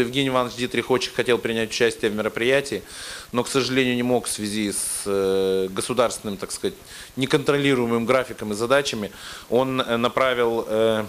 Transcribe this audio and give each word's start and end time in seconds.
Евгений 0.00 0.28
Иванович 0.28 0.56
Дитрих 0.56 0.90
очень 0.90 1.12
хотел 1.12 1.38
принять 1.38 1.70
участие 1.70 2.10
в 2.10 2.14
мероприятии, 2.14 2.82
но, 3.32 3.44
к 3.44 3.48
сожалению, 3.48 3.96
не 3.96 4.02
мог 4.02 4.26
в 4.26 4.30
связи 4.30 4.72
с 4.72 5.02
э, 5.06 5.68
государственным, 5.70 6.36
так 6.36 6.50
сказать, 6.52 6.74
неконтролируемым 7.16 8.06
графиком 8.06 8.52
и 8.52 8.54
задачами. 8.54 9.10
Он 9.48 9.80
э, 9.80 9.96
направил 9.96 10.64
э, 10.68 11.04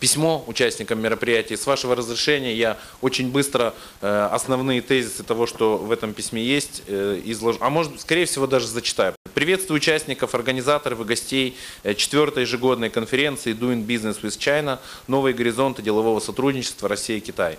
письмо 0.00 0.44
участникам 0.46 1.00
мероприятия. 1.00 1.56
С 1.56 1.66
вашего 1.66 1.94
разрешения 1.94 2.54
я 2.54 2.78
очень 3.00 3.30
быстро 3.30 3.74
основные 4.00 4.80
тезисы 4.80 5.22
того, 5.22 5.46
что 5.46 5.76
в 5.76 5.92
этом 5.92 6.14
письме 6.14 6.42
есть, 6.42 6.82
изложу. 6.88 7.58
А 7.60 7.70
может, 7.70 8.00
скорее 8.00 8.24
всего, 8.24 8.46
даже 8.46 8.66
зачитаю. 8.66 9.14
Приветствую 9.34 9.78
участников, 9.78 10.36
организаторов 10.36 11.00
и 11.00 11.04
гостей 11.04 11.56
э, 11.82 11.94
четвертой 11.94 12.44
ежегодной 12.44 12.88
конференции 12.88 13.52
Doing 13.52 13.84
Business 13.84 14.22
with 14.22 14.38
China 14.38 14.78
«Новые 15.08 15.34
горизонты 15.34 15.82
делового 15.82 16.20
сотрудничества 16.20 16.88
Россия 16.88 17.16
и 17.16 17.20
Китай». 17.20 17.58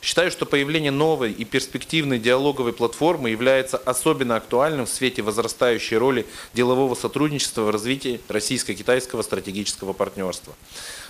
Считаю, 0.00 0.30
что 0.30 0.46
появление 0.46 0.92
новой 0.92 1.32
и 1.32 1.44
перспективной 1.44 2.20
диалоговой 2.20 2.72
платформы 2.72 3.30
является 3.30 3.76
особенно 3.76 4.36
актуальным 4.36 4.86
в 4.86 4.90
свете 4.90 5.22
возрастающей 5.22 5.96
роли 5.96 6.24
делового 6.54 6.94
сотрудничества 6.94 7.62
в 7.62 7.70
развитии 7.70 8.20
российско-китайского 8.28 9.22
стратегического 9.22 9.92
партнерства. 9.92 10.54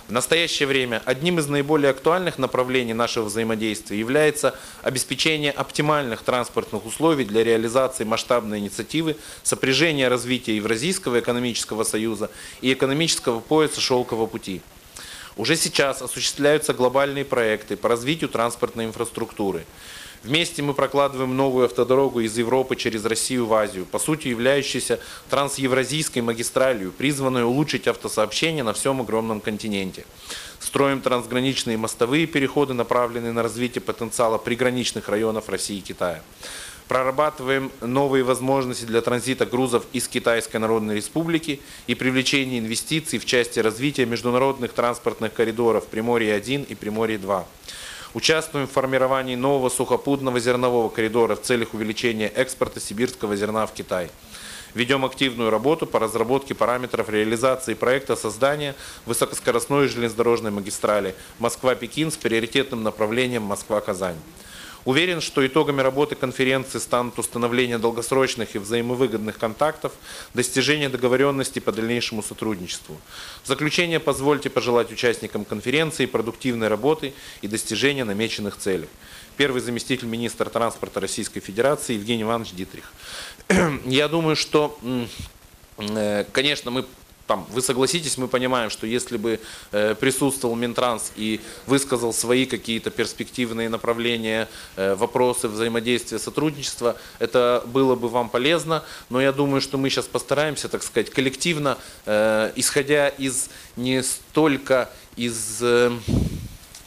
В 0.07 0.11
настоящее 0.11 0.65
время 0.65 1.03
одним 1.05 1.37
из 1.37 1.45
наиболее 1.47 1.91
актуальных 1.91 2.39
направлений 2.39 2.95
нашего 2.95 3.25
взаимодействия 3.25 3.99
является 3.99 4.57
обеспечение 4.81 5.51
оптимальных 5.51 6.23
транспортных 6.23 6.83
условий 6.87 7.25
для 7.25 7.43
реализации 7.43 8.05
масштабной 8.05 8.57
инициативы 8.57 9.17
сопряжения 9.43 10.07
развития 10.07 10.55
Евразийского 10.55 11.19
экономического 11.19 11.83
союза 11.83 12.31
и 12.61 12.73
экономического 12.73 13.39
пояса 13.39 13.81
«Шелкового 13.81 14.25
пути». 14.25 14.63
Уже 15.39 15.55
сейчас 15.55 16.01
осуществляются 16.01 16.73
глобальные 16.73 17.23
проекты 17.23 17.77
по 17.77 17.87
развитию 17.87 18.29
транспортной 18.29 18.83
инфраструктуры. 18.83 19.65
Вместе 20.21 20.61
мы 20.61 20.73
прокладываем 20.73 21.37
новую 21.37 21.63
автодорогу 21.63 22.19
из 22.19 22.37
Европы 22.37 22.75
через 22.75 23.05
Россию 23.05 23.45
в 23.45 23.53
Азию, 23.53 23.85
по 23.85 23.99
сути 23.99 24.27
являющуюся 24.27 24.99
трансевразийской 25.29 26.21
магистралью, 26.21 26.91
призванную 26.91 27.47
улучшить 27.47 27.87
автосообщение 27.87 28.65
на 28.65 28.73
всем 28.73 28.99
огромном 28.99 29.39
континенте. 29.39 30.03
Строим 30.59 30.99
трансграничные 30.99 31.77
мостовые 31.77 32.27
переходы, 32.27 32.73
направленные 32.73 33.31
на 33.31 33.41
развитие 33.41 33.81
потенциала 33.81 34.39
приграничных 34.39 35.07
районов 35.07 35.47
России 35.47 35.77
и 35.77 35.81
Китая. 35.81 36.21
Прорабатываем 36.89 37.71
новые 37.81 38.23
возможности 38.23 38.83
для 38.83 39.01
транзита 39.01 39.45
грузов 39.45 39.85
из 39.93 40.07
Китайской 40.07 40.57
Народной 40.57 40.95
Республики 40.95 41.59
и 41.85 41.93
привлечения 41.93 42.57
инвестиций 42.57 43.19
в 43.19 43.25
части 43.25 43.59
развития 43.59 44.07
международных 44.07 44.73
транспортных 44.73 45.31
коридоров 45.31 45.85
Приморье-1 45.85 46.65
и 46.65 46.73
Приморье-2. 46.73 47.43
Участвуем 48.15 48.65
в 48.65 48.71
формировании 48.71 49.35
нового 49.35 49.69
сухопутного 49.69 50.39
зернового 50.39 50.89
коридора 50.89 51.35
в 51.35 51.43
целях 51.43 51.75
увеличения 51.75 52.27
экспорта 52.27 52.79
сибирского 52.79 53.35
зерна 53.35 53.67
в 53.67 53.73
Китай. 53.73 54.09
Ведем 54.73 55.05
активную 55.05 55.51
работу 55.51 55.85
по 55.85 55.99
разработке 55.99 56.55
параметров 56.55 57.07
реализации 57.09 57.75
проекта 57.75 58.15
создания 58.15 58.73
высокоскоростной 59.05 59.89
железнодорожной 59.89 60.49
магистрали 60.49 61.13
Москва-Пекин 61.37 62.09
с 62.09 62.17
приоритетным 62.17 62.81
направлением 62.81 63.43
Москва-Казань. 63.43 64.17
Уверен, 64.85 65.21
что 65.21 65.45
итогами 65.45 65.81
работы 65.81 66.15
конференции 66.15 66.79
станут 66.79 67.19
установление 67.19 67.77
долгосрочных 67.77 68.55
и 68.55 68.59
взаимовыгодных 68.59 69.37
контактов, 69.37 69.93
достижение 70.33 70.89
договоренности 70.89 71.59
по 71.59 71.71
дальнейшему 71.71 72.23
сотрудничеству. 72.23 72.97
В 73.43 73.47
заключение 73.47 73.99
позвольте 73.99 74.49
пожелать 74.49 74.91
участникам 74.91 75.45
конференции 75.45 76.05
продуктивной 76.05 76.69
работы 76.69 77.13
и 77.41 77.47
достижения 77.47 78.05
намеченных 78.05 78.57
целей. 78.57 78.87
Первый 79.37 79.61
заместитель 79.61 80.07
министра 80.07 80.49
транспорта 80.49 80.99
Российской 80.99 81.39
Федерации 81.39 81.93
Евгений 81.93 82.23
Иванович 82.23 82.51
Дитрих. 82.51 82.91
Я 83.85 84.07
думаю, 84.07 84.35
что, 84.35 84.77
э, 85.77 86.25
конечно, 86.31 86.71
мы 86.71 86.85
там, 87.29 87.45
вы 87.51 87.61
согласитесь, 87.61 88.17
мы 88.17 88.27
понимаем, 88.27 88.71
что 88.71 88.87
если 88.87 89.15
бы 89.15 89.39
э, 89.71 89.93
присутствовал 89.93 90.55
Минтранс 90.55 91.11
и 91.15 91.39
высказал 91.67 92.11
свои 92.11 92.47
какие-то 92.47 92.89
перспективные 92.89 93.69
направления, 93.69 94.49
э, 94.75 94.95
вопросы 94.95 95.47
взаимодействия, 95.47 96.17
сотрудничества, 96.17 96.95
это 97.19 97.61
было 97.67 97.95
бы 97.95 98.07
вам 98.09 98.29
полезно, 98.29 98.83
но 99.09 99.21
я 99.21 99.31
думаю, 99.31 99.61
что 99.61 99.77
мы 99.77 99.91
сейчас 99.91 100.07
постараемся, 100.07 100.69
так 100.69 100.81
сказать, 100.81 101.11
коллективно, 101.11 101.77
э, 102.07 102.51
исходя 102.55 103.09
из 103.09 103.51
не 103.75 104.01
столько 104.01 104.89
из, 105.15 105.59
э, 105.61 105.91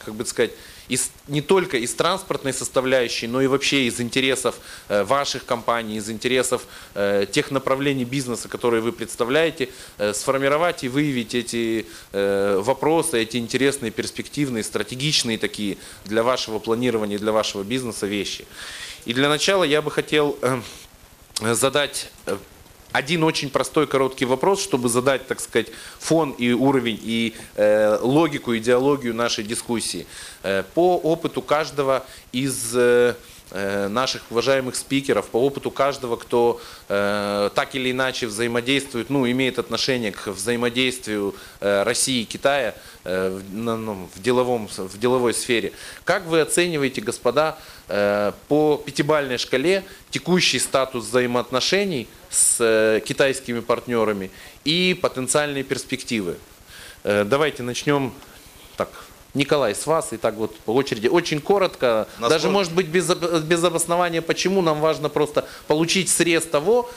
как 0.03 0.13
бы 0.13 0.25
сказать, 0.25 0.51
из, 0.87 1.11
не 1.27 1.41
только 1.41 1.77
из 1.77 1.93
транспортной 1.93 2.53
составляющей, 2.53 3.27
но 3.27 3.41
и 3.41 3.47
вообще 3.47 3.85
из 3.85 3.99
интересов 3.99 4.55
э, 4.89 5.03
ваших 5.03 5.45
компаний, 5.45 5.97
из 5.97 6.09
интересов 6.09 6.65
э, 6.93 7.25
тех 7.31 7.51
направлений 7.51 8.05
бизнеса, 8.05 8.49
которые 8.49 8.81
вы 8.81 8.91
представляете, 8.91 9.69
э, 9.97 10.13
сформировать 10.13 10.83
и 10.83 10.89
выявить 10.89 11.35
эти 11.35 11.85
вопросы, 12.11 13.21
эти 13.21 13.37
интересные, 13.37 13.91
перспективные, 13.91 14.63
стратегичные 14.63 15.37
такие 15.37 15.77
для 16.05 16.23
вашего 16.23 16.59
планирования, 16.59 17.17
для 17.17 17.31
вашего 17.31 17.63
бизнеса 17.63 18.05
вещи. 18.07 18.45
И 19.05 19.13
для 19.13 19.29
начала 19.29 19.63
я 19.63 19.81
бы 19.81 19.91
хотел 19.91 20.37
задать 21.41 22.11
один 22.93 23.23
очень 23.23 23.49
простой 23.49 23.87
короткий 23.87 24.25
вопрос, 24.25 24.63
чтобы 24.63 24.87
задать, 24.87 25.27
так 25.27 25.39
сказать, 25.39 25.67
фон 25.99 26.31
и 26.31 26.51
уровень, 26.53 26.99
и 27.01 27.33
э, 27.55 27.97
логику, 27.99 28.55
идеологию 28.55 29.15
нашей 29.15 29.43
дискуссии. 29.43 30.05
Э, 30.43 30.63
по 30.75 30.95
опыту 30.97 31.41
каждого 31.41 32.05
из 32.31 32.73
э, 32.75 33.15
наших 33.53 34.23
уважаемых 34.31 34.75
спикеров, 34.75 35.27
по 35.27 35.37
опыту 35.37 35.71
каждого, 35.71 36.15
кто 36.15 36.59
э, 36.89 37.49
так 37.53 37.75
или 37.75 37.91
иначе 37.91 38.27
взаимодействует, 38.27 39.09
ну, 39.09 39.29
имеет 39.29 39.59
отношение 39.59 40.11
к 40.11 40.27
взаимодействию 40.27 41.35
э, 41.59 41.83
России 41.83 42.21
и 42.21 42.25
Китая 42.25 42.75
э, 43.03 43.29
в, 43.29 43.53
ну, 43.53 44.09
в, 44.13 44.21
деловом, 44.21 44.67
в 44.67 44.97
деловой 44.97 45.33
сфере. 45.33 45.73
Как 46.03 46.25
вы 46.25 46.41
оцениваете, 46.41 47.01
господа, 47.01 47.57
Э, 47.89 48.31
по 48.47 48.81
пятибалльной 48.83 49.37
шкале 49.37 49.83
текущий 50.09 50.59
статус 50.59 51.05
взаимоотношений 51.05 52.07
с 52.29 52.57
э, 52.59 53.01
китайскими 53.05 53.59
партнерами 53.59 54.31
и 54.63 54.97
потенциальные 54.99 55.63
перспективы. 55.63 56.37
Э, 57.03 57.25
давайте 57.25 57.61
начнем 57.61 58.13
так. 58.77 58.89
Николай, 59.33 59.73
с 59.73 59.87
вас 59.87 60.13
и 60.13 60.17
так 60.17 60.35
вот 60.35 60.55
по 60.59 60.71
очереди. 60.71 61.07
Очень 61.07 61.41
коротко, 61.41 62.07
Насколько... 62.19 62.29
даже 62.29 62.49
может 62.49 62.73
быть 62.73 62.87
без, 62.87 63.09
без 63.09 63.63
обоснования, 63.63 64.21
почему 64.21 64.61
нам 64.61 64.79
важно 64.79 65.09
просто 65.09 65.47
получить 65.67 66.09
срез 66.09 66.43
того, 66.43 66.89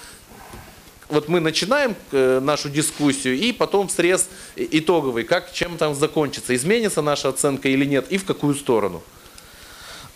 вот 1.08 1.28
мы 1.28 1.40
начинаем 1.40 1.94
нашу 2.12 2.68
дискуссию, 2.68 3.38
и 3.38 3.52
потом 3.52 3.88
срез 3.88 4.28
итоговый, 4.56 5.24
как, 5.24 5.52
чем 5.52 5.78
там 5.78 5.94
закончится, 5.94 6.54
изменится 6.54 7.00
наша 7.00 7.28
оценка 7.28 7.68
или 7.68 7.84
нет, 7.84 8.06
и 8.10 8.18
в 8.18 8.24
какую 8.24 8.54
сторону. 8.54 9.02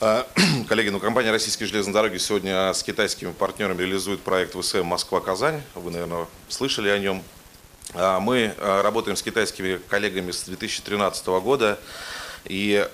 А, 0.01 0.27
коллеги, 0.69 0.89
ну 0.89 0.99
компания 0.99 1.31
«Российские 1.31 1.69
железные 1.69 1.93
дороги» 1.93 2.17
сегодня 2.17 2.73
с 2.73 2.83
китайскими 2.83 3.33
партнерами 3.33 3.81
реализует 3.81 4.21
проект 4.21 4.55
ВСМ 4.55 4.85
«Москва-Казань». 4.85 5.63
Вы, 5.75 5.91
наверное, 5.91 6.27
слышали 6.49 6.89
о 6.89 6.99
нем. 6.99 7.23
А, 7.95 8.21
мы 8.21 8.55
а, 8.59 8.83
работаем 8.83 9.17
с 9.17 9.23
китайскими 9.23 9.81
коллегами 9.89 10.31
с 10.31 10.45
2013 10.45 11.27
года. 11.27 11.79
И 12.47 12.89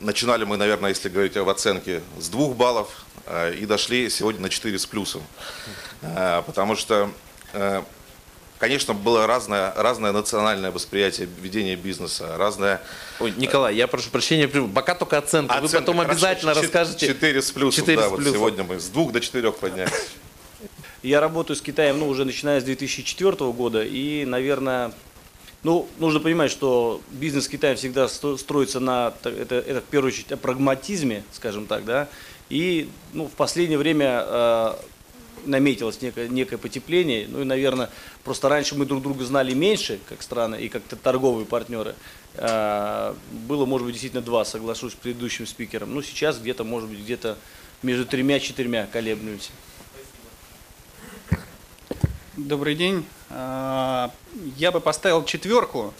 начинали 0.00 0.44
мы, 0.44 0.56
наверное, 0.56 0.90
если 0.90 1.08
говорить 1.08 1.36
об 1.36 1.48
оценке, 1.48 2.02
с 2.18 2.28
двух 2.28 2.56
баллов 2.56 3.06
и 3.56 3.64
дошли 3.64 4.10
сегодня 4.10 4.40
на 4.42 4.48
4 4.48 4.76
с 4.76 4.86
плюсом. 4.86 5.22
Потому 6.02 6.74
что 6.74 7.10
Конечно, 8.58 8.92
было 8.92 9.26
разное, 9.26 9.72
разное 9.76 10.10
национальное 10.10 10.72
восприятие 10.72 11.28
ведения 11.40 11.76
бизнеса, 11.76 12.36
разное... 12.36 12.80
Ой, 13.20 13.32
Николай, 13.36 13.76
я 13.76 13.86
прошу 13.86 14.10
прощения, 14.10 14.48
пока 14.48 14.96
только 14.96 15.18
оценка, 15.18 15.54
оценка 15.54 15.72
вы 15.72 15.80
потом 15.80 15.96
хорошо. 15.98 16.12
обязательно 16.12 16.54
Ч- 16.54 16.60
расскажете... 16.62 17.06
4 17.06 17.42
с 17.42 17.52
плюсом, 17.52 17.82
4 17.82 17.96
да, 17.96 18.02
с 18.02 18.06
плюсом. 18.08 18.24
вот 18.24 18.32
сегодня 18.34 18.64
мы 18.64 18.80
с 18.80 18.88
двух 18.88 19.12
до 19.12 19.20
четырех 19.20 19.56
поднялись. 19.56 19.92
Я 21.02 21.20
работаю 21.20 21.56
с 21.56 21.62
Китаем, 21.62 21.98
ну, 21.98 22.08
уже 22.08 22.24
начиная 22.24 22.60
с 22.60 22.64
2004 22.64 23.52
года, 23.52 23.84
и, 23.84 24.24
наверное, 24.24 24.92
ну, 25.62 25.88
нужно 25.98 26.18
понимать, 26.18 26.50
что 26.50 27.00
бизнес 27.10 27.44
с 27.44 27.48
Китаем 27.48 27.76
всегда 27.76 28.08
строится 28.08 28.80
на, 28.80 29.14
это, 29.22 29.54
это 29.54 29.80
в 29.80 29.84
первую 29.84 30.12
очередь, 30.12 30.32
о 30.32 30.36
прагматизме, 30.36 31.22
скажем 31.32 31.66
так, 31.66 31.84
да, 31.84 32.08
и, 32.50 32.88
ну, 33.12 33.26
в 33.26 33.32
последнее 33.32 33.78
время 33.78 34.24
э, 34.26 34.74
наметилось 35.44 36.00
некое, 36.02 36.28
некое 36.28 36.58
потепление. 36.58 37.26
Ну 37.28 37.42
и, 37.42 37.44
наверное, 37.44 37.90
просто 38.24 38.48
раньше 38.48 38.74
мы 38.74 38.86
друг 38.86 39.02
друга 39.02 39.24
знали 39.24 39.54
меньше, 39.54 39.98
как 40.08 40.22
страны 40.22 40.56
и 40.56 40.68
как 40.68 40.82
торговые 40.82 41.46
партнеры. 41.46 41.94
А, 42.36 43.16
было, 43.46 43.66
может 43.66 43.86
быть, 43.86 43.94
действительно 43.94 44.22
два, 44.22 44.44
соглашусь 44.44 44.92
с 44.92 44.96
предыдущим 44.96 45.46
спикером. 45.46 45.94
Ну, 45.94 46.02
сейчас 46.02 46.38
где-то, 46.38 46.64
может 46.64 46.88
быть, 46.88 47.00
где-то 47.00 47.36
между 47.82 48.06
тремя-четырьмя 48.06 48.88
колеблемся. 48.92 49.50
Добрый 52.38 52.76
день. 52.76 53.04
А, 53.30 54.12
я 54.56 54.70
бы 54.70 54.78
поставил 54.78 55.24
четверку, 55.24 55.92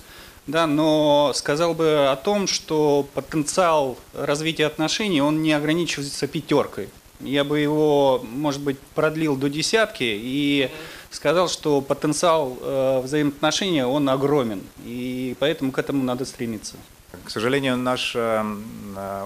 Да, 0.47 0.69
но 0.69 1.33
сказал 1.35 1.75
бы 1.75 2.07
о 2.11 2.15
том, 2.15 2.47
что 2.47 3.09
потенциал 3.13 3.99
развития 4.15 4.67
отношений, 4.67 5.21
он 5.21 5.43
не 5.43 5.53
ограничивается 5.53 6.29
пятеркой. 6.29 6.91
Я 7.19 7.43
бы 7.43 7.59
его, 7.59 8.25
может 8.25 8.61
быть, 8.61 8.79
продлил 8.95 9.35
до 9.35 9.51
десятки 9.51 10.05
и 10.05 10.71
сказал, 11.11 11.49
что 11.49 11.81
потенциал 11.81 12.57
э, 12.61 13.01
взаимоотношения, 13.03 13.85
он 13.85 14.09
огромен. 14.09 14.63
И 14.85 15.35
поэтому 15.41 15.73
к 15.73 15.79
этому 15.81 16.05
надо 16.05 16.25
стремиться. 16.25 16.77
К 17.25 17.31
сожалению, 17.31 17.77
наш 17.77 18.15
э, 18.15 18.45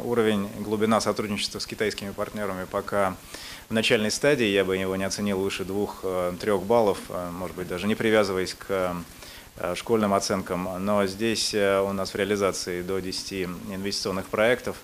уровень, 0.04 0.48
глубина 0.60 1.00
сотрудничества 1.00 1.58
с 1.58 1.66
китайскими 1.66 2.10
партнерами 2.10 2.66
пока 2.70 3.16
в 3.68 3.74
начальной 3.74 4.10
стадии. 4.10 4.46
Я 4.46 4.64
бы 4.64 4.76
его 4.76 4.96
не 4.96 5.04
оценил 5.04 5.38
выше 5.38 5.64
двух-трех 5.64 6.62
баллов, 6.62 6.98
может 7.32 7.56
быть, 7.56 7.68
даже 7.68 7.86
не 7.86 7.94
привязываясь 7.94 8.54
к 8.54 8.94
Э, 9.56 9.74
школьным 9.74 10.14
оценкам, 10.14 10.66
но 10.84 11.06
здесь 11.06 11.52
э, 11.52 11.80
у 11.80 11.92
нас 11.92 12.12
в 12.12 12.14
реализации 12.14 12.80
до 12.80 13.00
10 13.00 13.32
инвестиционных 13.68 14.26
проектов 14.26 14.78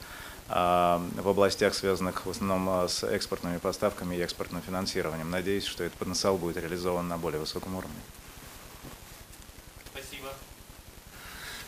э, 0.51 0.53
в 0.53 1.27
областях, 1.29 1.75
связанных 1.75 2.27
в 2.27 2.31
основном 2.31 2.87
с 2.87 3.03
экспортными 3.03 3.57
поставками 3.57 4.15
и 4.17 4.21
экспортным 4.21 4.61
финансированием. 4.61 5.31
Надеюсь, 5.31 5.65
что 5.65 5.85
этот 5.85 5.99
потенциал 5.99 6.37
будет 6.37 6.59
реализован 6.59 7.09
на 7.09 7.17
более 7.17 7.41
высоком 7.41 7.77
уровне. 7.77 7.97
Спасибо. 9.91 10.29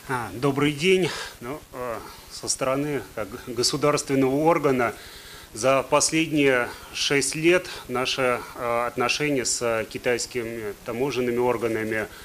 добрый 0.33 0.73
день. 0.73 1.09
Ну, 1.39 1.59
со 2.31 2.47
стороны 2.47 3.03
как 3.15 3.27
государственного 3.47 4.35
органа 4.35 4.93
за 5.53 5.83
последние 5.83 6.69
шесть 6.93 7.35
лет 7.35 7.67
наши 7.87 8.39
отношения 8.57 9.45
с 9.45 9.85
китайскими 9.89 10.73
таможенными 10.85 11.37
органами– 11.37 12.07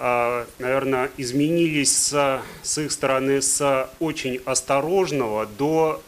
а, 0.00 0.46
наверное, 0.60 1.10
изменились 1.16 1.96
с, 1.96 2.40
с 2.62 2.78
их 2.78 2.92
стороны 2.92 3.42
с 3.42 3.90
очень 3.98 4.40
осторожного 4.44 5.46
до 5.46 6.00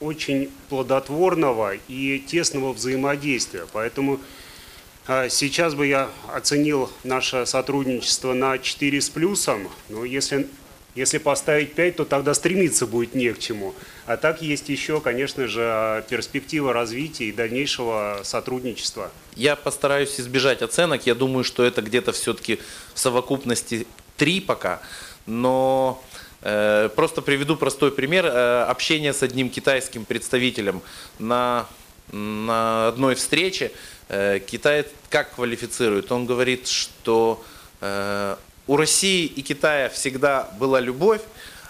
очень 0.00 0.50
плодотворного 0.70 1.74
и 1.74 2.18
тесного 2.18 2.72
взаимодействия. 2.72 3.66
Поэтому 3.74 4.20
сейчас 5.06 5.74
бы 5.74 5.86
я 5.86 6.08
оценил 6.32 6.90
наше 7.04 7.46
сотрудничество 7.46 8.32
на 8.32 8.58
4 8.58 9.00
с 9.00 9.08
плюсом, 9.08 9.68
но 9.88 10.04
если 10.04 10.48
если 10.94 11.18
поставить 11.18 11.74
5, 11.74 11.96
то 11.96 12.04
тогда 12.04 12.34
стремиться 12.34 12.86
будет 12.86 13.14
не 13.14 13.32
к 13.32 13.38
чему. 13.38 13.74
А 14.06 14.16
так 14.16 14.42
есть 14.42 14.68
еще, 14.68 15.00
конечно 15.00 15.46
же, 15.46 16.04
перспектива 16.10 16.72
развития 16.72 17.26
и 17.26 17.32
дальнейшего 17.32 18.20
сотрудничества. 18.24 19.10
Я 19.36 19.54
постараюсь 19.54 20.18
избежать 20.18 20.62
оценок. 20.62 21.06
Я 21.06 21.14
думаю, 21.14 21.44
что 21.44 21.64
это 21.64 21.80
где-то 21.80 22.10
все-таки 22.12 22.58
в 22.92 22.98
совокупности 22.98 23.86
3 24.16 24.40
пока. 24.40 24.82
Но 25.26 26.02
э, 26.42 26.88
просто 26.96 27.22
приведу 27.22 27.54
простой 27.54 27.92
пример. 27.92 28.26
Э, 28.26 28.64
общение 28.64 29.12
с 29.12 29.22
одним 29.22 29.48
китайским 29.48 30.04
представителем 30.04 30.82
на, 31.20 31.66
на 32.10 32.88
одной 32.88 33.14
встрече. 33.14 33.70
Э, 34.10 34.40
Китай 34.44 34.84
как 35.08 35.36
квалифицирует? 35.36 36.10
Он 36.10 36.26
говорит, 36.26 36.66
что 36.66 37.42
э, 37.80 38.36
у 38.66 38.76
России 38.76 39.24
и 39.24 39.40
Китая 39.40 39.88
всегда 39.88 40.50
была 40.58 40.80
любовь, 40.80 41.20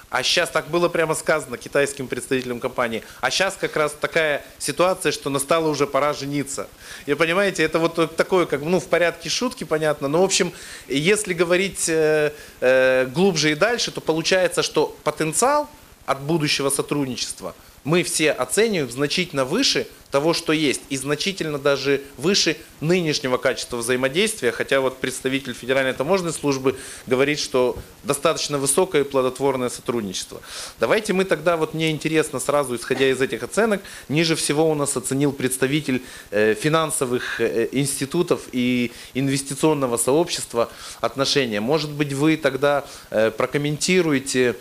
а 0.08 0.22
сейчас 0.22 0.48
так 0.48 0.68
было 0.68 0.88
прямо 0.88 1.14
сказано 1.14 1.58
китайским 1.58 2.08
представителям 2.08 2.58
компании. 2.58 3.02
А 3.20 3.30
сейчас 3.30 3.56
как 3.60 3.76
раз 3.76 3.92
такая 3.92 4.42
ситуация, 4.58 5.12
что 5.12 5.28
настало 5.28 5.68
уже 5.68 5.86
пора 5.86 6.14
жениться. 6.14 6.66
И 7.04 7.12
понимаете, 7.12 7.62
это 7.62 7.78
вот 7.78 8.16
такое, 8.16 8.46
как 8.46 8.62
ну 8.62 8.80
в 8.80 8.86
порядке 8.86 9.28
шутки, 9.28 9.64
понятно. 9.64 10.08
Но 10.08 10.22
в 10.22 10.24
общем, 10.24 10.52
если 10.88 11.34
говорить 11.34 11.90
э, 11.90 12.32
э, 12.60 13.06
глубже 13.06 13.52
и 13.52 13.54
дальше, 13.54 13.90
то 13.90 14.00
получается, 14.00 14.62
что 14.62 14.96
потенциал 15.04 15.68
от 16.06 16.22
будущего 16.22 16.70
сотрудничества– 16.70 17.54
мы 17.84 18.02
все 18.02 18.32
оцениваем 18.32 18.90
значительно 18.90 19.44
выше 19.44 19.86
того, 20.10 20.34
что 20.34 20.52
есть, 20.52 20.82
и 20.88 20.96
значительно 20.96 21.58
даже 21.58 22.02
выше 22.16 22.56
нынешнего 22.80 23.36
качества 23.36 23.76
взаимодействия, 23.76 24.52
хотя 24.52 24.80
вот 24.80 24.98
представитель 24.98 25.54
Федеральной 25.54 25.92
таможенной 25.92 26.32
службы 26.32 26.76
говорит, 27.06 27.38
что 27.38 27.78
достаточно 28.02 28.58
высокое 28.58 29.02
и 29.02 29.04
плодотворное 29.04 29.68
сотрудничество. 29.68 30.40
Давайте 30.78 31.12
мы 31.12 31.24
тогда, 31.24 31.56
вот 31.56 31.74
мне 31.74 31.90
интересно 31.90 32.40
сразу, 32.40 32.76
исходя 32.76 33.08
из 33.08 33.20
этих 33.20 33.42
оценок, 33.42 33.82
ниже 34.08 34.34
всего 34.36 34.68
у 34.68 34.74
нас 34.74 34.96
оценил 34.96 35.32
представитель 35.32 36.02
э, 36.30 36.54
финансовых 36.54 37.40
э, 37.40 37.68
институтов 37.72 38.42
и 38.52 38.92
инвестиционного 39.14 39.96
сообщества 39.96 40.70
отношения. 41.00 41.60
Может 41.60 41.90
быть, 41.90 42.12
вы 42.12 42.36
тогда 42.36 42.84
э, 43.10 43.30
прокомментируете, 43.30 44.56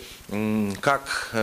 как 0.80 1.34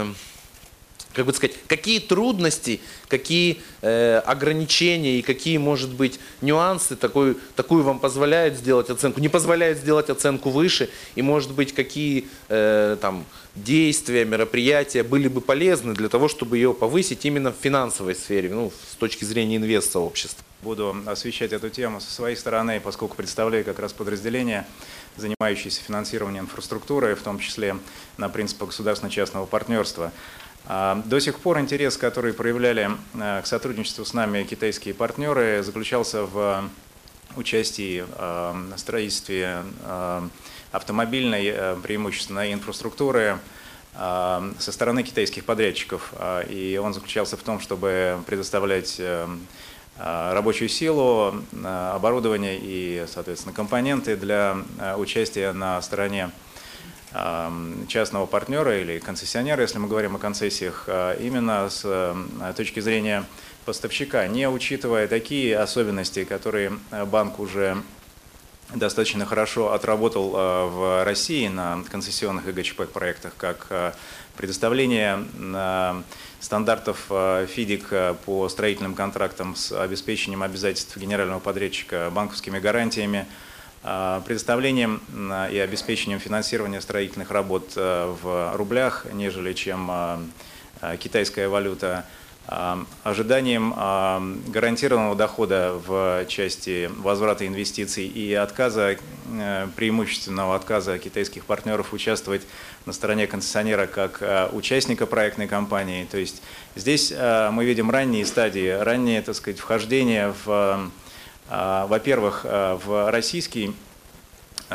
как 1.17 1.25
бы 1.25 1.33
сказать, 1.33 1.55
какие 1.65 1.99
трудности, 1.99 2.79
какие 3.07 3.61
э, 3.81 4.19
ограничения 4.19 5.17
и 5.17 5.23
какие, 5.23 5.57
может 5.57 5.91
быть, 5.91 6.19
нюансы 6.41 6.95
такой, 6.95 7.35
такую 7.55 7.83
вам 7.83 7.97
позволяют 7.97 8.55
сделать 8.55 8.91
оценку, 8.91 9.19
не 9.19 9.27
позволяют 9.27 9.79
сделать 9.79 10.11
оценку 10.11 10.51
выше, 10.51 10.89
и, 11.15 11.23
может 11.23 11.51
быть, 11.53 11.73
какие 11.73 12.27
э, 12.49 12.97
там, 13.01 13.25
действия, 13.55 14.25
мероприятия 14.25 15.01
были 15.01 15.27
бы 15.27 15.41
полезны 15.41 15.95
для 15.95 16.07
того, 16.07 16.27
чтобы 16.27 16.57
ее 16.57 16.71
повысить 16.73 17.25
именно 17.25 17.51
в 17.51 17.55
финансовой 17.59 18.13
сфере, 18.13 18.51
ну, 18.51 18.71
с 18.91 18.95
точки 18.95 19.25
зрения 19.25 19.57
инвест-сообщества. 19.57 20.45
Буду 20.61 20.95
освещать 21.07 21.51
эту 21.51 21.69
тему 21.69 21.99
со 21.99 22.11
своей 22.11 22.35
стороны, 22.35 22.79
поскольку 22.79 23.15
представляю 23.15 23.65
как 23.65 23.79
раз 23.79 23.93
подразделение, 23.93 24.67
занимающееся 25.15 25.81
финансированием 25.81 26.45
инфраструктуры, 26.45 27.15
в 27.15 27.21
том 27.21 27.39
числе 27.39 27.75
на 28.17 28.29
принципах 28.29 28.69
государственно-частного 28.69 29.45
партнерства. 29.45 30.11
А, 30.69 31.01
до 31.05 31.21
сих 31.21 31.39
пор 31.39 31.59
интерес, 31.59 31.95
который 31.95 32.33
проявляли 32.33 32.91
э, 33.13 33.41
к 33.41 33.47
сотрудничеству 33.47 34.03
с 34.03 34.13
нами 34.13 34.43
китайские 34.43 34.93
партнеры, 34.93 35.63
заключался 35.63 36.23
в 36.23 36.69
участии 37.37 38.03
э, 38.05 38.71
в 38.75 38.77
строительстве 38.77 39.63
э, 39.85 40.27
автомобильной, 40.73 41.77
преимущественно 41.81 42.51
инфраструктуры 42.51 43.39
со 43.95 44.41
стороны 44.59 45.01
китайских 45.01 45.45
подрядчиков. 45.45 46.13
И 46.49 46.79
он 46.83 46.93
заключался 46.93 47.35
в 47.35 47.41
том, 47.41 47.59
чтобы 47.59 48.19
предоставлять 48.27 49.01
рабочую 49.97 50.69
силу, 50.69 51.41
оборудование 51.63 52.59
и, 52.61 53.05
соответственно, 53.07 53.55
компоненты 53.55 54.15
для 54.17 54.57
участия 54.97 55.51
на 55.53 55.81
стороне 55.81 56.29
частного 57.87 58.25
партнера 58.25 58.79
или 58.79 58.99
концессионера, 58.99 59.61
если 59.61 59.79
мы 59.79 59.87
говорим 59.87 60.15
о 60.15 60.19
концессиях, 60.19 60.85
а, 60.87 61.13
именно 61.15 61.69
с 61.69 61.81
э, 61.83 62.53
точки 62.55 62.79
зрения 62.79 63.23
поставщика, 63.65 64.27
не 64.27 64.47
учитывая 64.47 65.07
такие 65.07 65.57
особенности, 65.57 66.25
которые 66.25 66.73
э, 66.91 67.05
банк 67.05 67.39
уже 67.39 67.77
достаточно 68.75 69.25
хорошо 69.25 69.71
отработал 69.71 70.31
в 70.31 71.05
России 71.05 71.47
на 71.47 71.81
концессионных 71.89 72.53
ГЧП 72.53 72.91
проектах, 72.91 73.31
как 73.37 73.95
предоставление 74.35 75.23
стандартов 76.41 77.05
ФИДИК 77.07 78.17
по 78.25 78.49
строительным 78.49 78.93
контрактам 78.93 79.55
с 79.55 79.71
обеспечением 79.71 80.43
обязательств 80.43 80.97
генерального 80.97 81.39
подрядчика 81.39 82.11
банковскими 82.13 82.59
гарантиями, 82.59 83.25
а, 83.25 83.56
предоставлением 83.81 85.01
и 85.51 85.59
обеспечением 85.59 86.19
финансирования 86.19 86.81
строительных 86.81 87.31
работ 87.31 87.73
э, 87.75 88.13
в 88.21 88.55
рублях, 88.55 89.05
нежели 89.13 89.53
чем 89.53 89.87
а, 89.89 90.19
а, 90.81 90.97
китайская 90.97 91.47
валюта, 91.47 92.05
ожиданием 93.03 93.73
гарантированного 94.47 95.17
дохода 95.17 95.77
в 95.85 96.23
части 96.29 96.89
возврата 96.99 97.45
инвестиций 97.45 98.07
и 98.07 98.33
отказа, 98.33 98.95
э, 99.29 99.67
преимущественного 99.75 100.55
отказа 100.55 100.97
китайских 100.97 101.43
партнеров 101.43 101.91
участвовать 101.91 102.43
на 102.85 102.93
стороне 102.93 103.27
концессионера 103.27 103.85
как 103.85 104.23
участника 104.53 105.05
проектной 105.05 105.49
компании. 105.49 106.07
То 106.09 106.17
есть 106.17 106.41
здесь 106.77 107.11
мы 107.11 107.65
видим 107.65 107.91
ранние 107.91 108.25
стадии, 108.25 108.69
раннее, 108.69 109.21
так 109.21 109.35
сказать, 109.35 109.59
вхождение 109.59 110.33
в 110.45 110.47
а, 110.47 110.89
во-первых, 111.49 112.41
э, 112.43 112.77
в 112.83 113.11
российский 113.11 113.73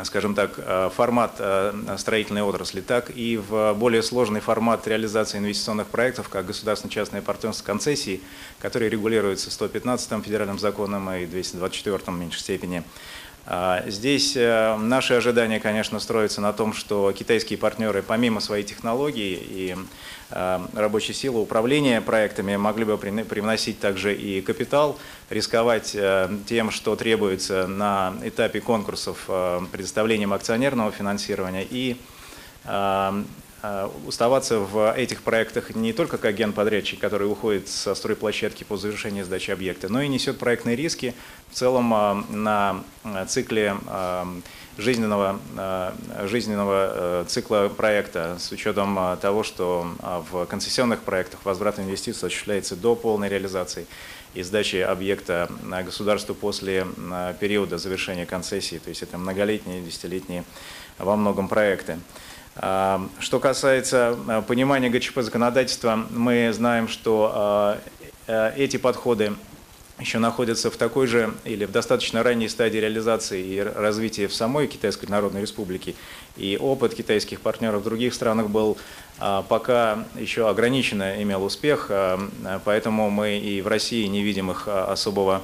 скажем 0.03 0.33
так, 0.33 0.53
э, 0.57 0.89
формат 0.95 1.35
э, 1.37 1.95
строительной 1.99 2.41
отрасли, 2.41 2.81
так 2.81 3.11
и 3.15 3.37
в 3.37 3.75
более 3.75 4.01
сложный 4.01 4.39
формат 4.39 4.87
реализации 4.87 5.37
инвестиционных 5.37 5.87
проектов, 5.87 6.29
как 6.29 6.47
государственно-частное 6.47 7.21
партнерство 7.21 7.63
концессии, 7.63 8.19
которые 8.59 8.89
регулируются 8.89 9.51
115-м 9.51 10.23
федеральным 10.23 10.57
законом 10.57 11.11
и 11.11 11.25
224-м 11.25 12.15
в 12.15 12.19
меньшей 12.19 12.39
степени. 12.39 12.83
А, 13.45 13.83
здесь 13.87 14.35
наши 14.35 15.13
ожидания, 15.13 15.59
конечно, 15.59 15.99
строятся 15.99 16.41
на 16.41 16.53
том, 16.53 16.73
что 16.73 17.11
китайские 17.11 17.59
партнеры, 17.59 18.01
помимо 18.01 18.39
своей 18.39 18.63
технологии 18.63 19.37
и 19.37 19.75
Э, 20.35 20.59
рабочей 20.73 21.13
силы 21.13 21.41
управления 21.41 22.01
проектами 22.01 22.55
могли 22.55 22.85
бы 22.85 22.97
привносить 22.97 23.79
также 23.79 24.15
и 24.15 24.41
капитал, 24.41 24.97
рисковать 25.29 25.91
э, 25.93 26.29
тем, 26.47 26.71
что 26.71 26.95
требуется 26.95 27.67
на 27.67 28.15
этапе 28.23 28.59
конкурсов 28.59 29.25
э, 29.27 29.61
предоставлением 29.71 30.33
акционерного 30.33 30.91
финансирования 30.91 31.65
и 31.69 31.97
оставаться 33.63 34.59
в 34.59 34.93
этих 34.93 35.21
проектах 35.21 35.73
не 35.73 35.93
только 35.93 36.17
как 36.17 36.35
генподрядчик, 36.35 36.99
который 36.99 37.31
уходит 37.31 37.69
со 37.69 37.95
стройплощадки 37.95 38.65
по 38.65 38.75
завершении 38.75 39.21
сдачи 39.21 39.51
объекта, 39.51 39.87
но 39.87 40.01
и 40.01 40.09
несет 40.09 40.37
проектные 40.37 40.75
риски 40.75 41.13
в 41.49 41.55
целом 41.55 41.93
а, 41.93 42.23
на 42.29 42.83
цикле 43.27 43.75
жизненного, 44.77 45.39
жизненного 46.23 47.21
э, 47.21 47.25
цикла 47.27 47.71
проекта 47.75 48.37
с 48.39 48.51
учетом 48.51 49.17
того, 49.21 49.43
что 49.43 49.87
в 50.31 50.45
концессионных 50.47 51.01
проектах 51.03 51.41
возврат 51.45 51.77
инвестиций 51.77 52.27
осуществляется 52.27 52.75
до 52.75 52.95
полной 52.95 53.29
реализации 53.29 53.85
и 54.33 54.41
сдачи 54.41 54.77
объекта 54.77 55.47
государству 55.85 56.33
после 56.33 56.87
периода 57.39 57.77
завершения 57.77 58.25
концессии, 58.25 58.79
то 58.83 58.89
есть 58.89 59.03
это 59.03 59.19
многолетние, 59.19 59.81
десятилетние 59.81 60.43
во 60.97 61.15
многом 61.15 61.47
проекты. 61.47 61.99
А, 62.55 63.07
что 63.19 63.39
касается 63.39 64.17
а, 64.27 64.41
понимания 64.41 64.89
ГЧП 64.89 65.21
законодательства, 65.21 66.05
мы 66.11 66.51
знаем, 66.53 66.87
что 66.87 67.31
а, 67.33 67.79
э, 68.27 68.53
эти 68.57 68.77
подходы 68.77 69.33
еще 69.99 70.19
находятся 70.19 70.69
в 70.69 70.77
такой 70.77 71.07
же 71.07 71.33
или 71.45 71.65
в 71.65 71.71
достаточно 71.71 72.21
ранней 72.21 72.49
стадии 72.49 72.77
реализации 72.77 73.43
и 73.43 73.59
развития 73.59 74.27
в 74.27 74.33
самой 74.33 74.67
Китайской 74.67 75.05
Народной 75.07 75.41
Республике. 75.41 75.95
И 76.35 76.57
опыт 76.59 76.93
китайских 76.93 77.41
партнеров 77.41 77.81
в 77.81 77.83
других 77.85 78.13
странах 78.13 78.49
был 78.49 78.77
пока 79.19 80.03
еще 80.15 80.49
ограниченно 80.49 81.21
имел 81.21 81.43
успех, 81.43 81.91
поэтому 82.65 83.11
мы 83.11 83.37
и 83.37 83.61
в 83.61 83.67
России 83.67 84.07
не 84.07 84.23
видим 84.23 84.49
их 84.49 84.67
особого 84.67 85.43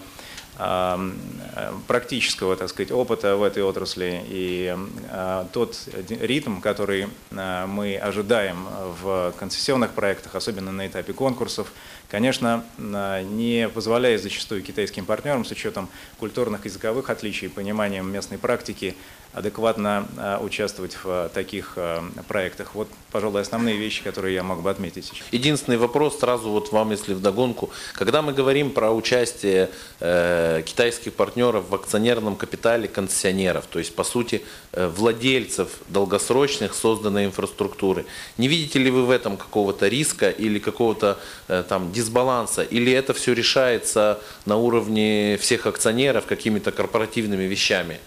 практического, 1.87 2.55
так 2.57 2.69
сказать, 2.69 2.91
опыта 2.91 3.37
в 3.37 3.43
этой 3.43 3.63
отрасли. 3.63 4.21
И 4.27 4.75
а, 5.09 5.47
тот 5.53 5.77
ритм, 6.09 6.59
который 6.59 7.07
а, 7.31 7.65
мы 7.65 7.95
ожидаем 7.95 8.67
в 9.01 9.33
концессионных 9.39 9.91
проектах, 9.91 10.35
особенно 10.35 10.71
на 10.71 10.87
этапе 10.87 11.13
конкурсов, 11.13 11.71
конечно, 12.09 12.65
не 12.77 13.69
позволяет 13.69 14.21
зачастую 14.21 14.61
китайским 14.61 15.05
партнерам 15.05 15.45
с 15.45 15.51
учетом 15.51 15.87
культурных 16.19 16.65
языковых 16.65 17.09
отличий, 17.09 17.49
пониманием 17.49 18.11
местной 18.11 18.37
практики 18.37 18.95
адекватно 19.33 20.07
а, 20.17 20.39
участвовать 20.39 20.93
в 20.93 21.05
а, 21.05 21.29
таких 21.29 21.73
а, 21.75 22.03
проектах. 22.27 22.73
Вот, 22.73 22.87
пожалуй, 23.11 23.41
основные 23.41 23.77
вещи, 23.77 24.03
которые 24.03 24.35
я 24.35 24.43
мог 24.43 24.61
бы 24.61 24.69
отметить 24.69 25.05
сейчас. 25.05 25.27
Единственный 25.31 25.77
вопрос 25.77 26.19
сразу 26.19 26.49
вот 26.49 26.71
вам, 26.71 26.91
если 26.91 27.13
вдогонку. 27.13 27.69
Когда 27.93 28.21
мы 28.21 28.33
говорим 28.33 28.71
про 28.71 28.91
участие 28.91 29.69
э, 29.99 30.63
китайских 30.65 31.13
партнеров 31.13 31.69
в 31.69 31.75
акционерном 31.75 32.35
капитале 32.35 32.87
концессионеров, 32.87 33.65
то 33.67 33.79
есть, 33.79 33.95
по 33.95 34.03
сути, 34.03 34.41
э, 34.71 34.87
владельцев 34.87 35.69
долгосрочных 35.89 36.73
созданной 36.73 37.25
инфраструктуры, 37.25 38.05
не 38.37 38.47
видите 38.47 38.79
ли 38.79 38.89
вы 38.89 39.05
в 39.05 39.11
этом 39.11 39.37
какого-то 39.37 39.87
риска 39.87 40.29
или 40.29 40.59
какого-то 40.59 41.19
э, 41.47 41.63
там 41.67 41.91
дисбаланса? 41.91 42.63
Или 42.63 42.91
это 42.91 43.13
все 43.13 43.33
решается 43.33 44.19
на 44.45 44.57
уровне 44.57 45.37
всех 45.39 45.67
акционеров 45.67 46.25
какими-то 46.25 46.71
корпоративными 46.71 47.43
вещами? 47.43 47.99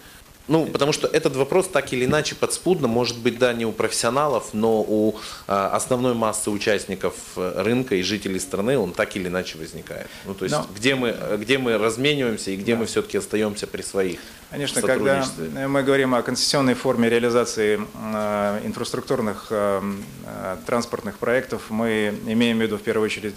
Ну, 0.47 0.65
потому 0.65 0.91
что 0.91 1.07
этот 1.07 1.35
вопрос 1.35 1.67
так 1.69 1.93
или 1.93 2.05
иначе 2.05 2.35
подспудно, 2.35 2.87
может 2.87 3.17
быть, 3.17 3.37
да, 3.37 3.53
не 3.53 3.65
у 3.65 3.71
профессионалов, 3.71 4.49
но 4.53 4.81
у 4.81 5.15
а, 5.47 5.69
основной 5.69 6.13
массы 6.13 6.49
участников 6.49 7.15
э, 7.37 7.61
рынка 7.63 7.95
и 7.95 8.01
жителей 8.01 8.39
страны 8.39 8.77
он 8.77 8.91
так 8.91 9.15
или 9.15 9.29
иначе 9.29 9.57
возникает. 9.57 10.07
Ну, 10.25 10.33
то 10.33 10.43
есть, 10.43 10.55
но... 10.55 10.67
где, 10.75 10.95
мы, 10.95 11.15
где 11.37 11.57
мы 11.57 11.77
размениваемся 11.77 12.51
и 12.51 12.57
где 12.57 12.73
да. 12.73 12.79
мы 12.79 12.85
все-таки 12.87 13.17
остаемся 13.17 13.67
при 13.67 13.81
своих 13.81 14.19
Конечно, 14.53 14.81
когда 14.83 15.25
мы 15.67 15.81
говорим 15.81 16.13
о 16.13 16.21
концессионной 16.21 16.75
форме 16.75 17.09
реализации 17.09 17.81
э, 18.13 18.61
инфраструктурных 18.65 19.47
э, 19.49 19.81
э, 20.25 20.57
транспортных 20.67 21.17
проектов, 21.17 21.63
мы 21.69 22.13
имеем 22.27 22.59
в 22.59 22.61
виду 22.61 22.77
в 22.77 22.81
первую 22.81 23.05
очередь 23.05 23.33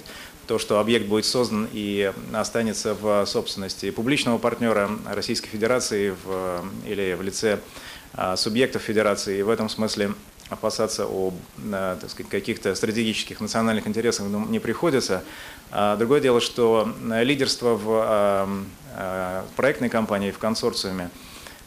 то, 0.47 0.59
что 0.59 0.79
объект 0.79 1.07
будет 1.07 1.25
создан 1.25 1.69
и 1.73 2.13
останется 2.33 2.95
в 2.95 3.27
собственности 3.27 3.91
публичного 3.91 4.39
партнера 4.39 4.91
Российской 5.07 5.49
Федерации 5.49 6.15
в, 6.25 6.65
или 6.87 7.15
в 7.15 7.23
лице 7.23 7.59
а, 8.15 8.37
субъектов 8.37 8.83
Федерации. 8.83 9.39
И 9.39 9.43
в 9.43 9.51
этом 9.51 9.69
смысле 9.69 10.13
опасаться 10.49 11.07
о 11.07 11.35
сказать, 12.09 12.29
каких-то 12.31 12.75
стратегических 12.75 13.41
национальных 13.41 13.87
интересах 13.87 14.27
ну, 14.29 14.47
не 14.47 14.61
приходится. 14.61 15.25
А 15.71 15.97
другое 15.97 16.21
дело, 16.21 16.41
что 16.41 16.89
лидерство 17.03 17.75
в 17.75 17.85
а, 17.89 19.45
проектной 19.57 19.89
компании, 19.89 20.31
в 20.31 20.39
консорциуме, 20.39 21.11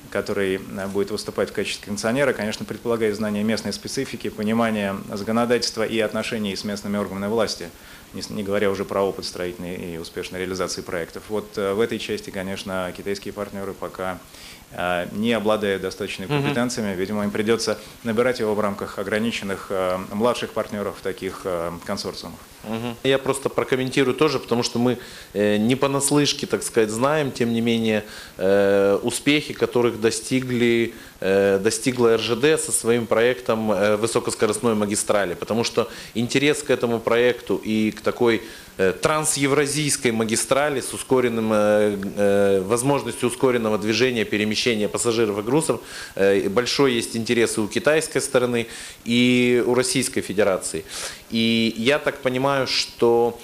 который 0.09 0.59
будет 0.91 1.12
выступать 1.12 1.50
в 1.50 1.53
качестве 1.53 1.86
концессионера, 1.86 2.33
конечно, 2.33 2.65
предполагает 2.65 3.15
знание 3.15 3.43
местной 3.43 3.74
специфики, 3.74 4.29
понимание 4.29 4.95
законодательства 5.13 5.83
и 5.83 6.00
отношений 6.00 6.55
с 6.55 6.63
местными 6.63 6.98
органами 6.98 7.29
власти 7.29 7.69
не, 8.13 8.44
говоря 8.44 8.70
уже 8.70 8.86
про 8.86 9.01
опыт 9.01 9.25
строительной 9.25 9.75
и 9.75 9.98
успешной 9.98 10.39
реализации 10.39 10.82
проектов. 10.82 11.24
Вот 11.30 11.58
э, 11.58 11.74
в 11.74 11.80
этой 11.80 12.00
части, 12.00 12.30
конечно, 12.30 12.92
китайские 12.96 13.34
партнеры 13.34 13.74
пока 13.74 14.20
э, 14.72 15.08
не 15.12 15.34
обладая 15.34 15.80
достаточными 15.80 16.28
компетенциями, 16.28 16.96
видимо, 16.96 17.24
им 17.24 17.32
придется 17.32 17.78
набирать 18.04 18.39
его 18.39 18.56
в 18.56 18.60
рамках 18.60 19.00
ограниченных 19.00 19.68
э, 19.70 19.98
младших 20.12 20.51
партнеров 20.51 20.98
в 21.00 21.01
таких 21.01 21.46
консорциумах. 21.86 22.39
Я 23.04 23.20
просто 23.20 23.48
прокомментирую 23.48 24.16
тоже, 24.16 24.38
потому 24.38 24.63
что 24.63 24.80
мы 24.80 24.98
не 25.34 25.75
понаслышке, 25.75 26.46
так 26.46 26.62
сказать, 26.62 26.89
знаем, 26.89 27.32
тем 27.32 27.54
не 27.54 27.62
менее, 27.62 28.04
успехи, 29.01 29.54
которых 29.54 30.01
достигли, 30.01 30.94
достигла 31.20 32.16
РЖД 32.18 32.64
со 32.64 32.72
своим 32.72 33.06
проектом 33.06 33.98
высокоскоростной 33.98 34.76
магистрали, 34.76 35.34
потому 35.34 35.64
что 35.64 35.90
интерес 36.14 36.64
к 36.64 36.70
этому 36.70 37.00
проекту 37.00 37.58
и 37.58 37.92
к 37.92 38.02
такой 38.02 38.42
э, 38.78 38.94
трансевразийской 38.94 40.12
магистрали 40.12 40.82
с 40.82 40.94
ускоренным, 40.94 41.52
э, 41.54 41.98
э, 42.16 42.62
возможностью 42.62 43.30
ускоренного 43.30 43.78
движения, 43.78 44.26
перемещения 44.26 44.88
пассажиров 44.88 45.40
и 45.40 45.42
грузов. 45.42 45.82
Большой 46.50 46.94
есть 46.94 47.16
интерес 47.16 47.58
и 47.58 47.62
у 47.62 47.68
китайской 47.68 48.20
стороны, 48.20 48.68
и 49.06 49.64
у 49.66 49.74
Российской 49.74 50.22
Федерации. 50.22 50.84
И 51.32 51.74
я 51.78 52.00
так 52.00 52.20
понимаю, 52.20 52.68
что 52.68 53.40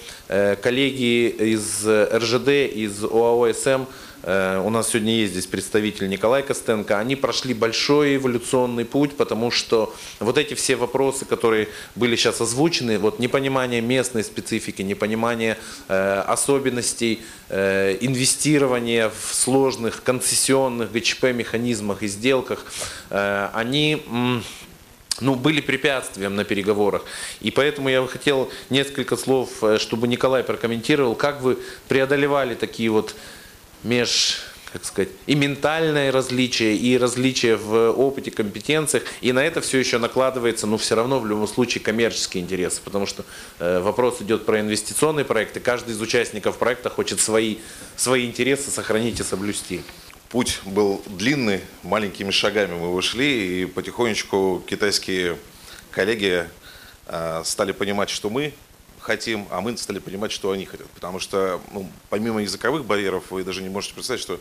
коллеги 0.62 1.28
из 1.28 1.86
РЖД, 1.86 2.48
из 2.48 3.04
ОАО 3.04 3.52
СМ 3.52 3.82
Э, 3.82 4.05
у 4.26 4.70
нас 4.70 4.88
сегодня 4.88 5.12
есть 5.12 5.34
здесь 5.34 5.46
представитель 5.46 6.08
Николай 6.08 6.42
Костенко. 6.42 6.98
Они 6.98 7.14
прошли 7.14 7.54
большой 7.54 8.16
эволюционный 8.16 8.84
путь, 8.84 9.16
потому 9.16 9.52
что 9.52 9.94
вот 10.18 10.36
эти 10.36 10.54
все 10.54 10.74
вопросы, 10.74 11.24
которые 11.24 11.68
были 11.94 12.16
сейчас 12.16 12.40
озвучены, 12.40 12.98
вот 12.98 13.20
непонимание 13.20 13.80
местной 13.80 14.24
специфики, 14.24 14.82
непонимание 14.82 15.56
э, 15.86 16.24
особенностей 16.26 17.20
э, 17.50 17.98
инвестирования 18.00 19.10
в 19.10 19.32
сложных 19.32 20.02
концессионных 20.02 20.90
ГЧП 20.90 21.26
механизмах 21.26 22.02
и 22.02 22.08
сделках, 22.08 22.64
они 23.10 24.02
ну, 25.20 25.34
были 25.36 25.60
препятствием 25.60 26.34
на 26.34 26.44
переговорах. 26.44 27.04
И 27.40 27.50
поэтому 27.50 27.88
я 27.88 28.02
бы 28.02 28.08
хотел 28.08 28.50
несколько 28.70 29.16
слов, 29.16 29.50
чтобы 29.78 30.08
Николай 30.08 30.42
прокомментировал, 30.42 31.14
как 31.14 31.42
вы 31.42 31.58
преодолевали 31.88 32.54
такие 32.54 32.90
вот 32.90 33.14
меж 33.82 34.40
как 34.76 34.84
сказать, 34.84 35.08
и 35.26 35.34
ментальное 35.34 36.12
различие, 36.12 36.76
и 36.76 36.98
различие 36.98 37.56
в 37.56 37.92
опыте, 37.92 38.30
компетенциях, 38.30 39.04
и 39.22 39.32
на 39.32 39.42
это 39.42 39.62
все 39.62 39.78
еще 39.78 39.96
накладывается, 39.96 40.66
ну, 40.66 40.76
все 40.76 40.94
равно 40.94 41.18
в 41.18 41.26
любом 41.26 41.48
случае 41.48 41.82
коммерческие 41.82 42.42
интересы, 42.42 42.82
потому 42.84 43.06
что 43.06 43.24
э, 43.58 43.80
вопрос 43.80 44.20
идет 44.20 44.44
про 44.44 44.60
инвестиционные 44.60 45.24
проекты, 45.24 45.60
каждый 45.60 45.94
из 45.94 46.00
участников 46.02 46.58
проекта 46.58 46.90
хочет 46.90 47.20
свои, 47.20 47.56
свои 47.96 48.26
интересы 48.26 48.70
сохранить 48.70 49.18
и 49.18 49.22
соблюсти. 49.22 49.82
Путь 50.28 50.60
был 50.66 51.02
длинный, 51.06 51.62
маленькими 51.82 52.30
шагами 52.30 52.74
мы 52.74 52.92
вышли, 52.92 53.24
и 53.24 53.64
потихонечку 53.64 54.62
китайские 54.68 55.38
коллеги 55.90 56.48
э, 57.06 57.42
стали 57.46 57.72
понимать, 57.72 58.10
что 58.10 58.28
мы 58.28 58.52
хотим, 59.06 59.46
а 59.50 59.60
мы 59.60 59.76
стали 59.76 60.00
понимать, 60.00 60.32
что 60.32 60.50
они 60.50 60.66
хотят. 60.66 60.88
Потому 60.90 61.20
что 61.20 61.60
ну, 61.72 61.88
помимо 62.10 62.42
языковых 62.42 62.84
барьеров, 62.84 63.30
вы 63.30 63.44
даже 63.44 63.62
не 63.62 63.68
можете 63.68 63.94
представить, 63.94 64.20
что 64.20 64.40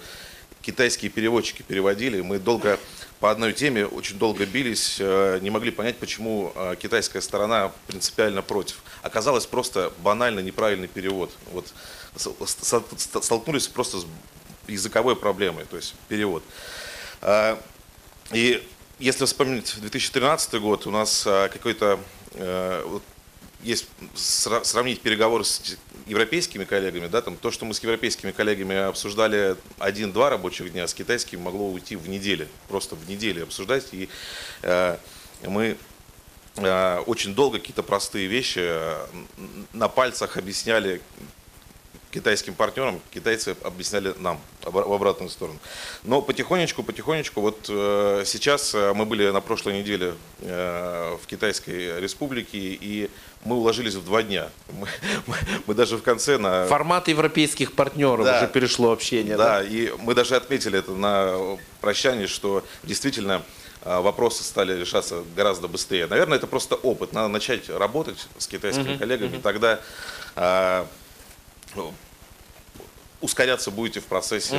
китайские 0.62 1.12
переводчики 1.12 1.62
переводили. 1.62 2.22
Мы 2.22 2.40
долго 2.40 2.80
по 3.20 3.30
одной 3.30 3.54
теме 3.54 3.86
очень 3.86 4.18
долго 4.18 4.46
бились, 4.48 4.98
э, 5.00 5.38
не 5.42 5.52
могли 5.52 5.70
понять, 5.70 5.98
почему 5.98 6.52
э, 6.56 6.76
китайская 6.82 7.22
сторона 7.22 7.72
принципиально 7.86 8.42
против. 8.42 8.84
Оказалось 9.04 9.46
просто 9.46 9.94
банально 10.00 10.40
неправильный 10.40 10.88
перевод. 10.88 11.32
Вот 11.52 11.72
столкнулись 12.16 13.68
просто 13.68 14.00
с 14.00 14.06
языковой 14.68 15.16
проблемой, 15.16 15.66
то 15.66 15.76
есть 15.78 15.94
перевод. 16.08 16.44
А, 17.22 17.62
и 18.32 18.68
если 18.98 19.26
вспомнить 19.26 19.80
2013 19.80 20.60
год, 20.60 20.88
у 20.88 20.92
нас 20.92 21.28
э, 21.28 21.50
какой-то 21.54 22.00
есть 23.66 23.88
сравнить 24.16 25.02
переговоры 25.02 25.44
с 25.44 25.78
европейскими 26.06 26.66
коллегами, 26.66 27.08
да, 27.08 27.22
там, 27.22 27.36
то, 27.36 27.50
что 27.52 27.66
мы 27.66 27.74
с 27.74 27.82
европейскими 27.82 28.32
коллегами 28.32 28.76
обсуждали 28.76 29.58
один-два 29.80 30.30
рабочих 30.30 30.72
дня, 30.72 30.88
с 30.88 30.94
китайскими 30.94 31.42
могло 31.42 31.70
уйти 31.70 31.96
в 31.96 32.08
неделю, 32.08 32.48
просто 32.68 32.96
в 32.96 33.10
неделю 33.10 33.44
обсуждать. 33.44 33.88
И 33.92 34.08
э, 34.62 34.98
мы 35.48 35.78
э, 36.58 37.00
очень 37.08 37.34
долго 37.34 37.58
какие-то 37.58 37.82
простые 37.82 38.28
вещи 38.28 38.60
э, 38.62 39.06
на 39.74 39.88
пальцах 39.88 40.38
объясняли 40.38 41.02
китайским 42.16 42.54
партнерам, 42.54 43.02
китайцы 43.14 43.58
объясняли 43.62 44.14
нам 44.20 44.40
в 44.64 44.94
обратную 44.94 45.30
сторону. 45.30 45.60
Но 46.04 46.22
потихонечку, 46.22 46.82
потихонечку, 46.82 47.42
вот 47.42 47.66
э, 47.68 48.24
сейчас 48.26 48.74
э, 48.74 48.94
мы 48.94 49.06
были 49.06 49.30
на 49.32 49.42
прошлой 49.42 49.80
неделе 49.80 50.14
э, 50.40 51.18
в 51.22 51.28
Китайской 51.28 52.00
республике, 52.00 52.58
и 52.58 53.10
мы 53.44 53.58
уложились 53.58 53.96
в 53.96 54.06
два 54.06 54.24
дня. 54.24 54.50
Мы, 54.80 54.88
мы, 55.28 55.36
мы 55.68 55.74
даже 55.74 55.98
в 55.98 56.04
конце 56.04 56.38
на... 56.38 56.66
Формат 56.68 57.10
европейских 57.10 57.74
партнеров 57.74 58.26
Да. 58.26 58.38
уже 58.38 58.48
перешло 58.48 58.92
общение. 58.92 59.36
Да, 59.36 59.62
и 59.62 59.92
мы 60.00 60.16
даже 60.16 60.36
отметили 60.38 60.80
это 60.80 60.92
на 60.92 61.58
прощании, 61.82 62.28
что 62.28 62.64
действительно 62.84 63.42
вопросы 63.84 64.44
стали 64.44 64.80
решаться 64.80 65.24
гораздо 65.36 65.68
быстрее. 65.68 66.08
Наверное, 66.08 66.38
это 66.38 66.48
просто 66.48 66.76
опыт. 66.76 67.14
Надо 67.14 67.28
начать 67.28 67.70
работать 67.70 68.28
с 68.38 68.48
китайскими 68.48 68.98
коллегами, 68.98 69.40
тогда 69.42 69.80
а, 70.36 70.88
ну, 71.76 71.94
ускоряться 73.22 73.72
будете 73.72 74.00
в 74.00 74.06
процессе, 74.06 74.58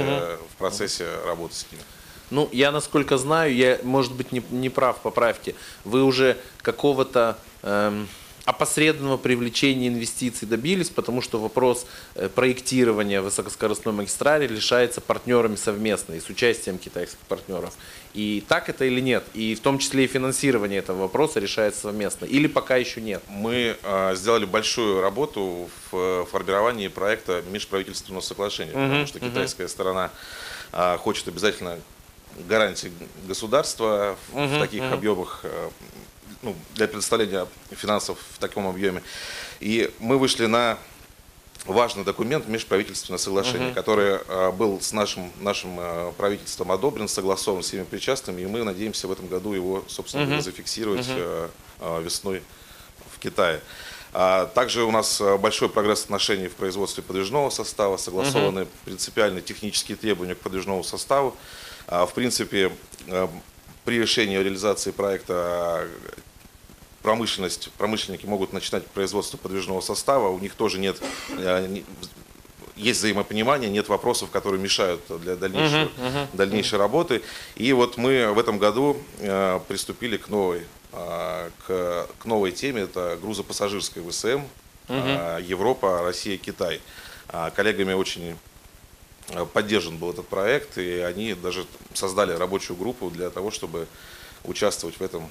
в 0.52 0.56
процессе 0.56 1.06
работы 1.24 1.54
с 1.54 1.66
ними. 1.70 1.82
Ну, 2.30 2.48
я 2.52 2.72
насколько 2.72 3.18
знаю, 3.18 3.54
я, 3.54 3.78
может 3.84 4.12
быть, 4.12 4.32
не, 4.32 4.42
не 4.50 4.68
прав, 4.68 4.98
поправьте, 5.00 5.54
вы 5.84 6.02
уже 6.02 6.36
какого-то 6.62 7.38
эм, 7.62 8.08
опосредованного 8.46 9.16
привлечения 9.18 9.88
инвестиций 9.88 10.46
добились, 10.46 10.88
потому 10.88 11.20
что 11.20 11.38
вопрос 11.38 11.84
э, 12.14 12.28
проектирования 12.28 13.20
высокоскоростной 13.20 13.92
магистрали 13.92 14.46
решается 14.46 15.00
партнерами 15.00 15.56
совместно 15.56 16.14
и 16.14 16.20
с 16.20 16.28
участием 16.30 16.78
китайских 16.78 17.18
партнеров. 17.28 17.74
И 18.14 18.44
так 18.48 18.68
это 18.68 18.84
или 18.84 19.00
нет? 19.00 19.24
И 19.34 19.56
в 19.56 19.60
том 19.60 19.78
числе 19.78 20.04
и 20.04 20.06
финансирование 20.06 20.78
этого 20.78 21.02
вопроса 21.02 21.40
решается 21.40 21.82
совместно. 21.82 22.24
Или 22.24 22.46
пока 22.46 22.76
еще 22.76 23.00
нет? 23.00 23.22
Мы 23.28 23.76
а, 23.82 24.14
сделали 24.14 24.44
большую 24.44 25.02
работу 25.02 25.68
в 25.90 26.24
формировании 26.30 26.86
проекта 26.86 27.42
межправительственного 27.50 28.22
соглашения, 28.22 28.72
потому 28.72 29.06
что 29.06 29.18
китайская 29.18 29.68
сторона 29.68 30.12
а, 30.72 30.96
хочет 30.98 31.26
обязательно 31.26 31.78
гарантии 32.48 32.92
государства 33.26 34.16
в, 34.32 34.46
в 34.46 34.60
таких 34.60 34.84
объемах, 34.92 35.40
а, 35.42 35.70
ну, 36.42 36.54
для 36.74 36.88
предоставления 36.88 37.46
финансов 37.70 38.18
в 38.34 38.38
таком 38.38 38.66
объеме. 38.66 39.02
И 39.60 39.90
мы 39.98 40.18
вышли 40.18 40.46
на 40.46 40.78
важный 41.66 42.04
документ 42.04 42.46
межправительственное 42.48 43.18
соглашение, 43.18 43.72
который 43.74 44.18
а, 44.28 44.52
был 44.52 44.80
с 44.80 44.92
нашим, 44.92 45.32
нашим 45.40 45.76
а, 45.78 46.12
правительством 46.12 46.72
одобрен, 46.72 47.08
согласован 47.08 47.62
с 47.62 47.66
всеми 47.66 47.84
причастными, 47.84 48.42
и 48.42 48.46
мы 48.46 48.64
надеемся 48.64 49.08
в 49.08 49.12
этом 49.12 49.26
году 49.26 49.52
его, 49.52 49.84
собственно 49.88 50.24
говоря, 50.24 50.42
зафиксировать 50.42 51.06
а, 51.08 51.50
а, 51.80 52.00
весной 52.00 52.42
в 53.14 53.18
Китае. 53.18 53.60
А 54.12 54.46
Также 54.46 54.84
у 54.84 54.90
нас 54.90 55.20
а, 55.20 55.36
большой 55.36 55.68
прогресс 55.68 56.04
отношений 56.04 56.48
в 56.48 56.54
производстве 56.54 57.02
подвижного 57.02 57.50
состава, 57.50 57.96
согласованы 57.96 58.66
принципиальные 58.84 59.42
технические 59.42 59.96
требования 59.96 60.34
к 60.34 60.38
подвижному 60.38 60.84
составу. 60.84 61.36
В 61.88 62.10
принципе, 62.14 62.72
при 63.84 64.00
решении 64.00 64.36
реализации 64.36 64.90
проекта 64.90 65.86
промышленность, 67.06 67.70
промышленники 67.78 68.26
могут 68.26 68.52
начинать 68.52 68.84
производство 68.88 69.36
подвижного 69.36 69.80
состава, 69.80 70.28
у 70.30 70.40
них 70.40 70.56
тоже 70.56 70.80
нет, 70.80 71.00
э, 71.38 71.82
есть 72.74 72.98
взаимопонимание, 72.98 73.70
нет 73.70 73.88
вопросов, 73.88 74.30
которые 74.32 74.60
мешают 74.60 75.00
для 75.22 75.36
дальнейшей, 75.36 75.88
дальнейшей 76.32 76.80
работы. 76.80 77.22
И 77.54 77.72
вот 77.72 77.96
мы 77.96 78.32
в 78.32 78.40
этом 78.40 78.58
году 78.58 78.96
э, 79.20 79.60
приступили 79.68 80.16
к 80.16 80.28
новой, 80.30 80.66
э, 80.92 81.50
к, 81.64 82.08
к 82.18 82.24
новой 82.24 82.50
теме, 82.50 82.82
это 82.82 83.16
грузопассажирская 83.22 84.02
ВСМ, 84.02 84.40
э, 84.88 85.38
Европа, 85.44 86.02
Россия, 86.02 86.36
Китай. 86.38 86.80
А 87.28 87.50
Коллегами 87.50 87.92
очень 87.92 88.36
поддержан 89.52 89.96
был 89.96 90.10
этот 90.10 90.26
проект, 90.26 90.76
и 90.76 90.98
они 90.98 91.34
даже 91.34 91.66
создали 91.94 92.32
рабочую 92.32 92.76
группу 92.76 93.10
для 93.10 93.30
того, 93.30 93.52
чтобы 93.52 93.86
участвовать 94.42 94.96
в 94.96 95.02
этом 95.02 95.30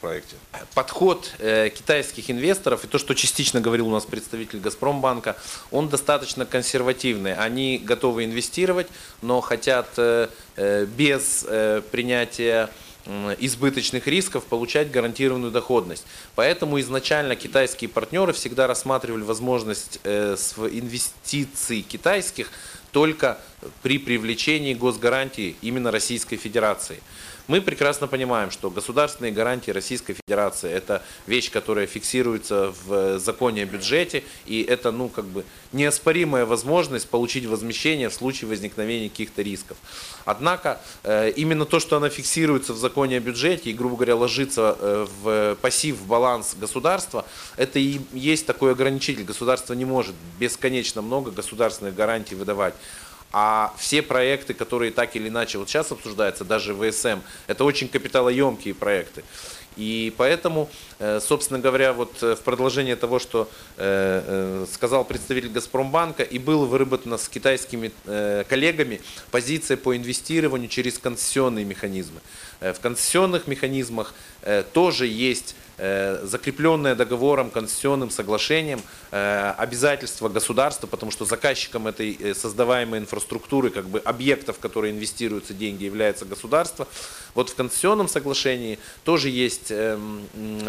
проекте. 0.00 0.36
подход 0.74 1.32
э, 1.38 1.68
китайских 1.70 2.30
инвесторов 2.30 2.84
и 2.84 2.86
то, 2.86 2.98
что 2.98 3.14
частично 3.14 3.60
говорил 3.60 3.88
у 3.88 3.90
нас 3.90 4.04
представитель 4.04 4.60
Газпромбанка, 4.60 5.36
он 5.70 5.88
достаточно 5.88 6.46
консервативный. 6.46 7.34
Они 7.34 7.78
готовы 7.78 8.24
инвестировать, 8.24 8.88
но 9.22 9.40
хотят 9.40 9.88
э, 9.96 10.28
э, 10.56 10.86
без 10.86 11.44
э, 11.48 11.82
принятия 11.90 12.70
избыточных 13.38 14.06
рисков 14.06 14.44
получать 14.44 14.90
гарантированную 14.90 15.52
доходность. 15.52 16.06
Поэтому 16.34 16.80
изначально 16.80 17.36
китайские 17.36 17.90
партнеры 17.90 18.32
всегда 18.32 18.66
рассматривали 18.66 19.22
возможность 19.22 20.00
э, 20.04 20.36
инвестиций 20.72 21.82
китайских 21.82 22.50
только 22.92 23.38
при 23.82 23.98
привлечении 23.98 24.74
госгарантии 24.74 25.56
именно 25.62 25.90
Российской 25.90 26.36
Федерации. 26.36 27.00
Мы 27.46 27.60
прекрасно 27.60 28.06
понимаем, 28.06 28.50
что 28.50 28.70
государственные 28.70 29.30
гарантии 29.30 29.70
Российской 29.70 30.14
Федерации– 30.14 30.70
это 30.72 31.02
вещь, 31.26 31.50
которая 31.50 31.86
фиксируется 31.86 32.72
в 32.86 33.18
законе 33.18 33.64
о 33.64 33.66
бюджете, 33.66 34.24
и 34.46 34.62
это, 34.62 34.90
ну, 34.90 35.10
как 35.10 35.26
бы 35.26 35.44
неоспоримая 35.72 36.46
возможность 36.46 37.06
получить 37.06 37.44
возмещение 37.44 38.08
в 38.08 38.14
случае 38.14 38.48
возникновения 38.48 39.10
каких-то 39.10 39.42
рисков. 39.42 39.76
Однако, 40.24 40.80
э, 41.02 41.32
именно 41.36 41.66
то, 41.66 41.80
что 41.80 41.98
она 41.98 42.08
фиксируется 42.08 42.72
в 42.72 42.78
законе 42.78 43.18
о 43.18 43.20
бюджете 43.20 43.68
и, 43.68 43.74
грубо 43.74 43.96
говоря, 43.96 44.16
ложится 44.16 44.78
э, 44.80 45.06
в 45.22 45.56
пассив, 45.60 45.96
в 45.96 46.06
баланс 46.06 46.56
государства, 46.58 47.26
это 47.58 47.78
и 47.78 48.00
есть 48.14 48.46
такой 48.46 48.72
ограничитель. 48.72 49.24
Государство 49.24 49.74
не 49.74 49.84
может 49.84 50.14
бесконечно 50.38 51.02
много 51.02 51.30
государственных 51.30 51.94
гарантий 51.94 52.36
выдавать. 52.36 52.74
А 53.36 53.74
все 53.76 54.00
проекты, 54.00 54.54
которые 54.54 54.92
так 54.92 55.16
или 55.16 55.26
иначе 55.26 55.58
вот 55.58 55.68
сейчас 55.68 55.90
обсуждаются, 55.90 56.44
даже 56.44 56.72
ВСМ, 56.72 57.18
это 57.48 57.64
очень 57.64 57.88
капиталоемкие 57.88 58.74
проекты. 58.74 59.24
И 59.76 60.14
поэтому, 60.16 60.70
э, 61.00 61.18
собственно 61.18 61.58
говоря, 61.58 61.94
вот 61.94 62.22
э, 62.22 62.36
в 62.36 62.42
продолжение 62.42 62.94
того, 62.94 63.18
что 63.18 63.50
э, 63.76 64.66
сказал 64.72 65.04
представитель 65.04 65.50
Газпромбанка, 65.50 66.22
и 66.22 66.38
было 66.38 66.64
выработано 66.64 67.18
с 67.18 67.28
китайскими 67.28 67.90
коллегами 68.48 69.00
позиция 69.32 69.76
по 69.76 69.96
инвестированию 69.96 70.68
через 70.68 70.98
концессионные 70.98 71.64
механизмы. 71.64 72.20
В 72.60 72.78
концессионных 72.80 73.48
механизмах 73.48 74.14
тоже 74.72 75.08
есть 75.08 75.56
закрепленное 75.76 76.94
договором, 76.94 77.50
концессионным 77.50 78.10
соглашением 78.10 78.80
э, 79.10 79.54
обязательство 79.58 80.28
государства, 80.28 80.86
потому 80.86 81.10
что 81.10 81.24
заказчиком 81.24 81.86
этой 81.86 82.16
э, 82.18 82.34
создаваемой 82.34 83.00
инфраструктуры, 83.00 83.70
как 83.70 83.88
бы 83.88 83.98
объектов, 83.98 84.56
в 84.56 84.60
которые 84.60 84.92
инвестируются 84.92 85.54
деньги, 85.54 85.84
является 85.84 86.24
государство. 86.24 86.86
Вот 87.34 87.50
в 87.50 87.54
концессионном 87.56 88.08
соглашении 88.08 88.78
тоже 89.04 89.28
есть 89.28 89.72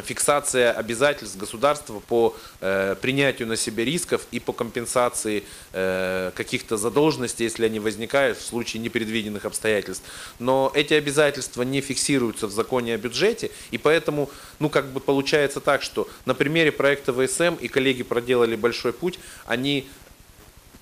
фиксация 0.03 0.71
обязательств 0.71 1.37
государства 1.37 1.99
по 1.99 2.35
э, 2.61 2.95
принятию 3.01 3.47
на 3.47 3.55
себя 3.55 3.85
рисков 3.85 4.25
и 4.31 4.39
по 4.39 4.53
компенсации 4.53 5.43
э, 5.73 6.31
каких-то 6.35 6.77
задолженностей, 6.77 7.43
если 7.43 7.65
они 7.65 7.79
возникают 7.79 8.37
в 8.37 8.45
случае 8.45 8.81
непредвиденных 8.81 9.45
обстоятельств. 9.45 10.03
Но 10.39 10.71
эти 10.73 10.93
обязательства 10.93 11.63
не 11.63 11.81
фиксируются 11.81 12.47
в 12.47 12.51
законе 12.51 12.95
о 12.95 12.97
бюджете, 12.97 13.51
и 13.71 13.77
поэтому, 13.77 14.29
ну, 14.59 14.69
как 14.69 14.87
бы 14.87 14.94
получается 14.99 15.59
так, 15.59 15.81
что 15.81 16.07
на 16.25 16.33
примере 16.33 16.71
проекта 16.71 17.13
ВСМ 17.13 17.55
и 17.55 17.67
коллеги 17.67 18.03
проделали 18.03 18.55
большой 18.55 18.93
путь, 18.93 19.19
они 19.45 19.87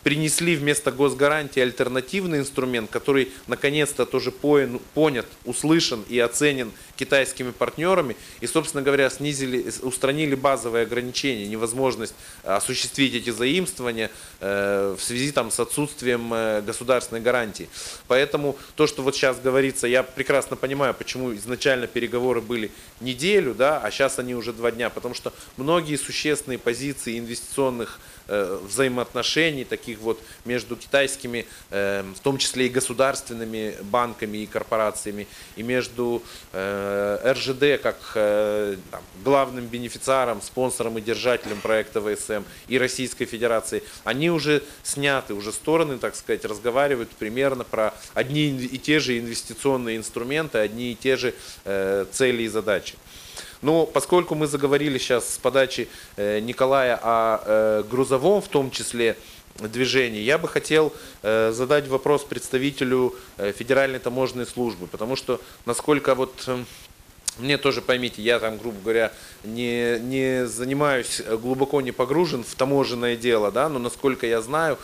принесли 0.03 0.55
вместо 0.55 0.91
госгарантии 0.91 1.61
альтернативный 1.61 2.39
инструмент, 2.39 2.89
который 2.91 3.31
наконец-то 3.47 4.05
тоже 4.05 4.31
понят, 4.31 5.25
услышан 5.45 6.03
и 6.09 6.19
оценен 6.19 6.71
китайскими 6.95 7.51
партнерами. 7.51 8.15
И, 8.41 8.47
собственно 8.47 8.83
говоря, 8.83 9.09
снизили, 9.09 9.71
устранили 9.81 10.35
базовые 10.35 10.83
ограничения, 10.83 11.47
невозможность 11.47 12.13
осуществить 12.43 13.15
эти 13.15 13.29
заимствования 13.29 14.11
э, 14.39 14.95
в 14.97 15.03
связи 15.03 15.31
там, 15.31 15.51
с 15.51 15.59
отсутствием 15.59 16.33
э, 16.33 16.61
государственной 16.61 17.21
гарантии. 17.21 17.69
Поэтому 18.07 18.57
то, 18.75 18.87
что 18.87 19.01
вот 19.01 19.15
сейчас 19.15 19.39
говорится, 19.39 19.87
я 19.87 20.03
прекрасно 20.03 20.55
понимаю, 20.55 20.93
почему 20.93 21.33
изначально 21.35 21.87
переговоры 21.87 22.41
были 22.41 22.71
неделю, 22.99 23.53
да, 23.53 23.79
а 23.79 23.91
сейчас 23.91 24.19
они 24.19 24.35
уже 24.35 24.53
два 24.53 24.71
дня, 24.71 24.89
потому 24.89 25.15
что 25.15 25.33
многие 25.57 25.95
существенные 25.95 26.59
позиции 26.59 27.17
инвестиционных 27.17 27.99
э, 28.27 28.59
взаимоотношений, 28.63 29.63
таких 29.63 29.92
вот 30.01 30.19
между 30.45 30.75
китайскими, 30.75 31.45
э, 31.71 32.03
в 32.15 32.19
том 32.19 32.37
числе 32.37 32.67
и 32.67 32.69
государственными 32.69 33.75
банками 33.83 34.39
и 34.39 34.45
корпорациями, 34.45 35.27
и 35.55 35.63
между 35.63 36.21
э, 36.51 37.33
РЖД 37.33 37.81
как 37.81 37.97
э, 38.15 38.77
там, 38.91 39.01
главным 39.23 39.65
бенефициаром, 39.67 40.41
спонсором 40.41 40.97
и 40.97 41.01
держателем 41.01 41.61
проекта 41.61 42.01
ВСМ 42.01 42.43
и 42.67 42.77
Российской 42.77 43.25
Федерации, 43.25 43.83
они 44.03 44.29
уже 44.29 44.63
сняты, 44.83 45.33
уже 45.33 45.51
стороны, 45.51 45.97
так 45.97 46.15
сказать, 46.15 46.45
разговаривают 46.45 47.09
примерно 47.11 47.63
про 47.63 47.93
одни 48.13 48.49
и 48.49 48.77
те 48.77 48.99
же 48.99 49.17
инвестиционные 49.19 49.97
инструменты, 49.97 50.57
одни 50.57 50.91
и 50.91 50.95
те 50.95 51.17
же 51.17 51.33
э, 51.65 52.05
цели 52.11 52.43
и 52.43 52.47
задачи. 52.47 52.95
Но 53.61 53.85
поскольку 53.85 54.35
мы 54.35 54.47
заговорили 54.47 54.97
сейчас 54.97 55.35
с 55.35 55.37
подачи 55.37 55.87
Николая 56.17 56.99
о 57.01 57.83
грузовом 57.83 58.41
в 58.41 58.49
том 58.49 58.69
числе 58.71 59.15
движении, 59.59 60.21
я 60.21 60.37
бы 60.37 60.47
хотел 60.47 60.93
э, 61.21 61.51
задать 61.51 61.87
вопрос 61.87 62.23
представителю 62.23 63.15
э, 63.37 63.51
Федеральной 63.51 63.99
таможенной 63.99 64.45
службы, 64.45 64.87
потому 64.87 65.15
что 65.15 65.39
насколько 65.65 66.15
вот... 66.15 66.43
э, 66.47 66.63
мне 67.39 67.57
тоже 67.57 67.81
поймите, 67.81 68.21
я 68.21 68.39
там, 68.39 68.59
грубо 68.59 68.79
говоря, 68.79 69.11
не, 69.43 69.97
не 69.99 70.45
занимаюсь 70.45 71.19
глубоко 71.41 71.81
не 71.81 71.91
погружен 71.91 72.43
в 72.43 72.53
таможенное 72.53 73.15
дело, 73.15 73.51
да, 73.51 73.69
но 73.69 73.79
насколько 73.79 74.27
я 74.27 74.39
знаю, 74.39 74.77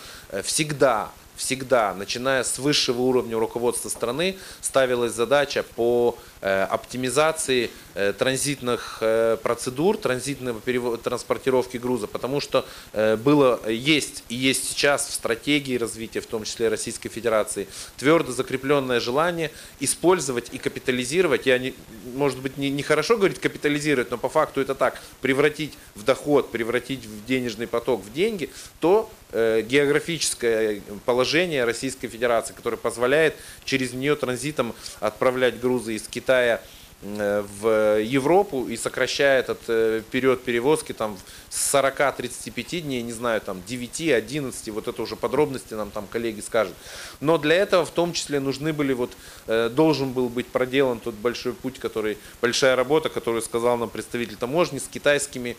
всегда, 0.44 1.12
всегда, 1.36 1.94
начиная 1.94 2.44
с 2.44 2.58
высшего 2.58 3.02
уровня 3.02 3.38
руководства 3.38 3.90
страны, 3.90 4.36
ставилась 4.62 5.14
задача 5.14 5.64
по 5.76 6.18
оптимизации 6.42 7.70
э, 7.96 8.14
транзитных 8.14 9.00
э, 9.02 9.38
процедур, 9.44 9.98
транзитной 9.98 10.54
перево- 10.54 10.98
транспортировки 10.98 11.76
груза, 11.76 12.08
потому 12.08 12.40
что 12.40 12.66
э, 12.94 13.18
было, 13.18 13.60
есть 13.70 14.24
и 14.30 14.36
есть 14.36 14.70
сейчас 14.70 15.08
в 15.08 15.14
стратегии 15.14 15.78
развития, 15.78 16.22
в 16.22 16.28
том 16.28 16.46
числе 16.46 16.70
Российской 16.70 17.10
Федерации, 17.10 17.68
твердо 17.98 18.32
закрепленное 18.32 19.02
желание 19.02 19.52
использовать 19.82 20.54
и 20.54 20.58
капитализировать, 20.58 21.46
я 21.46 21.60
не, 21.60 21.74
может 22.16 22.40
быть 22.40 22.58
не, 22.58 22.70
не 22.70 22.84
хорошо 22.84 23.18
говорить 23.18 23.40
капитализировать, 23.40 24.10
но 24.10 24.18
по 24.18 24.30
факту 24.30 24.62
это 24.62 24.76
так, 24.76 25.02
превратить 25.22 25.74
в 25.96 26.04
доход, 26.04 26.52
превратить 26.52 27.06
в 27.06 27.26
денежный 27.26 27.68
поток 27.68 28.02
в 28.02 28.14
деньги, 28.14 28.50
то 28.80 29.12
э, 29.34 29.62
географическое 29.62 30.82
положение 31.06 31.66
Российской 31.66 32.08
Федерации, 32.08 32.54
которое 32.54 32.78
позволяет 32.78 33.36
через 33.66 33.92
нее 33.92 34.16
транзитом 34.16 34.74
отправлять 35.02 35.60
грузы 35.60 35.96
из 35.96 36.08
Китая 36.08 36.29
э, 36.34 37.46
в 37.62 38.02
Европу 38.02 38.68
и 38.68 38.78
сокращает 38.78 39.46
этот 39.50 39.62
э, 39.68 40.02
период 40.12 40.44
перевозки 40.44 40.94
там 40.94 41.18
с 41.50 41.74
40-35 41.74 42.82
дней, 42.82 43.02
не 43.02 43.14
знаю, 43.14 43.42
там 43.42 43.62
9-11, 43.68 44.72
вот 44.72 44.88
это 44.88 45.02
уже 45.02 45.16
подробности 45.16 45.74
нам 45.74 45.92
там 45.92 46.08
коллеги 46.08 46.42
скажут. 46.42 46.76
Но 47.22 47.38
для 47.38 47.56
этого 47.56 47.86
в 47.86 47.92
том 47.92 48.14
числе 48.14 48.40
нужны 48.40 48.74
были 48.74 48.94
вот, 48.94 49.12
э, 49.48 49.70
должен 49.70 50.12
был 50.12 50.30
быть 50.30 50.48
проделан 50.48 51.00
тот 51.00 51.16
большой 51.16 51.54
путь, 51.54 51.80
который, 51.80 52.18
большая 52.42 52.76
работа, 52.76 53.10
которую 53.10 53.42
сказал 53.42 53.78
нам 53.78 53.90
представитель 53.90 54.36
таможни 54.36 54.80
с 54.80 54.88
китайскими 54.88 55.56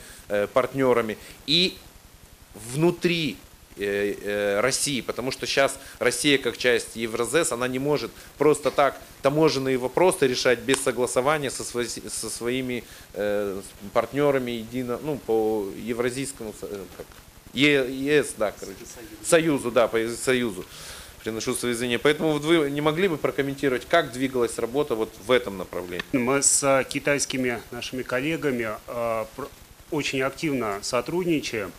партнерами. 0.53 1.17
И 1.47 1.77
внутри 2.75 3.37
России, 4.61 5.01
потому 5.01 5.31
что 5.31 5.47
сейчас 5.47 5.79
Россия 5.99 6.39
как 6.39 6.57
часть 6.59 6.97
Евразес, 6.97 7.53
она 7.53 7.69
не 7.69 7.79
может 7.79 8.11
просто 8.39 8.71
так 8.71 9.01
таможенные 9.23 9.77
вопросы 9.79 10.27
решать 10.27 10.61
без 10.61 10.81
согласования 10.83 11.51
со, 11.51 11.65
свои- 11.65 11.87
со 11.87 12.31
своими 12.31 12.85
э, 13.15 13.61
партнерами 13.93 14.53
едино, 14.53 14.99
ну, 15.03 15.17
по 15.19 15.67
Евразийскому 15.77 16.55
э, 16.63 16.85
как, 16.97 17.07
ЕС, 17.53 18.35
да, 18.39 18.53
короче, 18.59 18.79
Союзу, 19.25 19.71
да, 19.71 19.89
по 19.89 19.99
Союзу. 20.09 20.65
Приношу 21.23 21.55
свои 21.55 21.73
извинения. 21.73 21.99
Поэтому 21.99 22.33
вот 22.33 22.45
вы 22.45 22.71
не 22.71 22.81
могли 22.81 23.07
бы 23.07 23.19
прокомментировать, 23.19 23.87
как 23.87 24.11
двигалась 24.11 24.59
работа 24.59 24.95
вот 24.95 25.13
в 25.27 25.31
этом 25.31 25.59
направлении? 25.59 26.03
Мы 26.13 26.43
с 26.43 26.63
э, 26.63 26.83
китайскими 26.89 27.61
нашими 27.73 28.03
коллегами 28.03 28.71
э, 28.87 29.25
очень 29.91 30.23
активно 30.23 30.79
сотрудничаем. 30.81 31.73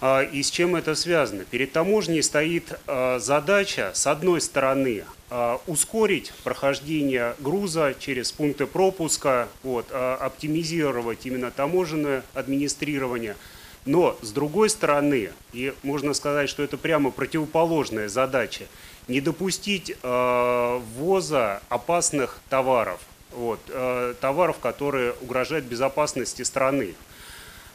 А, 0.00 0.22
И 0.22 0.42
с 0.42 0.50
чем 0.50 0.76
это 0.76 0.94
связано? 0.94 1.44
Перед 1.44 1.72
таможней 1.72 2.22
стоит 2.22 2.78
э, 2.86 3.18
задача, 3.20 3.90
с 3.94 4.06
одной 4.06 4.40
стороны, 4.40 5.04
э, 5.30 5.58
ускорить 5.66 6.32
прохождение 6.42 7.34
груза 7.38 7.94
через 7.98 8.32
пункты 8.32 8.66
пропуска, 8.66 9.48
вот, 9.62 9.86
оптимизировать 9.92 11.26
именно 11.26 11.50
таможенное 11.50 12.22
администрирование. 12.34 13.36
Но 13.84 14.18
с 14.22 14.30
другой 14.32 14.70
стороны, 14.70 15.30
и 15.52 15.74
можно 15.82 16.14
сказать, 16.14 16.48
что 16.48 16.62
это 16.62 16.76
прямо 16.76 17.10
противоположная 17.10 18.08
задача, 18.08 18.64
не 19.08 19.20
допустить 19.20 19.96
ввоза 20.02 21.62
опасных 21.70 22.40
товаров, 22.50 23.00
вот, 23.32 23.60
товаров, 24.20 24.58
которые 24.58 25.14
угрожают 25.22 25.64
безопасности 25.64 26.42
страны. 26.42 26.94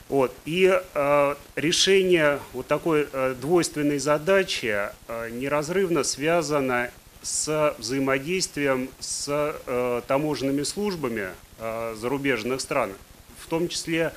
Вот. 0.07 0.35
И 0.45 0.71
э, 0.71 1.35
решение 1.55 2.39
вот 2.53 2.67
такой 2.67 3.07
э, 3.11 3.35
двойственной 3.39 3.97
задачи 3.97 4.89
э, 5.07 5.29
неразрывно 5.31 6.03
связано 6.03 6.91
с 7.23 7.75
взаимодействием 7.79 8.89
с 8.99 9.25
э, 9.65 10.01
таможенными 10.07 10.61
службами 10.61 11.29
э, 11.57 11.95
зарубежных 11.97 12.61
стран, 12.61 12.91
в 13.39 13.47
том 13.47 13.67
числе 13.67 14.13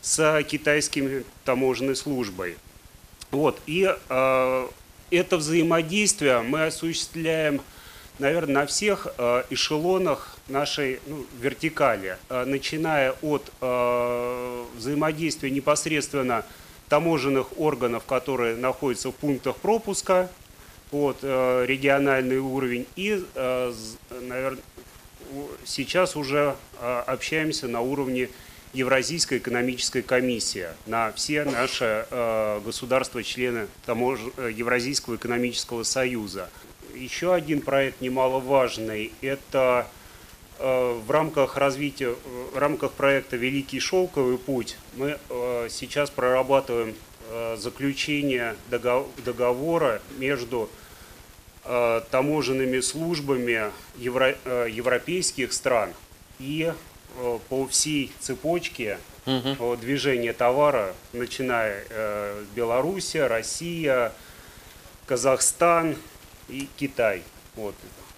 с 0.00 0.42
китайскими 0.44 1.24
таможенной 1.44 1.96
службой. 1.96 2.56
Вот. 3.32 3.60
И 3.66 3.92
э, 4.08 4.68
это 5.10 5.36
взаимодействие 5.36 6.42
мы 6.42 6.66
осуществляем, 6.66 7.60
наверное, 8.18 8.54
на 8.54 8.66
всех 8.66 9.08
э, 9.18 9.44
эшелонах 9.50 10.36
нашей 10.48 11.00
ну, 11.06 11.26
вертикали, 11.40 12.16
э, 12.28 12.44
начиная 12.44 13.12
от 13.22 13.50
э, 13.60 14.64
взаимодействия 14.76 15.50
непосредственно 15.50 16.44
таможенных 16.88 17.58
органов, 17.58 18.04
которые 18.04 18.56
находятся 18.56 19.10
в 19.10 19.14
пунктах 19.14 19.56
пропуска, 19.56 20.30
вот, 20.90 21.24
региональный 21.24 22.38
уровень, 22.38 22.86
и, 22.94 23.20
наверное, 23.34 24.62
сейчас 25.64 26.14
уже 26.14 26.54
общаемся 26.80 27.66
на 27.66 27.80
уровне 27.80 28.28
Евразийской 28.74 29.38
экономической 29.38 30.02
комиссии 30.02 30.68
на 30.86 31.10
все 31.10 31.44
наши 31.44 32.06
государства-члены 32.64 33.66
Евразийского 33.88 35.16
экономического 35.16 35.82
союза. 35.82 36.48
Еще 36.94 37.34
один 37.34 37.60
проект 37.60 38.00
немаловажный– 38.00 39.12
это 39.20 39.86
э, 40.58 41.00
в 41.04 41.10
рамках 41.10 41.56
развития, 41.56 42.14
в 42.52 42.56
рамках 42.56 42.92
проекта 42.92 43.36
«Великий 43.36 43.80
шелковый 43.80 44.38
путь» 44.38 44.76
мы 44.94 45.18
э, 45.28 45.68
сейчас 45.70 46.10
прорабатываем 46.10 46.94
э, 47.30 47.56
заключение 47.58 48.54
дого- 48.70 49.08
договора 49.24 50.00
между 50.18 50.68
таможенными 52.10 52.80
службами 52.80 53.72
евро- 53.96 54.36
европейских 54.68 55.54
стран 55.54 55.94
и 56.38 56.70
по 57.48 57.66
всей 57.66 58.12
цепочке 58.20 58.98
э, 59.24 59.76
движения 59.80 60.34
товара, 60.34 60.94
начиная 61.14 61.82
с 61.88 62.54
Беларуси, 62.54 63.16
Россия, 63.16 64.12
Казахстан 65.06 65.96
и 66.48 66.68
Китай. 66.76 67.22
Вот. 67.56 67.74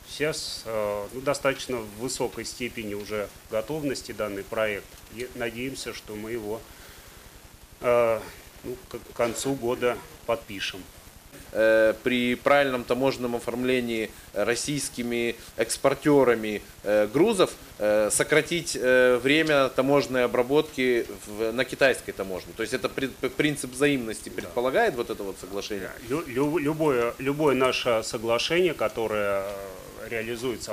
Сейчас 0.09 0.63
э, 0.67 1.09
ну, 1.13 1.21
достаточно 1.21 1.79
в 1.79 1.99
высокой 1.99 2.45
степени 2.45 2.95
уже 2.95 3.29
готовности 3.51 4.13
данный 4.13 4.45
проект. 4.45 4.87
И 5.15 5.29
надеемся, 5.35 5.93
что 5.93 6.15
мы 6.15 6.31
его 6.31 6.61
э, 7.81 8.21
ну, 8.65 8.77
к 8.89 8.99
к 8.99 9.17
концу 9.17 9.55
года 9.55 9.99
подпишем. 10.27 10.83
Э, 11.57 11.95
при 12.03 12.35
правильном 12.35 12.85
таможенном 12.85 13.35
оформлении 13.37 14.11
российскими 14.35 15.35
экспортерами 15.57 16.61
э, 16.85 17.07
грузов 17.07 17.51
э, 17.79 18.11
сократить 18.11 18.75
время 18.77 19.69
таможенной 19.71 20.25
обработки 20.25 21.07
на 21.53 21.65
китайской 21.65 22.13
таможне. 22.13 22.53
То 22.57 22.63
есть 22.63 22.75
это 22.75 22.89
при- 22.89 23.09
принцип 23.37 23.73
взаимности 23.73 24.29
предполагает 24.29 24.95
вот 24.95 25.11
это 25.11 25.23
вот 25.23 25.37
соглашение? 25.41 25.91
Лю- 26.09 26.25
лю- 26.27 26.59
любое, 26.59 27.15
любое 27.19 27.55
наше 27.55 28.03
соглашение, 28.05 28.75
которое 28.75 29.43
реализуется, 30.11 30.73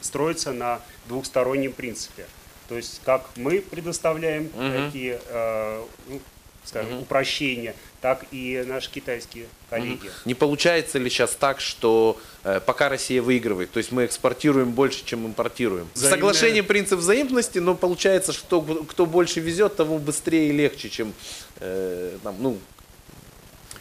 строится 0.00 0.52
на 0.52 0.80
двухстороннем 1.08 1.72
принципе. 1.72 2.26
То 2.68 2.76
есть 2.76 3.00
как 3.04 3.22
мы 3.36 3.60
предоставляем 3.60 4.50
такие 4.86 5.20
э, 5.28 5.82
ну, 6.08 6.20
скажем, 6.64 7.00
упрощения, 7.02 7.74
так 8.06 8.24
и 8.30 8.62
наши 8.64 8.88
китайские 8.88 9.46
коллеги. 9.68 10.08
Не 10.26 10.34
получается 10.34 10.96
ли 10.96 11.10
сейчас 11.10 11.32
так, 11.34 11.60
что 11.60 12.16
э, 12.44 12.60
пока 12.64 12.88
Россия 12.88 13.20
выигрывает, 13.20 13.72
то 13.72 13.78
есть 13.78 13.90
мы 13.90 14.04
экспортируем 14.04 14.70
больше, 14.70 15.04
чем 15.04 15.26
импортируем? 15.26 15.88
Взаимное- 15.92 16.10
Соглашение 16.16 16.62
принцип 16.62 17.00
взаимности, 17.00 17.58
но 17.58 17.74
получается, 17.74 18.32
что 18.32 18.62
кто, 18.62 19.06
больше 19.06 19.40
везет, 19.40 19.74
того 19.74 19.98
быстрее 19.98 20.50
и 20.50 20.52
легче, 20.52 20.88
чем 20.88 21.14
э, 21.58 22.16
там, 22.22 22.36
ну, 22.38 22.60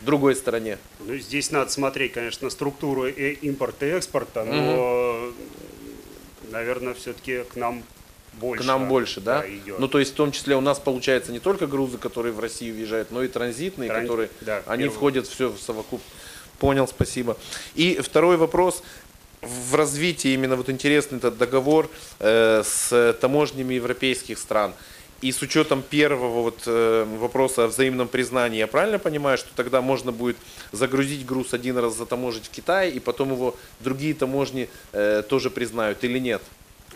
другой 0.02 0.36
стороне. 0.36 0.80
Ну, 1.02 1.18
здесь 1.18 1.52
надо 1.52 1.70
смотреть, 1.70 2.14
конечно, 2.14 2.50
структуру 2.50 3.06
импорта 3.08 3.86
и 3.86 3.90
экспорта, 3.90 4.44
но, 4.44 5.32
наверное, 6.50 6.96
все-таки 6.96 7.44
к 7.44 7.56
нам 7.56 7.84
больше. 8.40 8.64
К 8.64 8.68
нам 8.68 8.88
больше, 8.88 9.22
да? 9.22 9.44
идет. 9.48 9.80
Ну, 9.80 9.88
то 9.88 10.00
есть, 10.00 10.14
в 10.14 10.16
том 10.16 10.32
числе, 10.32 10.56
у 10.56 10.62
нас 10.62 10.80
получается 10.80 11.32
не 11.32 11.40
только 11.40 11.68
грузы, 11.68 11.98
которые 11.98 12.34
в 12.34 12.40
Россию 12.40 12.76
въезжают, 12.76 13.12
но 13.12 13.24
и 13.24 13.28
транзитные, 13.28 13.90
Транз- 13.90 14.02
которые, 14.02 14.30
да, 14.42 14.64
они 14.66 14.84
первый. 14.84 14.96
входят 14.96 15.28
все 15.28 15.50
в 15.50 15.60
совокуп. 15.60 16.02
Понял, 16.60 16.88
спасибо. 16.88 17.38
И 17.76 18.00
второй 18.02 18.38
вопрос. 18.38 18.84
в 19.42 19.76
развитии 19.76 20.34
именно 20.34 20.56
вот 20.56 20.70
интересный 20.70 21.20
этот 21.20 21.38
договор 21.38 21.90
э, 22.20 22.64
с 22.66 23.16
таможнями 23.22 23.76
европейских 23.76 24.40
стран. 24.40 24.74
И 25.22 25.32
с 25.32 25.42
учетом 25.42 25.82
первого 25.82 26.42
вот 26.42 26.64
э, 26.66 27.06
вопроса 27.20 27.64
о 27.64 27.68
взаимном 27.68 28.08
признании, 28.08 28.58
я 28.60 28.68
правильно 28.68 29.00
понимаю, 29.00 29.38
что 29.38 29.50
тогда 29.56 29.82
можно 29.82 30.12
будет 30.12 30.38
загрузить 30.72 31.26
груз 31.26 31.54
один 31.54 31.78
раз 31.78 31.96
затаможить 31.96 32.46
в 32.46 32.50
Китае, 32.50 32.92
и 32.92 33.00
потом 33.00 33.32
его 33.32 33.56
другие 33.80 34.14
таможни 34.14 34.68
э, 34.92 35.24
тоже 35.28 35.50
признают 35.50 36.04
или 36.04 36.20
нет? 36.20 36.42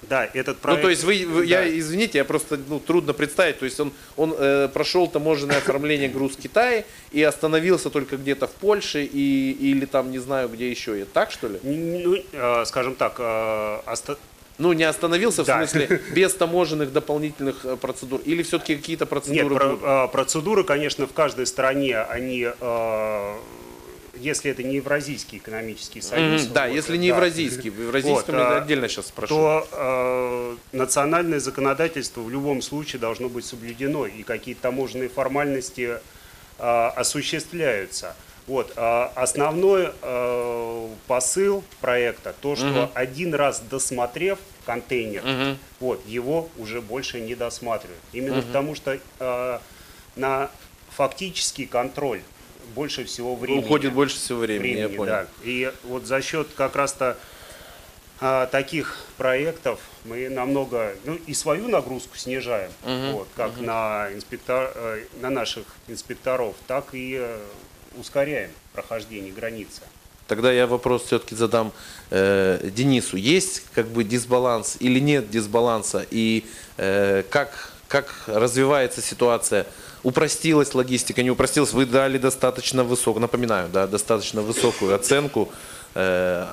Да, 0.04 0.28
этот 0.34 0.58
проект... 0.60 0.82
Ну, 0.82 0.88
то 0.88 0.89
есть 0.89 1.04
вы, 1.04 1.25
вы- 1.28 1.41
Да. 1.47 1.62
я, 1.63 1.78
извините, 1.78 2.17
я 2.19 2.25
просто, 2.25 2.58
ну, 2.67 2.80
трудно 2.80 3.13
представить, 3.13 3.60
то 3.60 3.65
есть 3.65 3.80
он, 3.80 3.91
он 4.17 4.34
э, 4.38 4.67
прошел 4.73 5.08
таможенное 5.08 5.58
оформление 5.58 6.08
груз 6.10 6.34
в 6.36 6.41
Китае 6.41 6.86
и 7.12 7.21
остановился 7.21 7.89
только 7.89 8.17
где-то 8.17 8.47
в 8.47 8.52
Польше 8.52 9.04
и, 9.04 9.52
или 9.52 9.86
там, 9.86 10.10
не 10.12 10.19
знаю, 10.19 10.47
где 10.49 10.69
еще, 10.71 11.02
И 11.02 11.04
так 11.04 11.32
что 11.32 11.47
ли? 11.49 11.60
Ну, 11.63 12.15
э, 12.32 12.63
скажем 12.65 12.95
так, 12.95 13.15
э, 13.19 13.80
оста- 13.86 14.17
Ну, 14.58 14.73
не 14.73 14.84
остановился, 14.84 15.43
в 15.43 15.47
Да. 15.47 15.58
смысле, 15.58 16.02
без 16.15 16.34
таможенных 16.34 16.91
дополнительных 16.93 17.65
э, 17.65 17.75
процедур, 17.75 18.21
или 18.25 18.41
все-таки 18.43 18.75
какие-то 18.78 19.04
Нет, 19.04 19.10
процедуры 19.10 19.56
про- 19.56 19.67
будут? 19.69 19.84
э, 19.84 20.08
процедуры, 20.12 20.63
конечно, 20.63 21.08
в 21.08 21.13
каждой 21.13 21.45
стране, 21.45 21.97
они, 21.99 22.47
э, 22.60 23.34
если 24.19 24.51
это 24.51 24.63
не 24.63 24.75
Евразийский 24.77 25.38
экономический 25.38 26.01
союз, 26.01 26.45
да, 26.47 26.67
вот, 26.67 26.75
если 26.75 26.97
не 26.97 27.10
да, 27.10 27.15
евразийский, 27.15 27.69
в 27.69 27.82
евразийском 27.82 28.36
Вот, 28.36 28.41
я 28.41 28.47
а, 28.47 28.62
отдельно 28.62 28.88
сейчас 28.88 29.08
спрошу. 29.08 29.36
то 29.36 29.67
э, 29.71 30.55
национальное 30.71 31.39
законодательство 31.39 32.21
в 32.21 32.29
любом 32.29 32.62
случае 32.62 32.99
должно 32.99 33.29
быть 33.29 33.45
соблюдено, 33.45 34.05
и 34.05 34.23
какие-то 34.23 34.62
таможенные 34.62 35.10
формальности 35.10 35.99
э, 36.58 36.88
осуществляются. 36.95 38.15
Вот, 38.47 38.73
а 38.77 39.12
основной 39.15 39.91
э, 40.01 40.88
посыл 41.05 41.63
проекта, 41.82 42.34
то, 42.41 42.55
что 42.55 42.89
один 42.95 43.36
раз 43.36 43.60
досмотрев 43.60 44.39
контейнер, 44.65 45.58
вот, 45.79 46.03
его 46.08 46.49
уже 46.58 46.82
больше 46.82 47.19
не 47.19 47.36
досматривают. 47.36 48.01
Именно 48.12 48.41
потому 48.41 48.73
что 48.73 48.97
э, 49.19 49.60
на 50.15 50.49
фактический 50.89 51.65
контроль 51.65 52.21
больше 52.69 53.05
всего 53.05 53.36
времени. 53.36 53.63
Уходит 53.63 53.93
больше 53.93 54.17
всего 54.17 54.39
времени, 54.39 54.71
я 54.71 54.88
времени, 54.88 54.97
понял. 54.97 55.12
да. 55.12 55.27
И 55.43 55.71
вот 55.84 56.05
за 56.05 56.21
счет 56.21 56.47
как 56.55 56.75
раз-то 56.75 57.17
а, 58.21 58.47
таких 58.47 58.97
проектов 59.17 59.79
мы 60.03 60.29
намного, 60.29 60.93
ну 61.05 61.15
и 61.15 61.34
свою 61.34 61.67
нагрузку 61.69 62.17
снижаем, 62.17 62.71
вот, 62.84 63.27
как 63.36 63.60
на, 63.60 64.10
инспектор, 64.13 64.71
э, 64.75 65.03
на 65.21 65.29
наших 65.29 65.63
инспекторов, 65.88 66.55
так 66.67 66.93
и 66.93 67.17
э, 67.19 67.39
ускоряем 67.97 68.51
прохождение 68.73 69.32
границы. 69.32 69.82
Тогда 70.27 70.51
я 70.51 70.67
вопрос 70.67 71.05
все-таки 71.05 71.34
задам 71.34 71.71
э, 72.12 72.69
Денису. 72.75 73.17
Есть 73.17 73.63
как 73.73 73.88
бы 73.88 74.03
дисбаланс 74.03 74.77
или 74.79 74.99
нет 74.99 75.32
дисбаланса? 75.32 76.05
И 76.12 76.45
э, 76.77 77.23
как, 77.29 77.73
как 77.88 78.13
развивается 78.27 79.01
ситуация? 79.01 79.65
Упростилась 80.04 80.74
логистика, 80.74 81.24
не 81.24 81.32
упростилась? 81.32 81.74
Вы 81.74 81.86
дали 81.86 82.18
достаточно 82.18 82.84
высокую, 82.84 83.22
напоминаю, 83.22 83.70
да, 83.70 83.88
достаточно 83.88 84.42
высокую 84.42 84.96
оценку 84.96 85.50
э, 85.94 86.46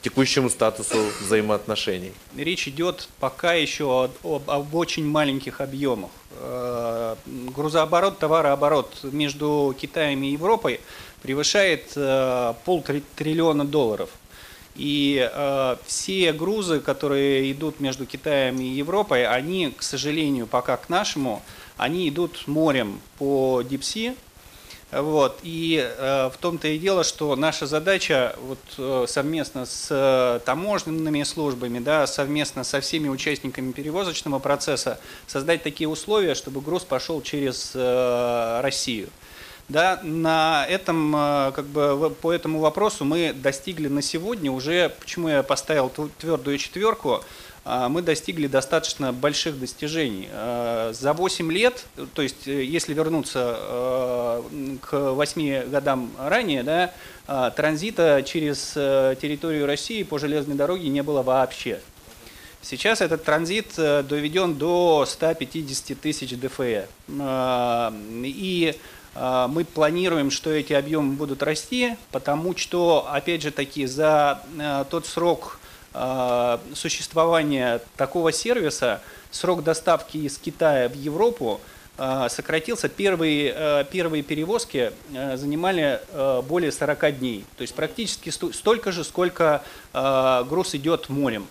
текущему 0.00 0.50
статусу 0.50 0.98
взаимоотношений. 1.20 2.12
Речь 2.36 2.66
идет 2.68 3.08
пока 3.20 3.54
еще 3.54 4.10
об, 4.24 4.50
об 4.50 4.74
очень 4.74 5.06
маленьких 5.06 5.60
объемах. 5.60 6.10
Э, 6.40 7.16
Грузооборот, 7.26 8.18
товарооборот 8.18 8.98
между 9.04 9.74
Китаем 9.78 10.22
и 10.22 10.30
Европой 10.30 10.80
превышает 11.22 11.92
э, 11.94 12.54
полтриллиона 12.64 13.64
долларов. 13.64 14.10
И 14.74 15.30
э, 15.30 15.76
все 15.86 16.32
грузы, 16.32 16.80
которые 16.80 17.52
идут 17.52 17.78
между 17.78 18.06
Китаем 18.06 18.58
и 18.60 18.64
Европой, 18.64 19.26
они, 19.26 19.70
к 19.70 19.82
сожалению, 19.82 20.46
пока 20.46 20.78
к 20.78 20.88
нашему, 20.88 21.42
они 21.82 22.08
идут 22.08 22.46
морем 22.46 23.00
по 23.18 23.62
Дипси, 23.62 24.14
вот. 24.92 25.38
И 25.42 25.82
э, 25.82 26.30
в 26.32 26.36
том-то 26.36 26.68
и 26.68 26.78
дело, 26.78 27.02
что 27.02 27.34
наша 27.34 27.66
задача 27.66 28.36
вот, 28.42 28.58
э, 28.76 29.06
совместно 29.08 29.64
с 29.64 29.88
э, 29.90 30.40
таможенными 30.44 31.22
службами, 31.22 31.78
да, 31.78 32.06
совместно 32.06 32.62
со 32.62 32.82
всеми 32.82 33.08
участниками 33.08 33.72
перевозочного 33.72 34.38
процесса 34.38 35.00
создать 35.26 35.62
такие 35.62 35.88
условия, 35.88 36.34
чтобы 36.34 36.60
груз 36.60 36.84
пошел 36.84 37.22
через 37.22 37.72
э, 37.74 38.60
Россию. 38.62 39.08
Да, 39.70 39.98
на 40.02 40.66
этом, 40.68 41.16
э, 41.16 41.52
как 41.52 41.64
бы, 41.66 42.10
по 42.10 42.30
этому 42.30 42.58
вопросу 42.58 43.06
мы 43.06 43.32
достигли 43.32 43.88
на 43.88 44.02
сегодня 44.02 44.52
уже, 44.52 44.94
почему 45.00 45.28
я 45.28 45.42
поставил 45.42 45.88
тв- 45.88 46.10
твердую 46.18 46.58
четверку, 46.58 47.24
мы 47.64 48.02
достигли 48.02 48.48
достаточно 48.48 49.12
больших 49.12 49.58
достижений. 49.58 50.28
А, 50.32 50.92
За 50.92 51.12
8 51.12 51.52
лет, 51.52 51.84
то 52.14 52.22
есть 52.22 52.48
э, 52.48 52.64
если 52.64 52.92
вернуться 52.92 53.56
э, 53.56 54.42
к 54.80 55.12
8 55.12 55.68
годам 55.68 56.10
ранее, 56.18 56.64
да, 56.64 56.92
а, 57.26 57.50
транзита 57.50 58.22
через 58.26 58.72
э, 58.74 59.14
территорию 59.20 59.66
России 59.66 60.02
по 60.02 60.18
железной 60.18 60.56
дороге 60.56 60.88
не 60.88 61.02
было 61.02 61.22
вообще. 61.22 61.80
Сейчас 62.62 63.00
этот 63.00 63.24
транзит 63.24 63.74
доведен 63.76 64.54
до 64.54 65.04
150 65.06 65.98
тысяч 65.98 66.36
ДФЭ. 66.36 66.86
А, 67.20 67.92
И 68.24 68.76
а, 69.14 69.46
мы 69.46 69.64
планируем, 69.64 70.30
что 70.30 70.50
эти 70.50 70.72
объемы 70.72 71.14
будут 71.14 71.42
расти, 71.42 71.96
потому 72.10 72.56
что, 72.56 73.08
опять 73.10 73.42
же 73.42 73.50
таки, 73.50 73.86
за 73.86 74.42
тот 74.90 75.06
срок 75.06 75.60
существования 76.74 77.80
такого 77.96 78.32
сервиса, 78.32 79.00
срок 79.30 79.62
доставки 79.62 80.16
из 80.16 80.38
Китая 80.38 80.88
в 80.88 80.94
Европу 80.94 81.60
э, 81.98 82.28
сократился. 82.30 82.88
Первые, 82.88 83.52
э, 83.54 83.84
первые 83.90 84.22
перевозки 84.22 84.92
занимали 85.10 86.00
более 86.48 86.72
40 86.72 87.18
дней. 87.18 87.44
То 87.56 87.62
есть 87.62 87.74
практически 87.74 88.30
сто- 88.30 88.52
столько 88.52 88.92
же, 88.92 89.04
сколько 89.04 89.62
груз 89.92 90.74
идет 90.74 91.08
морем. 91.08 91.46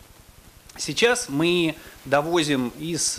Сейчас 0.78 1.30
мы 1.30 1.76
довозим 2.06 2.72
из 2.80 3.16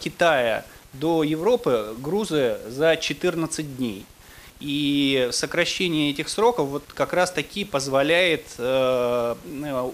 Китая 0.00 0.64
до 0.92 1.22
Европы 1.22 1.94
грузы 1.98 2.58
за 2.68 2.96
14 2.96 3.76
дней. 3.76 4.06
И 4.60 5.30
сокращение 5.32 6.10
этих 6.10 6.28
сроков 6.28 6.68
вот 6.68 6.84
как 6.94 7.14
раз 7.14 7.32
таки 7.32 7.64
позволяет 7.64 8.44
э, 8.58 9.34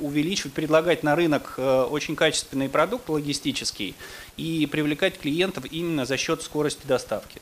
увеличивать, 0.01 0.55
предлагать 0.55 1.05
на 1.05 1.15
рынок 1.15 1.55
э, 1.57 1.83
очень 1.89 2.17
качественный 2.17 2.69
продукт 2.69 3.09
логистический 3.09 3.95
и 4.37 4.67
привлекать 4.67 5.21
клиентов 5.21 5.67
именно 5.71 6.05
за 6.05 6.17
счет 6.17 6.43
скорости 6.43 6.85
доставки. 6.85 7.41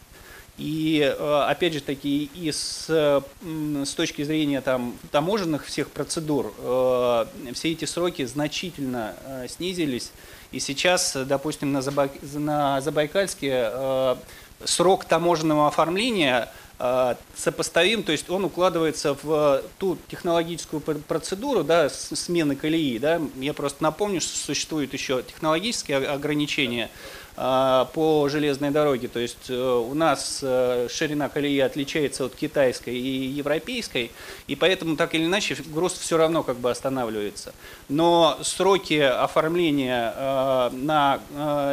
И 0.59 1.01
э, 1.01 1.45
опять 1.49 1.73
же 1.73 1.81
таки, 1.81 2.31
и 2.35 2.53
с, 2.53 2.89
с 2.91 3.95
точки 3.95 4.23
зрения 4.23 4.61
там, 4.61 4.95
таможенных 5.11 5.65
всех 5.65 5.91
процедур, 5.91 6.53
все 7.55 7.73
эти 7.73 7.87
сроки 7.87 8.27
значительно 8.27 9.17
снизились. 9.49 10.13
И 10.53 10.61
сейчас, 10.61 11.17
допустим, 11.17 11.73
на, 11.73 11.79
Забай- 11.79 12.39
на 12.39 12.83
Забайкальске 12.83 14.17
срок 14.65 15.05
таможенного 15.07 15.69
оформления 15.69 16.53
сопоставим, 17.37 18.03
то 18.03 18.13
есть 18.13 18.29
он 18.31 18.45
укладывается 18.45 19.17
в 19.23 19.63
ту 19.79 19.97
технологическую 20.09 20.81
пр- 20.81 20.99
процедуру 20.99 21.63
да, 21.63 21.89
смены 21.89 22.57
колеи. 22.57 22.99
Да. 22.99 23.21
Я 23.37 23.55
просто 23.55 23.83
напомню, 23.83 24.21
что 24.21 24.37
существуют 24.37 24.93
еще 24.93 25.23
технологические 25.23 25.99
о- 25.99 26.15
ограничения 26.15 26.85
э, 26.85 26.89
по 27.37 28.29
железной 28.31 28.71
дороге. 28.71 29.09
То 29.09 29.19
есть 29.19 29.51
э, 29.51 29.55
у 29.55 29.93
нас 29.95 30.39
э, 30.43 30.87
ширина 30.89 31.29
колеи 31.29 31.59
отличается 31.59 32.27
от 32.27 32.37
китайской 32.37 32.95
и 32.95 33.27
европейской, 33.27 34.13
и 34.47 34.55
поэтому 34.55 34.97
так 34.97 35.15
или 35.17 35.25
иначе 35.25 35.57
груз 35.67 35.95
все 35.95 36.17
равно 36.17 36.45
как 36.45 36.59
бы 36.59 36.71
останавливается. 36.71 37.53
Но 37.89 38.39
сроки 38.43 39.01
оформления 39.01 40.15
э, 40.17 40.71
на 40.73 41.21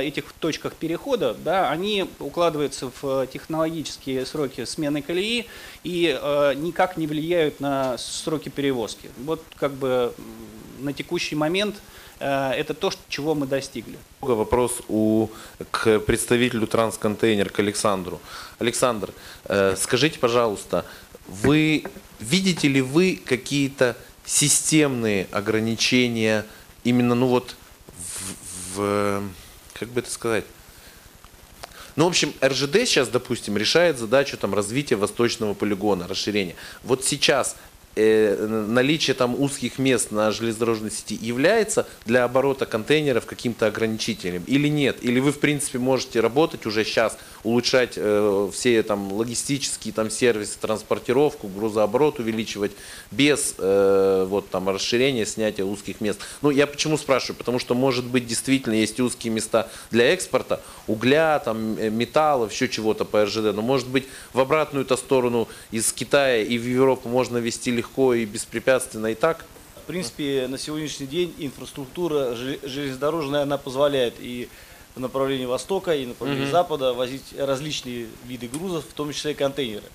этих 0.01 0.33
точках 0.39 0.73
перехода, 0.73 1.35
да, 1.35 1.69
они 1.69 2.07
укладываются 2.19 2.91
в 3.01 3.27
технологические 3.27 4.25
сроки 4.25 4.65
смены 4.65 5.01
колеи 5.01 5.47
и 5.83 6.19
никак 6.57 6.97
не 6.97 7.07
влияют 7.07 7.59
на 7.59 7.97
сроки 7.97 8.49
перевозки. 8.49 9.09
Вот 9.23 9.43
как 9.57 9.73
бы 9.73 10.13
на 10.79 10.93
текущий 10.93 11.35
момент 11.35 11.75
это 12.21 12.73
то, 12.73 12.91
чего 13.09 13.35
мы 13.35 13.47
достигли. 13.47 13.97
Вопрос 14.21 14.81
у, 14.87 15.27
к 15.71 15.99
представителю 15.99 16.67
трансконтейнер, 16.67 17.49
к 17.49 17.59
Александру. 17.59 18.21
Александр, 18.59 19.11
э, 19.45 19.75
скажите, 19.77 20.19
пожалуйста, 20.19 20.85
вы 21.27 21.83
видите 22.19 22.67
ли 22.67 22.81
вы 22.81 23.19
какие-то 23.23 23.97
системные 24.25 25.27
ограничения 25.31 26.45
именно, 26.83 27.15
ну 27.15 27.27
вот, 27.27 27.55
в, 27.97 28.77
в- 28.77 29.23
как 29.73 29.89
бы 29.89 30.01
это 30.01 30.11
сказать, 30.11 30.45
ну, 31.97 32.05
в 32.05 32.07
общем, 32.07 32.33
РЖД 32.41 32.75
сейчас, 32.85 33.09
допустим, 33.09 33.57
решает 33.57 33.97
задачу 33.99 34.37
там, 34.37 34.53
развития 34.53 34.95
восточного 34.95 35.53
полигона, 35.53 36.07
расширения. 36.07 36.55
Вот 36.83 37.03
сейчас 37.03 37.55
э, 37.55 37.70
наличие 38.47 39.13
там 39.13 39.39
узких 39.39 39.79
мест 39.79 40.11
на 40.11 40.31
железнодорожной 40.31 40.91
сети 40.91 41.17
является 41.21 41.87
для 42.05 42.23
оборота 42.23 42.65
контейнеров 42.65 43.25
каким-то 43.25 43.67
ограничителем 43.67 44.43
или 44.47 44.67
нет? 44.67 44.97
Или 45.01 45.19
вы, 45.19 45.31
в 45.31 45.39
принципе, 45.39 45.79
можете 45.79 46.19
работать 46.19 46.65
уже 46.65 46.83
сейчас, 46.83 47.17
улучшать 47.43 47.93
э, 47.95 48.49
все 48.53 48.83
там 48.83 49.11
логистические 49.11 49.93
там 49.93 50.09
сервисы, 50.09 50.57
транспортировку, 50.59 51.47
грузооборот 51.47 52.19
увеличивать 52.19 52.71
без 53.11 53.55
э, 53.57 54.25
вот 54.27 54.49
там 54.49 54.69
расширения, 54.69 55.25
снятия 55.25 55.65
узких 55.65 56.01
мест? 56.01 56.19
Ну, 56.41 56.49
я 56.49 56.67
почему 56.67 56.97
спрашиваю? 56.97 57.37
Потому 57.37 57.59
что, 57.59 57.75
может 57.75 58.05
быть, 58.05 58.27
действительно 58.27 58.75
есть 58.75 58.99
узкие 58.99 59.33
места 59.33 59.69
для 59.91 60.13
экспорта, 60.13 60.61
угля, 60.87 61.39
там, 61.39 61.77
э, 61.77 61.89
металлов, 61.89 62.51
еще 62.51 62.67
чего-то 62.67 63.05
по 63.05 63.25
РЖД, 63.25 63.53
но, 63.53 63.61
может 63.61 63.87
быть, 63.87 64.07
в 64.33 64.39
обратную-то 64.39 64.95
сторону 64.97 65.47
из 65.71 65.91
Китая 65.91 66.41
и 66.41 66.57
в 66.57 66.65
Европу 66.65 67.09
можно 67.09 67.37
вести 67.37 67.71
легко 67.71 67.90
и 68.13 68.25
беспрепятственно 68.25 69.07
и 69.07 69.15
так? 69.15 69.45
В 69.83 69.87
принципе, 69.87 70.47
на 70.47 70.57
сегодняшний 70.57 71.07
день 71.07 71.33
инфраструктура 71.39 72.33
желе- 72.33 72.65
железнодорожная, 72.67 73.41
она 73.43 73.57
позволяет 73.57 74.13
и 74.19 74.47
в 74.95 74.99
направлении 74.99 75.45
востока, 75.45 75.93
и 75.95 76.05
в 76.05 76.09
направлении 76.09 76.49
запада 76.49 76.93
возить 76.93 77.33
различные 77.37 78.07
виды 78.25 78.47
грузов, 78.47 78.85
в 78.89 78.93
том 78.93 79.11
числе 79.11 79.31
и 79.31 79.33
контейнеры. 79.33 79.85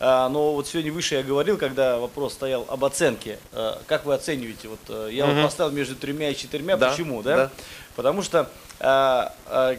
А, 0.00 0.28
но 0.28 0.52
вот 0.52 0.66
сегодня 0.68 0.92
выше 0.92 1.14
я 1.14 1.22
говорил, 1.22 1.56
когда 1.56 1.98
вопрос 1.98 2.34
стоял 2.34 2.66
об 2.68 2.84
оценке. 2.84 3.38
А, 3.52 3.80
как 3.86 4.04
вы 4.04 4.12
оцениваете? 4.14 4.68
Вот 4.68 4.80
а, 4.88 5.08
я 5.08 5.24
вот 5.26 5.42
поставил 5.42 5.72
между 5.72 5.96
тремя 5.96 6.30
и 6.30 6.36
четырьмя. 6.36 6.76
Да, 6.76 6.90
Почему? 6.90 7.22
Да? 7.22 7.36
да. 7.36 7.50
Потому 7.94 8.22
что 8.22 8.50
а, 8.80 9.34
а, 9.46 9.76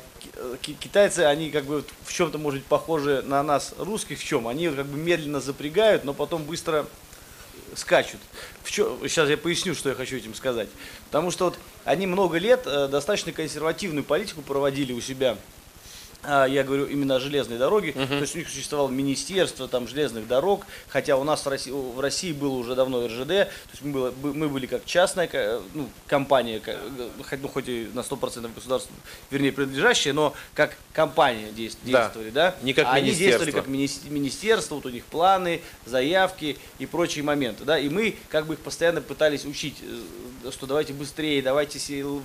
ки- 0.61 0.73
китайцы, 0.79 1.19
они 1.19 1.51
как 1.51 1.65
бы 1.65 1.83
в 2.03 2.11
чем-то, 2.11 2.39
может 2.39 2.61
быть, 2.61 2.67
похожи 2.67 3.21
на 3.27 3.43
нас, 3.43 3.75
русских, 3.77 4.19
в 4.19 4.23
чем? 4.23 4.47
Они 4.47 4.67
как 4.67 4.87
бы 4.87 4.97
медленно 4.97 5.39
запрягают, 5.39 6.03
но 6.05 6.13
потом 6.15 6.43
быстро 6.43 6.87
скачут. 7.75 8.19
В 8.63 8.71
чё- 8.71 8.97
сейчас 9.03 9.29
я 9.29 9.37
поясню, 9.37 9.75
что 9.75 9.89
я 9.89 9.95
хочу 9.95 10.15
этим 10.17 10.33
сказать. 10.35 10.67
Потому 11.05 11.31
что 11.31 11.45
вот 11.45 11.59
они 11.85 12.07
много 12.07 12.37
лет 12.37 12.63
э, 12.65 12.87
достаточно 12.87 13.31
консервативную 13.31 14.03
политику 14.03 14.41
проводили 14.41 14.93
у 14.93 15.01
себя. 15.01 15.37
А, 16.29 16.45
Я 16.45 16.65
говорю 16.65 16.85
именно 16.87 17.15
о 17.15 17.19
железной 17.21 17.57
дороге. 17.57 17.93
То 17.93 18.01
есть 18.19 18.35
у 18.35 18.39
них 18.39 18.49
существовало 18.49 18.89
министерство 18.89 19.67
там, 19.69 19.87
железных 19.87 20.27
дорог, 20.27 20.65
хотя 20.89 21.15
у 21.15 21.23
нас 21.23 21.45
в 21.45 21.47
России, 21.49 21.71
в 21.71 21.97
России 22.01 22.33
было 22.33 22.53
уже 22.55 22.75
давно 22.75 23.07
РЖД. 23.07 23.27
То 23.27 23.49
есть 23.71 23.81
мы, 23.81 23.91
было- 23.93 24.11
бы- 24.11 24.33
мы 24.33 24.49
были 24.49 24.65
как 24.65 24.83
частная 24.83 25.29
ну, 25.73 25.89
компания, 26.05 26.61
хоть- 27.23 27.41
ну, 27.41 27.47
хоть 27.47 27.69
и 27.69 27.87
на 27.93 28.01
100% 28.03 28.53
государству, 28.53 28.93
вернее, 29.31 29.53
принадлежащая, 29.53 30.11
но 30.11 30.33
как 30.53 30.75
компания 30.91 31.49
действ- 31.51 31.79
Да. 31.85 32.01
действовали. 32.03 32.29
Да? 32.31 32.55
Не 32.61 32.73
как 32.73 32.87
А 32.87 32.91
Они 32.91 33.11
действовали 33.11 33.51
как 33.51 33.67
мини- 33.67 34.09
министерство, 34.09 34.75
вот 34.75 34.85
у 34.85 34.89
них 34.89 35.05
планы, 35.05 35.61
заявки 35.85 36.57
и 36.79 36.85
прочие 36.85 37.23
моменты. 37.23 37.63
Да? 37.63 37.79
И 37.79 37.87
мы 37.87 38.17
как 38.27 38.47
бы 38.47 38.55
их 38.55 38.59
постоянно 38.59 38.99
пытались 38.99 39.45
учить, 39.45 39.75
э, 39.81 40.51
что 40.51 40.65
давайте 40.65 40.91
быстрее, 40.91 41.41
давайте 41.41 41.79
сил- 41.79 42.21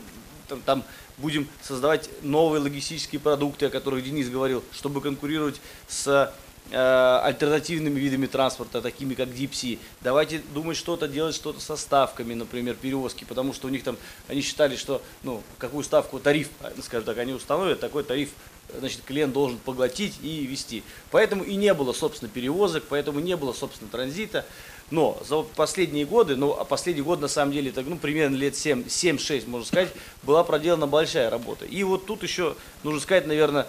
там, 0.48 0.60
там 0.62 0.84
будем 1.22 1.48
создавать 1.62 2.10
новые 2.22 2.60
логистические 2.60 3.20
продукты, 3.20 3.66
о 3.66 3.70
которых 3.70 4.04
Денис 4.04 4.28
говорил, 4.28 4.62
чтобы 4.72 5.00
конкурировать 5.00 5.60
с 5.88 6.34
э, 6.72 7.20
альтернативными 7.22 7.98
видами 7.98 8.26
транспорта, 8.26 8.82
такими 8.82 9.14
как 9.14 9.32
Дипси. 9.32 9.78
Давайте 10.00 10.42
думать 10.52 10.76
что-то, 10.76 11.08
делать 11.08 11.34
что-то 11.34 11.60
со 11.60 11.76
ставками, 11.76 12.34
например, 12.34 12.74
перевозки, 12.74 13.24
потому 13.24 13.54
что 13.54 13.68
у 13.68 13.70
них 13.70 13.84
там, 13.84 13.96
они 14.28 14.42
считали, 14.42 14.76
что, 14.76 15.00
ну, 15.22 15.42
какую 15.58 15.84
ставку, 15.84 16.18
тариф, 16.18 16.50
а, 16.60 16.72
скажем 16.82 17.06
так, 17.06 17.16
они 17.18 17.32
установят, 17.32 17.80
такой 17.80 18.02
тариф 18.02 18.30
значит, 18.78 19.02
клиент 19.02 19.32
должен 19.32 19.58
поглотить 19.58 20.18
и 20.22 20.46
вести. 20.46 20.82
Поэтому 21.10 21.44
и 21.44 21.54
не 21.54 21.72
было, 21.74 21.92
собственно, 21.92 22.30
перевозок, 22.30 22.84
поэтому 22.88 23.20
не 23.20 23.36
было, 23.36 23.52
собственно, 23.52 23.90
транзита. 23.90 24.44
Но 24.92 25.18
за 25.26 25.40
последние 25.40 26.04
годы, 26.04 26.36
ну, 26.36 26.52
а 26.52 26.64
последний 26.66 27.00
год, 27.00 27.18
на 27.18 27.26
самом 27.26 27.50
деле, 27.50 27.72
так, 27.72 27.86
ну, 27.86 27.96
примерно 27.96 28.36
лет 28.36 28.54
7, 28.54 28.84
7-6, 28.84 29.48
можно 29.48 29.66
сказать, 29.66 29.88
была 30.22 30.44
проделана 30.44 30.86
большая 30.86 31.30
работа. 31.30 31.64
И 31.64 31.82
вот 31.82 32.04
тут 32.04 32.22
еще, 32.22 32.56
нужно 32.84 33.00
сказать, 33.00 33.26
наверное, 33.26 33.66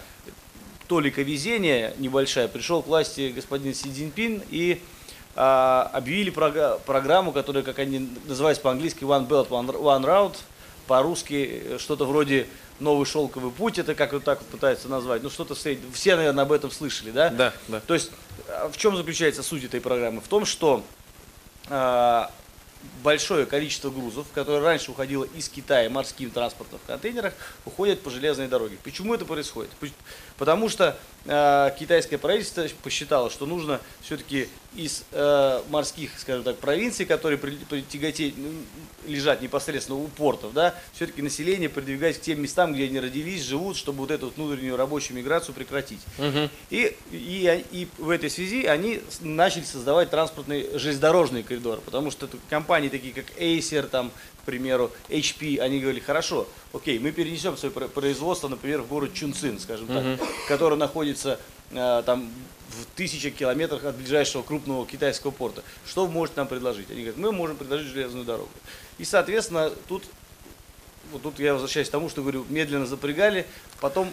толика 0.89 1.21
везения 1.21 1.93
небольшая. 1.97 2.49
Пришел 2.49 2.83
к 2.83 2.88
власти 2.88 3.31
господин 3.33 3.73
Си 3.73 3.89
Цзиньпин 3.89 4.43
и 4.51 4.81
а, 5.38 5.89
объявили 5.93 6.29
прога- 6.29 6.79
программу, 6.86 7.31
которая, 7.31 7.63
как 7.63 7.79
они 7.79 8.09
называются 8.25 8.62
по-английски, 8.62 9.05
One 9.05 9.25
Belt, 9.25 9.47
One, 9.47 10.03
Route, 10.03 10.36
по-русски 10.88 11.63
э, 11.63 11.77
что-то 11.79 12.03
вроде 12.03 12.47
новый 12.81 13.05
шелковый 13.05 13.51
путь, 13.51 13.79
это 13.79 13.95
как 13.95 14.12
вот 14.12 14.25
так 14.25 14.39
вот 14.39 14.49
пытаются 14.49 14.89
назвать, 14.89 15.23
ну 15.23 15.29
что-то. 15.29 15.55
Все, 15.55 16.17
наверное, 16.17 16.43
об 16.43 16.51
этом 16.51 16.69
слышали, 16.69 17.12
да? 17.12 17.29
Да, 17.29 17.53
да. 17.69 17.79
То 17.79 17.93
есть 17.93 18.12
а, 18.49 18.69
в 18.69 18.75
чем 18.75 18.97
заключается 18.97 19.41
суть 19.41 19.63
этой 19.63 19.79
программы? 19.79 20.19
В 20.19 20.27
том, 20.27 20.45
что 20.45 20.83
большое 23.02 23.45
количество 23.45 23.89
грузов, 23.89 24.28
которые 24.34 24.62
раньше 24.62 24.91
уходило 24.91 25.23
из 25.23 25.47
Китая 25.47 25.89
морским 25.89 26.32
транспортом 26.32 26.80
в 26.84 26.88
контейнерах, 26.88 27.34
уходят 27.65 28.02
по 28.02 28.10
железной 28.10 28.47
дороге. 28.47 28.78
Почему 28.84 29.13
это 29.13 29.23
происходит? 29.26 29.71
Потому 30.38 30.69
что 30.69 30.98
э, 31.26 31.72
китайское 31.80 32.19
правительство 32.19 32.65
посчитало, 32.82 33.30
что 33.30 33.46
нужно 33.46 33.80
все-таки 34.02 34.50
из 34.76 35.04
э, 35.12 35.62
морских, 35.69 36.17
скажем 36.17 36.43
так, 36.43 36.58
провинций, 36.58 37.06
которые 37.06 37.38
при, 37.38 37.56
при 37.56 37.82
тяготе- 37.82 38.34
ну, 38.36 38.50
лежат 39.06 39.41
непосредственно 39.41 40.00
у 40.00 40.08
портов, 40.08 40.54
да, 40.54 40.74
все-таки 40.93 41.22
население 41.22 41.69
продвигать 41.69 42.17
к 42.17 42.22
тем 42.22 42.41
местам, 42.41 42.74
где 42.74 42.86
они 42.86 43.00
родились, 43.00 43.43
живут, 43.43 43.78
чтобы 43.78 44.00
вот 44.00 44.12
эту 44.12 44.26
вот 44.28 44.38
внутреннюю 44.38 44.76
рабочую 44.76 45.17
миграцию 45.17 45.54
прекратить. 45.54 46.00
И, 46.72 46.96
и, 47.12 47.65
и 47.72 47.88
в 48.00 48.10
этой 48.10 48.30
связи 48.32 48.65
они 48.65 49.02
начали 49.22 49.63
создавать 49.63 50.10
транспортные 50.10 50.78
железнодорожные 50.80 51.43
коридоры, 51.43 51.82
потому 51.82 52.10
что 52.10 52.28
компании 52.50 52.89
такие, 52.89 53.13
как 53.13 53.26
Acer, 53.38 53.88
там, 53.88 54.12
к 54.41 54.46
примеру, 54.46 54.91
HP, 55.10 55.60
они 55.60 55.80
говорили, 55.80 56.02
хорошо, 56.02 56.48
окей, 56.73 56.99
мы 56.99 57.12
перенесем 57.12 57.55
свое 57.57 57.71
про- 57.73 57.88
производство, 57.88 58.47
например, 58.47 58.81
в 58.81 58.88
город 58.88 59.13
Чунцин, 59.13 59.59
скажем 59.59 59.88
так, 59.88 60.19
который 60.47 60.77
находится 60.77 61.39
э, 61.71 62.03
там 62.05 62.29
в 62.69 62.86
тысячах 62.95 63.36
километрах 63.36 63.83
от 63.86 63.95
ближайшего 63.95 64.41
крупного 64.41 64.86
китайского 64.86 65.31
порта. 65.31 65.63
Что 65.86 66.05
вы 66.05 66.12
можете 66.12 66.38
нам 66.39 66.47
предложить? 66.47 66.89
Они 66.89 67.01
говорят, 67.01 67.17
мы 67.17 67.31
можем 67.31 67.55
предложить 67.55 67.88
железную 67.88 68.25
дорогу. 68.25 68.49
И, 68.97 69.05
соответственно, 69.05 69.71
тут, 69.88 70.03
вот 71.12 71.21
тут 71.21 71.39
я 71.39 71.53
возвращаюсь 71.53 71.88
к 71.88 71.91
тому, 71.91 72.09
что 72.09 72.21
говорю, 72.21 72.45
медленно 72.49 72.86
запрягали, 72.86 73.45
потом 73.79 74.12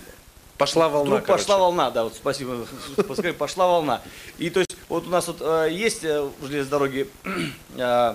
Пошла 0.58 0.90
волна, 0.90 1.12
Вдруг 1.12 1.26
пошла 1.26 1.54
короче. 1.54 1.60
волна, 1.62 1.90
да, 1.90 2.04
вот 2.04 2.14
спасибо, 2.14 2.66
подскажи, 3.08 3.32
пошла 3.32 3.66
волна. 3.66 4.02
И 4.36 4.50
то 4.50 4.60
есть 4.60 4.76
вот 4.90 5.06
у 5.06 5.08
нас 5.08 5.26
вот 5.26 5.38
э, 5.40 5.68
есть 5.72 6.04
э, 6.04 6.20
в 6.20 6.46
железной 6.46 6.70
дороге 6.70 7.08
э, 7.78 8.14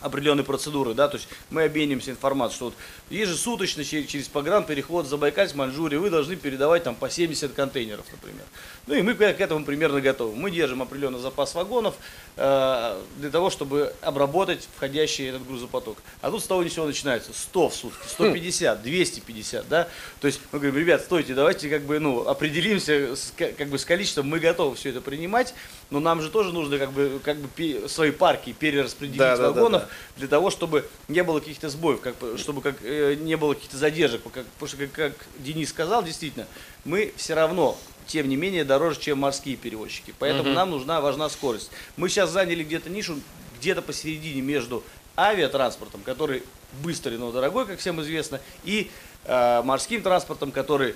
определенные 0.00 0.42
процедуры, 0.42 0.94
да, 0.94 1.06
то 1.06 1.16
есть 1.16 1.28
мы 1.48 1.62
обмениваемся 1.62 2.10
информацией, 2.10 2.56
что 2.56 2.64
вот 2.64 2.74
ежесуточно 3.10 3.84
через, 3.84 4.08
через 4.08 4.28
погранпереход 4.28 5.06
Забайкальск, 5.06 5.54
Маньчжурия 5.56 5.98
вы 5.98 6.10
должны 6.10 6.36
передавать 6.36 6.84
там 6.84 6.94
по 6.94 7.10
70 7.10 7.52
контейнеров, 7.52 8.06
например. 8.12 8.44
Ну 8.86 8.94
и 8.94 9.02
мы 9.02 9.14
к 9.14 9.20
этому 9.22 9.64
примерно 9.64 10.00
готовы. 10.00 10.34
Мы 10.36 10.50
держим 10.50 10.80
определенный 10.82 11.18
запас 11.18 11.54
вагонов 11.54 11.96
э, 12.36 13.00
для 13.18 13.30
того, 13.30 13.50
чтобы 13.50 13.92
обработать 14.00 14.68
входящий 14.76 15.26
этот 15.28 15.46
грузопоток. 15.46 15.98
А 16.20 16.30
тут 16.30 16.42
с 16.42 16.46
того 16.46 16.62
ни 16.62 16.68
с 16.68 16.74
сего 16.74 16.86
начинается 16.86 17.32
100 17.32 17.68
в 17.68 17.74
сутки, 17.74 18.08
150, 18.08 18.82
250, 18.82 19.68
да. 19.68 19.88
То 20.20 20.26
есть 20.28 20.40
мы 20.52 20.60
говорим, 20.60 20.78
ребят, 20.78 21.02
стойте, 21.02 21.34
давайте 21.34 21.68
как 21.68 21.82
бы, 21.82 21.98
ну, 21.98 22.26
определимся 22.28 23.16
с, 23.16 23.32
ка- 23.36 23.52
как 23.52 23.68
бы 23.68 23.78
с 23.78 23.84
количеством, 23.84 24.28
мы 24.28 24.38
готовы 24.38 24.76
все 24.76 24.90
это 24.90 25.00
принимать, 25.00 25.52
но 25.90 25.98
нам 26.00 26.22
же 26.22 26.30
тоже 26.30 26.52
нужно 26.52 26.78
как 26.78 26.92
бы, 26.92 27.20
как 27.24 27.38
бы 27.38 27.88
свои 27.88 28.12
парки 28.12 28.52
перераспределить 28.58 29.18
Да, 29.18 29.36
да, 29.36 29.42
да, 29.42 29.50
вагонов 29.50 29.82
да. 29.82 29.88
для 30.16 30.28
того, 30.28 30.50
чтобы 30.50 30.88
не 31.08 31.22
было 31.24 31.40
каких-то 31.40 31.68
сбоев, 31.68 32.00
как, 32.00 32.16
бы, 32.18 32.38
чтобы 32.38 32.60
как, 32.62 32.76
э, 32.82 32.99
не 33.20 33.36
было 33.36 33.54
каких-то 33.54 33.76
задержек. 33.76 34.22
Потому 34.22 34.44
что, 34.66 34.86
как, 34.86 35.12
Денис 35.38 35.68
сказал, 35.68 36.02
действительно, 36.02 36.46
мы 36.84 37.12
все 37.16 37.34
равно, 37.34 37.78
тем 38.06 38.28
не 38.28 38.36
менее, 38.36 38.64
дороже, 38.64 39.00
чем 39.00 39.18
морские 39.18 39.56
перевозчики. 39.56 40.14
Поэтому 40.18 40.50
нам 40.50 40.70
нужна, 40.70 41.00
важна 41.00 41.28
скорость. 41.28 41.70
Мы 41.96 42.08
сейчас 42.08 42.30
заняли 42.30 42.64
где-то 42.64 42.90
нишу, 42.90 43.20
где-то 43.58 43.82
посередине 43.82 44.40
между 44.40 44.82
авиатранспортом, 45.16 46.00
который 46.02 46.42
быстрый, 46.82 47.18
но 47.18 47.32
дорогой, 47.32 47.66
как 47.66 47.78
всем 47.78 48.00
известно, 48.00 48.40
и 48.64 48.90
э, 49.24 49.62
морским 49.62 50.02
транспортом, 50.02 50.52
который 50.52 50.94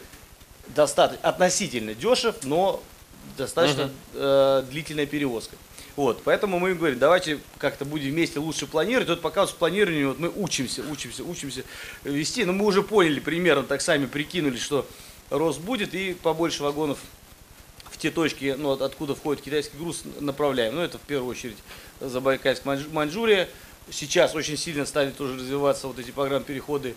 достаточно 0.69 1.29
относительно 1.29 1.95
дешев, 1.95 2.37
но 2.45 2.83
достаточно 3.37 3.91
э, 4.15 4.65
длительная 4.71 5.07
перевозка. 5.07 5.57
Вот, 5.97 6.23
поэтому 6.25 6.59
мы 6.59 6.75
говорим, 6.75 6.99
давайте 6.99 7.39
как-то 7.59 7.85
будем 7.85 8.11
вместе 8.11 8.41
лучше 8.41 8.67
планировать. 8.67 9.09
Вот 9.09 9.21
пока 9.21 9.43
вот 9.43 9.51
с 9.51 9.53
планированием 9.53 10.09
вот 10.09 10.19
мы 10.19 10.29
учимся, 10.29 10.83
учимся, 10.91 11.23
учимся 11.23 11.63
вести. 12.03 12.45
Но 12.45 12.53
мы 12.53 12.65
уже 12.67 12.83
поняли 12.83 13.21
примерно, 13.21 13.63
так 13.63 13.81
сами 13.81 14.07
прикинули, 14.07 14.57
что 14.57 14.87
рост 15.31 15.61
будет 15.61 15.95
и 15.95 16.15
побольше 16.15 16.63
вагонов 16.65 16.99
в 17.91 17.97
те 17.97 18.11
точки, 18.11 18.57
ну, 18.59 18.73
от- 18.73 18.83
откуда 18.83 19.15
входит 19.15 19.43
китайский 19.45 19.77
груз, 19.79 20.03
направляем. 20.21 20.75
Ну, 20.75 20.81
это 20.83 20.99
в 20.99 21.03
первую 21.03 21.31
очередь 21.31 21.57
Забайкальск, 22.01 22.65
Маньчж- 22.65 22.93
Маньчжурия. 22.93 23.49
Сейчас 23.91 24.35
очень 24.35 24.57
сильно 24.57 24.87
стали 24.87 25.11
тоже 25.11 25.37
развиваться 25.37 25.87
вот 25.87 25.99
эти 26.01 26.11
программ-переходы 26.11 26.95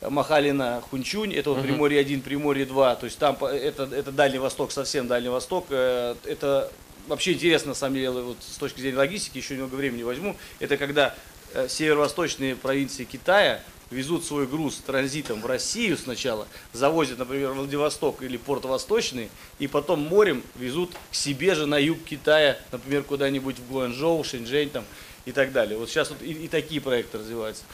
Махалина, 0.00 0.82
Хунчунь, 0.90 1.32
это 1.34 1.50
вот 1.50 1.62
Приморье 1.62 2.00
1, 2.00 2.20
Приморье 2.20 2.66
2, 2.66 2.96
то 2.96 3.06
есть 3.06 3.18
там 3.18 3.36
это, 3.42 3.84
это 3.84 4.10
Дальний 4.12 4.38
Восток, 4.38 4.72
совсем 4.72 5.06
Дальний 5.06 5.28
Восток, 5.30 5.66
э, 5.70 6.14
это 6.24 6.70
вообще 7.06 7.32
интересно, 7.32 7.70
на 7.70 7.74
самом 7.74 7.96
деле, 7.96 8.10
вот 8.10 8.38
с 8.40 8.56
точки 8.56 8.80
зрения 8.80 8.98
логистики, 8.98 9.38
еще 9.38 9.54
немного 9.54 9.74
времени 9.74 10.02
возьму, 10.02 10.36
это 10.58 10.76
когда 10.76 11.14
э, 11.52 11.68
северо-восточные 11.68 12.56
провинции 12.56 13.04
Китая 13.04 13.62
везут 13.90 14.24
свой 14.24 14.46
груз 14.46 14.76
транзитом 14.84 15.40
в 15.40 15.46
Россию 15.46 15.96
сначала, 15.96 16.46
завозят, 16.72 17.18
например, 17.18 17.52
Владивосток 17.52 18.22
или 18.22 18.36
Порт 18.36 18.64
Восточный, 18.64 19.30
и 19.58 19.66
потом 19.66 20.00
морем 20.00 20.42
везут 20.56 20.92
к 21.10 21.14
себе 21.14 21.54
же 21.54 21.66
на 21.66 21.78
юг 21.78 21.98
Китая, 22.04 22.58
например, 22.72 23.04
куда-нибудь 23.04 23.58
в 23.58 23.70
Гуанчжоу, 23.70 24.24
Шэньчжэнь 24.24 24.70
там 24.70 24.84
и 25.24 25.32
так 25.32 25.52
далее. 25.52 25.78
Вот 25.78 25.88
сейчас 25.88 26.10
вот 26.10 26.22
и, 26.22 26.32
и 26.32 26.48
такие 26.48 26.80
проекты 26.80 27.18
развиваются. 27.18 27.64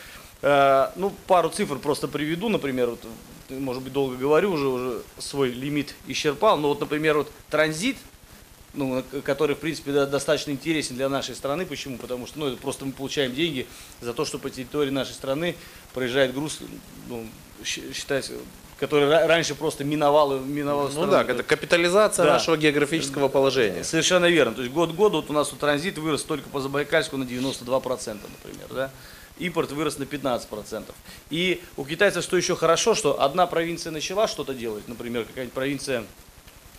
Э, 0.43 0.91
ну, 0.97 1.13
пару 1.27 1.49
цифр 1.49 1.79
просто 1.79 2.09
приведу, 2.09 2.49
например, 2.49 2.91
вот, 2.91 3.01
может 3.49 3.83
быть, 3.83 3.93
долго 3.93 4.17
говорю, 4.17 4.53
уже, 4.53 4.67
уже 4.67 5.03
свой 5.19 5.51
лимит 5.51 5.95
исчерпал, 6.07 6.59
но 6.59 6.69
вот, 6.69 6.81
например, 6.81 7.19
вот 7.19 7.31
транзит, 7.49 7.97
ну, 8.73 9.03
который, 9.25 9.57
в 9.57 9.59
принципе, 9.59 9.93
достаточно 10.07 10.51
интересен 10.51 10.97
для 10.97 11.09
нашей 11.09 11.35
страны. 11.35 11.67
Почему? 11.67 11.99
Потому 11.99 12.27
что 12.27 12.39
ну, 12.39 12.47
это 12.47 12.57
просто 12.57 12.85
мы 12.85 12.93
получаем 12.93 13.35
деньги 13.35 13.67
за 14.01 14.15
то, 14.15 14.25
что 14.25 14.39
по 14.39 14.51
территории 14.51 14.91
нашей 14.91 15.13
страны 15.13 15.57
проезжает 15.93 16.35
груз, 16.35 16.61
ну, 17.09 17.27
считается, 17.65 18.35
который 18.79 19.09
раньше 19.27 19.55
просто 19.55 19.85
миновал, 19.85 20.39
миновал 20.41 20.87
Ну 20.87 20.91
страну. 20.91 21.11
да, 21.11 21.23
это 21.23 21.43
капитализация 21.43 22.25
да. 22.25 22.33
нашего 22.35 22.57
географического 22.57 23.29
положения. 23.29 23.85
Совершенно 23.85 24.27
верно. 24.27 24.55
То 24.55 24.63
есть 24.63 24.73
год 24.73 24.93
к 24.93 24.95
году 24.95 25.17
вот 25.21 25.31
у 25.31 25.33
нас 25.33 25.51
вот 25.51 25.61
транзит 25.61 25.99
вырос 25.99 26.23
только 26.23 26.49
по 26.49 26.61
Забайкальску 26.61 27.17
на 27.17 27.25
92%, 27.25 28.19
например. 28.23 28.69
Да? 28.71 28.91
Импорт 29.39 29.73
вырос 29.73 29.99
на 29.99 30.05
15%. 30.05 30.85
И 31.31 31.63
у 31.77 31.85
китайцев 31.85 32.25
что 32.25 32.37
еще 32.37 32.57
хорошо, 32.57 32.95
что 32.95 33.21
одна 33.21 33.47
провинция 33.47 33.91
начала 33.91 34.29
что-то 34.29 34.55
делать, 34.55 34.89
например, 34.89 35.25
какая-нибудь 35.25 35.55
провинция 35.55 36.05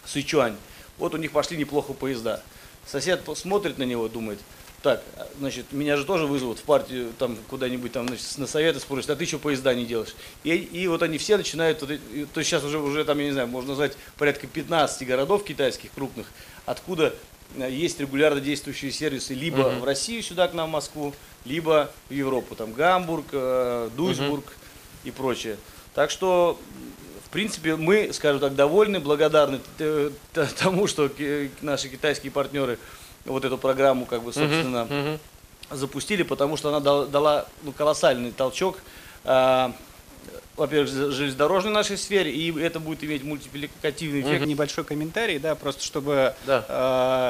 Сычуань, 0.05 0.55
вот 1.01 1.15
у 1.15 1.17
них 1.17 1.31
пошли 1.31 1.57
неплохо 1.57 1.93
поезда. 1.93 2.41
Сосед 2.85 3.27
смотрит 3.35 3.77
на 3.77 3.83
него, 3.83 4.07
думает, 4.07 4.39
так, 4.83 5.03
значит, 5.39 5.71
меня 5.71 5.97
же 5.97 6.05
тоже 6.05 6.25
вызовут 6.25 6.59
в 6.59 6.63
партию, 6.63 7.11
там, 7.17 7.37
куда-нибудь 7.49 7.91
там, 7.91 8.07
значит, 8.07 8.37
на 8.37 8.47
советы 8.47 8.79
спросят, 8.79 9.11
а 9.11 9.15
ты 9.15 9.25
что 9.25 9.37
поезда 9.37 9.73
не 9.73 9.85
делаешь? 9.85 10.15
И, 10.43 10.55
и 10.55 10.87
вот 10.87 11.03
они 11.03 11.17
все 11.17 11.37
начинают, 11.37 11.79
то 11.79 11.87
есть 11.87 12.01
сейчас 12.49 12.63
уже, 12.63 12.79
уже 12.79 13.03
там, 13.03 13.17
я 13.19 13.25
не 13.25 13.31
знаю, 13.31 13.47
можно 13.47 13.69
назвать 13.69 13.95
порядка 14.17 14.47
15 14.47 15.07
городов 15.07 15.43
китайских 15.43 15.91
крупных, 15.91 16.31
откуда 16.65 17.13
э, 17.57 17.69
есть 17.71 17.99
регулярно 17.99 18.41
действующие 18.41 18.91
сервисы 18.91 19.35
либо 19.35 19.59
uh-huh. 19.59 19.79
в 19.81 19.83
Россию 19.83 20.23
сюда 20.23 20.47
к 20.47 20.53
нам 20.53 20.69
в 20.69 20.73
Москву, 20.73 21.13
либо 21.45 21.91
в 22.09 22.13
Европу, 22.13 22.55
там 22.55 22.73
Гамбург, 22.73 23.25
э, 23.31 23.89
Дуйсбург 23.95 24.45
uh-huh. 24.45 25.09
и 25.09 25.11
прочее. 25.11 25.57
Так 25.93 26.09
что 26.09 26.59
принципе, 27.31 27.75
мы, 27.75 28.11
скажем 28.13 28.39
так, 28.39 28.55
довольны, 28.55 28.99
благодарны 28.99 29.59
тому, 30.59 30.87
что 30.87 31.09
наши 31.61 31.89
китайские 31.89 32.31
партнеры 32.31 32.77
вот 33.25 33.45
эту 33.45 33.57
программу, 33.57 34.05
как 34.05 34.23
бы, 34.23 34.33
собственно, 34.33 34.87
uh-huh, 34.89 35.19
uh-huh. 35.69 35.75
запустили, 35.77 36.23
потому 36.23 36.57
что 36.57 36.75
она 36.75 37.05
дала 37.05 37.45
ну, 37.63 37.71
колоссальный 37.71 38.31
толчок 38.31 38.79
а, 39.23 39.73
во-первых, 40.61 40.89
железнодорожной 41.11 41.73
нашей 41.73 41.97
сфере, 41.97 42.31
и 42.31 42.57
это 42.59 42.79
будет 42.79 43.03
иметь 43.03 43.23
мультипликативный 43.23 44.21
эффект. 44.21 44.45
Небольшой 44.45 44.83
комментарий, 44.83 45.39
да, 45.39 45.55
просто 45.55 45.83
чтобы 45.83 46.35
да. 46.45 46.65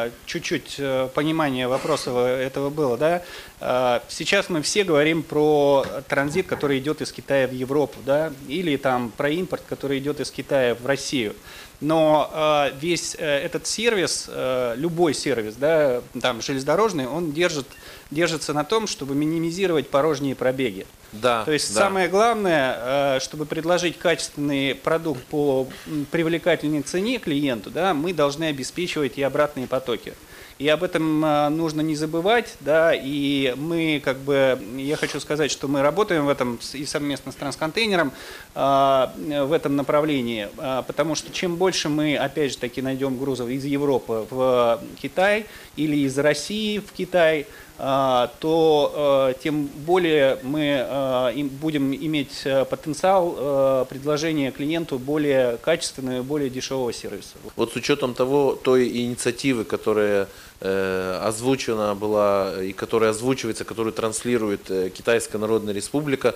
э, 0.08 0.12
чуть-чуть 0.26 0.76
э, 0.78 1.08
понимание 1.14 1.68
вопроса 1.68 2.12
этого 2.12 2.70
было, 2.70 2.98
да. 2.98 3.24
Э, 3.62 4.02
сейчас 4.10 4.50
мы 4.50 4.62
все 4.62 4.84
говорим 4.84 5.24
про 5.24 5.86
транзит, 6.10 6.48
который 6.48 6.80
идет 6.80 7.02
из 7.02 7.12
Китая 7.14 7.48
в 7.48 7.54
Европу, 7.54 8.00
да, 8.06 8.34
или 8.50 8.76
там 8.76 9.12
про 9.16 9.30
импорт, 9.30 9.64
который 9.68 10.00
идет 10.00 10.20
из 10.20 10.30
Китая 10.30 10.76
в 10.76 10.86
Россию. 10.86 11.34
Но 11.82 12.30
э, 12.32 12.72
весь 12.80 13.16
э, 13.18 13.26
этот 13.26 13.66
сервис, 13.66 14.26
э, 14.28 14.76
любой 14.78 15.16
сервис, 15.16 15.56
да, 15.56 16.02
там 16.22 16.42
железнодорожный, 16.42 17.08
он 17.08 17.32
держит, 17.32 17.66
держится 18.12 18.54
на 18.54 18.64
том, 18.64 18.88
чтобы 18.88 19.16
минимизировать 19.16 19.90
порожние 19.90 20.36
пробеги. 20.36 20.86
Да, 21.14 21.44
То 21.44 21.52
есть 21.52 21.74
да. 21.74 21.82
самое 21.82 22.08
главное, 22.08 23.16
э, 23.16 23.20
чтобы 23.20 23.46
предложить 23.46 23.98
качественный 23.98 24.76
продукт 24.76 25.24
по 25.26 25.68
привлекательной 26.12 26.84
цене 26.84 27.20
клиенту, 27.20 27.70
да, 27.70 27.94
мы 27.94 28.14
должны 28.14 28.46
обеспечивать 28.46 29.18
и 29.18 29.24
обратные 29.24 29.68
потоки. 29.68 30.14
И 30.58 30.68
об 30.68 30.84
этом 30.84 31.26
э, 31.26 31.50
нужно 31.50 31.82
не 31.82 31.96
забывать, 31.96 32.56
да, 32.60 32.94
и 32.94 33.54
мы, 33.58 34.02
как 34.04 34.20
бы, 34.20 34.62
я 34.78 34.96
хочу 34.96 35.20
сказать, 35.20 35.52
что 35.52 35.68
мы 35.68 35.82
работаем 35.82 36.26
в 36.26 36.30
этом 36.30 36.60
и 36.74 36.86
совместно 36.86 37.32
с 37.32 37.36
трансконтейнером 37.36 38.14
э, 38.56 39.08
в 39.44 39.52
этом 39.52 39.76
направлении, 39.76 40.50
потому 40.88 41.16
что 41.16 41.32
чем 41.34 41.56
больше 41.56 41.90
мы, 41.90 42.16
опять 42.16 42.52
же 42.52 42.58
таки, 42.58 42.82
найдем 42.82 43.18
грузов 43.18 43.50
из 43.50 43.66
Европы 43.66 44.28
в 44.30 44.82
Китай 45.02 45.46
или 45.76 45.98
из 45.98 46.18
России 46.18 46.80
в 46.80 46.92
Китай, 46.92 47.48
то 47.82 49.32
э, 49.32 49.42
тем 49.42 49.66
более 49.66 50.38
мы 50.44 50.86
э, 50.88 51.44
будем 51.60 51.94
иметь 51.96 52.42
э, 52.46 52.64
потенциал 52.66 53.86
предложения 53.90 54.52
клиенту 54.52 55.00
более 55.00 55.58
качественного, 55.58 56.22
более 56.22 56.52
дешевого 56.52 56.94
сервиса. 56.94 57.38
Вот 57.56 57.74
с 57.74 57.76
учетом 57.76 58.14
того, 58.14 58.56
той 58.56 58.88
инициативы, 58.88 59.64
которая 59.64 60.28
озвучена 60.60 61.96
была 61.96 62.64
и 62.64 62.72
которая 62.72 63.10
озвучивается, 63.10 63.66
которую 63.66 63.94
транслирует 63.94 64.94
Китайская 64.94 65.40
Народная 65.40 65.74
Республика, 65.74 66.36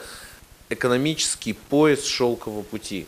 экономический 0.69 1.53
пояс 1.53 2.05
шелкового 2.05 2.63
пути. 2.63 3.05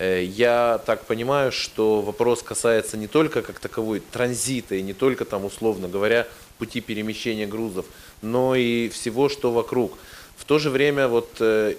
Я 0.00 0.80
так 0.86 1.06
понимаю, 1.06 1.50
что 1.50 2.00
вопрос 2.02 2.42
касается 2.42 2.96
не 2.96 3.08
только 3.08 3.42
как 3.42 3.58
таковой 3.58 3.98
транзита 3.98 4.76
и 4.76 4.82
не 4.82 4.92
только 4.92 5.24
там, 5.24 5.44
условно 5.44 5.88
говоря, 5.88 6.28
пути 6.58 6.80
перемещения 6.80 7.46
грузов, 7.46 7.86
но 8.22 8.54
и 8.54 8.88
всего, 8.90 9.28
что 9.28 9.50
вокруг. 9.50 9.98
В 10.36 10.44
то 10.44 10.60
же 10.60 10.70
время, 10.70 11.08
вот, 11.08 11.28
э, 11.40 11.74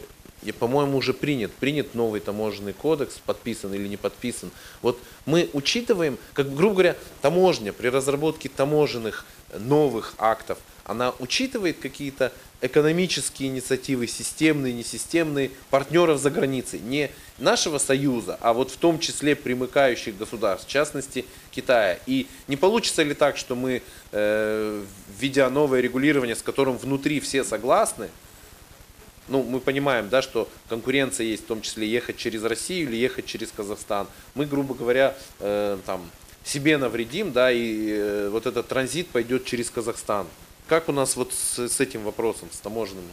по-моему, 0.60 0.98
уже 0.98 1.14
принят, 1.14 1.52
принят 1.54 1.96
новый 1.96 2.20
таможенный 2.20 2.74
кодекс, 2.74 3.20
подписан 3.26 3.74
или 3.74 3.88
не 3.88 3.98
подписан. 3.98 4.52
Вот 4.82 5.00
мы 5.26 5.50
учитываем, 5.54 6.18
как, 6.34 6.54
грубо 6.54 6.74
говоря, 6.74 6.96
таможня 7.22 7.72
при 7.72 7.88
разработке 7.88 8.50
таможенных 8.50 9.26
новых 9.58 10.14
актов, 10.18 10.58
она 10.84 11.14
учитывает 11.20 11.78
какие-то 11.80 12.34
экономические 12.62 13.50
инициативы, 13.50 14.08
системные, 14.08 14.74
несистемные, 14.74 15.52
партнеров 15.70 16.20
за 16.20 16.30
границей, 16.30 16.80
не 16.80 17.10
нашего 17.38 17.78
союза, 17.78 18.38
а 18.42 18.54
вот 18.54 18.72
в 18.72 18.78
том 18.78 19.00
числе 19.00 19.36
примыкающих 19.36 20.18
государств, 20.18 20.68
в 20.68 20.70
частности 20.70 21.26
Китая. 21.52 22.00
И 22.06 22.28
не 22.48 22.58
получится 22.58 23.04
ли 23.04 23.14
так, 23.14 23.38
что 23.38 23.56
мы, 23.56 23.82
э, 24.12 24.84
введя 25.18 25.50
новое 25.50 25.82
регулирование, 25.82 26.36
с 26.36 26.42
которым 26.42 26.78
внутри 26.78 27.20
все 27.20 27.44
согласны, 27.44 28.10
ну, 29.30 29.44
мы 29.44 29.60
понимаем, 29.60 30.10
да, 30.10 30.22
что 30.22 30.50
конкуренция 30.70 31.28
есть, 31.28 31.44
в 31.44 31.48
том 31.48 31.62
числе 31.62 31.88
ехать 31.88 32.18
через 32.18 32.44
Россию 32.44 32.90
или 32.90 32.96
ехать 32.98 33.26
через 33.26 33.52
Казахстан. 33.52 34.08
Мы, 34.34 34.46
грубо 34.46 34.74
говоря, 34.74 35.16
э, 35.40 35.78
там, 35.86 36.10
себе 36.44 36.78
навредим, 36.78 37.32
да, 37.32 37.52
и 37.52 37.92
э, 37.92 38.30
вот 38.32 38.48
этот 38.48 38.68
транзит 38.68 39.08
пойдет 39.10 39.46
через 39.46 39.70
Казахстан. 39.70 40.26
Как 40.70 40.88
у 40.88 40.92
нас 40.92 41.16
вот 41.16 41.34
с, 41.34 41.68
с 41.68 41.80
этим 41.80 42.04
вопросом, 42.04 42.48
с 42.52 42.60
таможенным? 42.60 43.04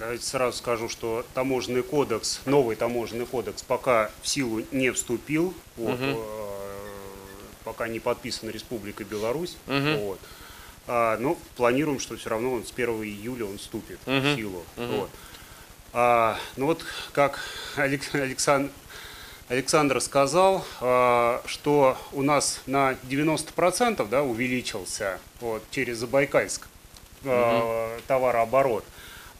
Давайте 0.00 0.24
сразу 0.24 0.58
скажу, 0.58 0.88
что 0.88 1.24
таможенный 1.34 1.84
кодекс, 1.84 2.40
новый 2.46 2.74
таможенный 2.74 3.26
кодекс 3.26 3.62
пока 3.62 4.10
в 4.22 4.28
силу 4.28 4.64
не 4.72 4.90
вступил, 4.90 5.54
вот, 5.76 5.94
угу. 5.94 6.02
э, 6.02 6.16
пока 7.62 7.86
не 7.86 8.00
подписан 8.00 8.50
Республика 8.50 9.04
Беларусь. 9.04 9.56
Угу. 9.68 9.98
Вот. 10.00 10.20
А, 10.88 11.16
но 11.18 11.38
планируем, 11.54 12.00
что 12.00 12.16
все 12.16 12.28
равно 12.28 12.54
он 12.54 12.66
с 12.66 12.72
1 12.72 12.88
июля 13.04 13.44
он 13.44 13.58
вступит 13.58 14.00
угу. 14.04 14.16
в 14.16 14.34
силу. 14.34 14.64
Угу. 14.76 14.86
Вот. 14.86 15.10
А, 15.92 16.36
ну 16.56 16.66
вот, 16.66 16.84
как 17.12 17.38
Александр, 17.76 18.72
Александр 19.48 20.00
сказал, 20.00 20.66
а, 20.80 21.40
что 21.46 21.96
у 22.10 22.22
нас 22.22 22.62
на 22.66 22.94
90% 23.08 24.08
да, 24.08 24.24
увеличился 24.24 25.20
вот, 25.40 25.62
через 25.70 25.98
Забайкальск 25.98 26.66
угу. 27.22 28.00
товарооборот, 28.06 28.84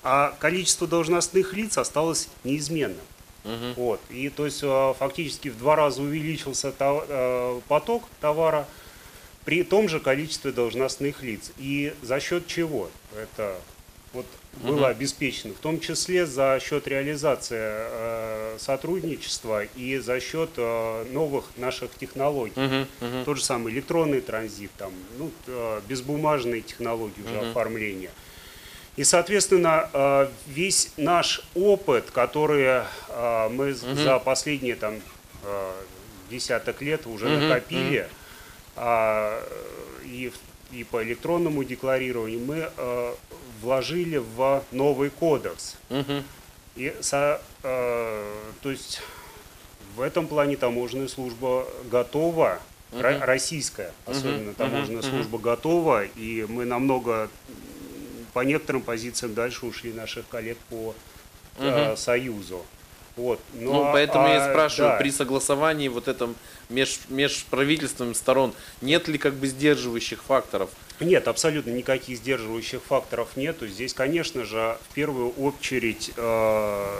а 0.02 0.34
количество 0.38 0.86
должностных 0.86 1.52
лиц 1.54 1.78
осталось 1.78 2.28
неизменным. 2.44 3.04
Угу. 3.44 3.72
Вот. 3.76 4.00
И 4.10 4.28
то 4.28 4.44
есть 4.44 4.60
а, 4.62 4.94
фактически 4.94 5.48
в 5.48 5.58
два 5.58 5.76
раза 5.76 6.02
увеличился 6.02 6.72
а, 6.78 7.60
поток 7.68 8.04
товара 8.20 8.66
при 9.44 9.62
том 9.62 9.88
же 9.88 10.00
количестве 10.00 10.50
должностных 10.50 11.22
лиц. 11.22 11.52
И 11.56 11.94
за 12.02 12.18
счет 12.18 12.46
чего 12.46 12.90
это 13.16 13.56
вот 14.16 14.26
было 14.62 14.76
угу. 14.76 14.84
обеспечено, 14.86 15.52
в 15.52 15.58
том 15.58 15.80
числе 15.80 16.24
за 16.24 16.58
счет 16.62 16.88
реализации 16.88 17.58
э, 17.60 18.56
сотрудничества 18.58 19.64
и 19.64 19.98
за 19.98 20.18
счет 20.20 20.50
э, 20.56 21.04
новых 21.12 21.44
наших 21.56 21.90
технологий. 21.94 22.58
Угу, 22.58 23.06
угу. 23.06 23.24
Тот 23.24 23.36
же 23.36 23.44
самый 23.44 23.72
электронный 23.72 24.22
транзит, 24.22 24.70
там, 24.78 24.92
ну, 25.18 25.30
э, 25.46 25.80
безбумажные 25.86 26.62
технологии 26.62 27.22
уже 27.22 27.38
угу. 27.38 27.50
оформления. 27.50 28.10
И, 28.96 29.04
соответственно, 29.04 29.90
э, 29.92 30.28
весь 30.46 30.92
наш 30.96 31.42
опыт, 31.54 32.10
который 32.10 32.64
э, 33.08 33.48
мы 33.50 33.72
угу. 33.72 33.94
за 33.94 34.18
последние 34.18 34.76
там, 34.76 34.94
э, 35.44 35.72
десяток 36.30 36.80
лет 36.80 37.06
уже 37.06 37.26
угу, 37.26 37.44
накопили, 37.44 38.00
угу 38.00 38.10
и, 40.04 40.30
и 40.70 40.84
по 40.84 41.02
электронному 41.02 41.64
декларированию 41.64 42.40
мы 42.40 42.70
вложили 43.62 44.16
в 44.18 44.62
новый 44.72 45.10
кодекс. 45.10 45.76
И 46.76 46.94
со, 47.00 47.40
э, 47.62 48.34
то 48.62 48.70
есть 48.70 49.00
в 49.96 50.00
этом 50.02 50.26
плане 50.26 50.56
таможенная 50.56 51.08
служба 51.08 51.66
готова, 51.90 52.60
ро- 52.92 53.24
российская, 53.24 53.92
особенно 54.04 54.52
таможенная 54.54 55.02
служба 55.02 55.38
готова, 55.38 56.04
и 56.04 56.44
мы 56.48 56.64
намного 56.66 57.30
по 58.34 58.40
некоторым 58.40 58.82
позициям 58.82 59.32
дальше 59.32 59.64
ушли 59.64 59.92
наших 59.94 60.28
коллег 60.28 60.58
по 60.68 60.94
э, 61.58 61.96
Союзу. 61.96 62.64
Вот. 63.16 63.40
Ну, 63.54 63.72
Ну, 63.72 63.84
а- 63.88 63.92
поэтому 63.92 64.28
я 64.28 64.44
а, 64.44 64.48
и 64.48 64.50
спрашиваю, 64.50 64.92
да. 64.92 64.98
при 64.98 65.10
согласовании 65.10 65.88
вот 65.88 66.06
этом 66.06 66.36
меж, 66.68 67.00
межправительственным 67.08 68.14
сторон, 68.14 68.52
нет 68.82 69.08
ли 69.08 69.16
как 69.16 69.34
бы 69.34 69.46
сдерживающих 69.46 70.22
факторов? 70.22 70.68
Нет, 71.00 71.26
абсолютно 71.28 71.70
никаких 71.70 72.18
сдерживающих 72.18 72.82
факторов 72.82 73.28
нету. 73.36 73.66
Здесь, 73.66 73.94
конечно 73.94 74.44
же, 74.44 74.76
в 74.90 74.94
первую 74.94 75.30
очередь 75.30 76.10
э, 76.16 76.96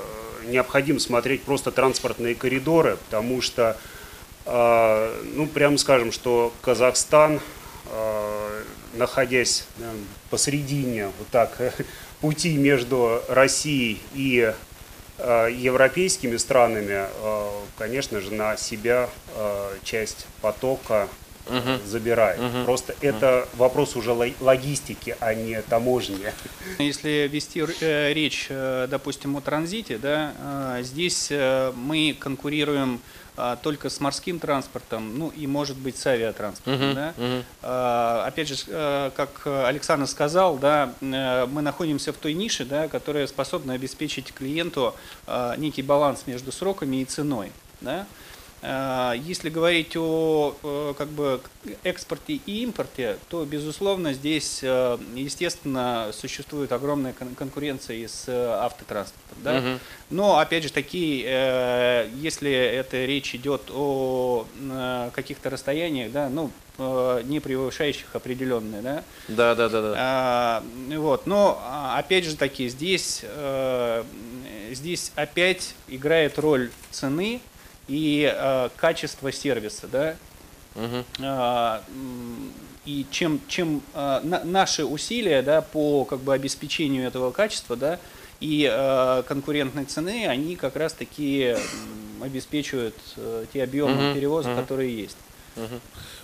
необходимо 0.46 1.00
смотреть 1.00 1.42
просто 1.42 1.70
транспортные 1.70 2.34
коридоры, 2.34 2.98
потому 3.08 3.40
что, 3.42 3.76
э, 4.46 5.22
ну, 5.34 5.46
прямо 5.46 5.76
скажем, 5.78 6.12
что 6.12 6.52
Казахстан, 6.62 7.40
э, 7.90 8.62
находясь 8.94 9.66
э, 9.78 9.82
посередине 10.30 11.06
вот 11.18 11.28
так 11.28 11.74
пути 12.20 12.56
между 12.56 13.22
Россией 13.28 14.00
и 14.14 14.40
э, 14.40 14.54
европейскими 15.18 16.36
странами, 16.36 17.06
э, 17.08 17.50
конечно 17.78 18.20
же, 18.20 18.34
на 18.34 18.56
себя 18.56 19.08
э, 19.34 19.78
часть 19.82 20.26
потока 20.42 21.08
э, 21.48 21.78
забирает. 21.86 22.40
Просто 22.64 22.94
это 23.00 23.48
вопрос 23.56 23.96
уже 23.96 24.12
ло- 24.12 24.34
логистики, 24.40 25.16
а 25.20 25.34
не 25.34 25.60
таможни. 25.62 26.18
Если 26.78 27.28
вести 27.32 27.64
э, 27.80 28.12
речь, 28.12 28.46
э, 28.50 28.86
допустим, 28.90 29.36
о 29.36 29.40
транзите, 29.40 29.98
да, 29.98 30.32
э, 30.78 30.82
здесь 30.82 31.30
мы 31.30 32.16
конкурируем 32.18 33.00
э, 33.36 33.56
только 33.62 33.90
с 33.90 34.00
морским 34.00 34.38
транспортом, 34.38 35.18
ну 35.18 35.28
и, 35.36 35.46
может 35.46 35.76
быть, 35.76 35.96
с 35.96 36.06
авиатранспортом. 36.06 36.94
да. 36.94 37.14
Э, 37.62 38.22
Опять 38.26 38.48
же, 38.48 38.56
как 39.16 39.46
Александр 39.46 40.06
сказал, 40.06 40.56
да, 40.56 40.92
мы 41.00 41.62
находимся 41.62 42.12
в 42.12 42.16
той 42.16 42.34
нише, 42.34 42.64
да, 42.64 42.88
которая 42.88 43.26
способна 43.26 43.74
обеспечить 43.74 44.32
клиенту 44.32 44.94
некий 45.58 45.82
баланс 45.82 46.24
между 46.26 46.52
сроками 46.52 46.96
и 47.02 47.04
ценой. 47.04 47.52
Да. 47.80 48.06
Э, 48.68 49.12
Если 49.16 49.48
говорить 49.48 49.96
о 49.96 50.54
э, 50.62 50.94
как 50.98 51.08
бы 51.08 51.40
экспорте 51.84 52.34
и 52.46 52.62
импорте, 52.64 53.16
то 53.28 53.44
безусловно 53.44 54.12
здесь, 54.12 54.58
э, 54.62 54.98
естественно, 55.14 56.10
существует 56.12 56.72
огромная 56.72 57.12
кон- 57.12 57.34
конкуренция 57.36 57.96
и 57.96 58.08
с 58.08 58.24
э, 58.26 58.32
автотранспортом. 58.62 59.38
Да? 59.44 59.78
Но 60.10 60.38
опять 60.38 60.64
же 60.64 60.72
таки, 60.72 61.22
э, 61.24 62.08
если 62.16 62.50
это 62.50 63.04
речь 63.04 63.34
идет 63.36 63.62
о 63.72 64.46
каких-то 65.14 65.48
расстояниях, 65.50 66.10
да, 66.12 66.28
ну 66.28 66.50
не 66.78 67.40
превышающих 67.40 68.14
определенные, 68.14 68.82
да, 68.82 69.04
Да, 69.28 69.54
да, 69.54 69.68
да, 69.70 69.80
да. 69.80 69.94
а, 69.96 70.62
вот, 70.96 71.26
но 71.26 71.58
а, 71.64 71.98
опять 71.98 72.24
же 72.26 72.36
таки 72.36 72.68
здесь, 72.68 73.22
здесь 74.72 75.10
опять 75.14 75.74
играет 75.88 76.38
роль 76.38 76.70
цены 76.90 77.40
и 77.88 78.30
э, 78.34 78.68
качество 78.76 79.30
сервиса, 79.32 79.86
да. 79.90 80.16
А, 81.22 81.82
м, 81.88 82.52
и 82.84 83.06
чем, 83.10 83.40
чем 83.48 83.82
э, 83.94 84.20
на- 84.22 84.44
наши 84.44 84.84
усилия 84.84 85.42
да, 85.42 85.62
по 85.62 86.04
как 86.04 86.20
бы, 86.20 86.34
обеспечению 86.34 87.06
этого 87.06 87.30
качества 87.30 87.76
да, 87.76 87.98
и 88.40 88.68
э, 88.70 89.22
конкурентной 89.26 89.86
цены, 89.86 90.26
они 90.28 90.56
как 90.56 90.76
раз 90.76 90.92
таки 90.92 91.54
обеспечивают 92.22 92.94
э, 93.16 93.46
те 93.52 93.62
объемы 93.62 94.02
Мгм, 94.04 94.14
перевозок, 94.14 94.52
мгм. 94.52 94.60
которые 94.62 94.94
есть. 94.96 95.16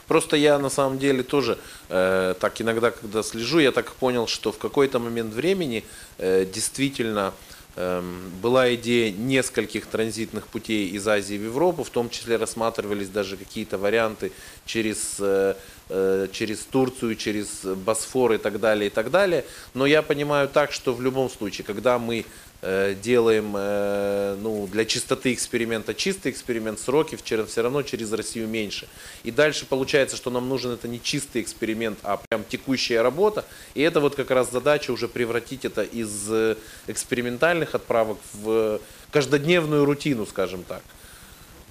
Просто 0.08 0.36
я 0.36 0.58
на 0.58 0.68
самом 0.68 0.98
деле 0.98 1.22
тоже 1.22 1.56
э, 1.88 2.34
так 2.38 2.60
иногда, 2.60 2.90
когда 2.90 3.22
слежу, 3.22 3.60
я 3.60 3.72
так 3.72 3.92
понял, 3.94 4.26
что 4.26 4.52
в 4.52 4.58
какой-то 4.58 4.98
момент 4.98 5.32
времени 5.32 5.84
э, 6.18 6.44
действительно 6.44 7.20
эм, 7.28 7.32
была 7.74 8.74
идея 8.74 9.10
нескольких 9.10 9.86
транзитных 9.86 10.46
путей 10.48 10.88
из 10.88 11.08
Азии 11.08 11.38
в 11.38 11.44
Европу, 11.44 11.84
в 11.84 11.90
том 11.90 12.10
числе 12.10 12.36
рассматривались 12.36 13.08
даже 13.08 13.38
какие-то 13.38 13.78
варианты 13.78 14.32
через, 14.66 15.16
э, 15.20 15.54
э, 15.88 16.28
через 16.32 16.58
Турцию, 16.60 17.16
через 17.16 17.64
Босфор 17.64 18.32
и 18.32 18.38
так 18.38 18.60
далее, 18.60 18.88
и 18.88 18.90
так 18.90 19.10
далее. 19.10 19.46
Но 19.72 19.86
я 19.86 20.02
понимаю 20.02 20.48
так, 20.48 20.70
что 20.70 20.92
в 20.92 21.00
любом 21.00 21.30
случае, 21.30 21.64
когда 21.64 21.98
мы 21.98 22.26
делаем 23.02 23.54
э, 23.56 24.36
ну, 24.40 24.68
для 24.68 24.84
чистоты 24.84 25.32
эксперимента 25.32 25.94
чистый 25.94 26.30
эксперимент, 26.30 26.78
сроки 26.78 27.16
вчера 27.16 27.44
все 27.44 27.62
равно 27.62 27.82
через 27.82 28.12
Россию 28.12 28.46
меньше. 28.46 28.86
И 29.24 29.32
дальше 29.32 29.66
получается, 29.66 30.16
что 30.16 30.30
нам 30.30 30.48
нужен 30.48 30.70
это 30.70 30.86
не 30.86 31.02
чистый 31.02 31.42
эксперимент, 31.42 31.98
а 32.04 32.20
прям 32.28 32.44
текущая 32.48 33.02
работа. 33.02 33.44
И 33.74 33.82
это 33.82 34.00
вот 34.00 34.14
как 34.14 34.30
раз 34.30 34.50
задача 34.50 34.92
уже 34.92 35.08
превратить 35.08 35.64
это 35.64 35.82
из 35.82 36.30
э, 36.30 36.56
экспериментальных 36.86 37.74
отправок 37.74 38.18
в 38.32 38.80
каждодневную 39.10 39.84
рутину, 39.84 40.24
скажем 40.24 40.62
так. 40.62 40.82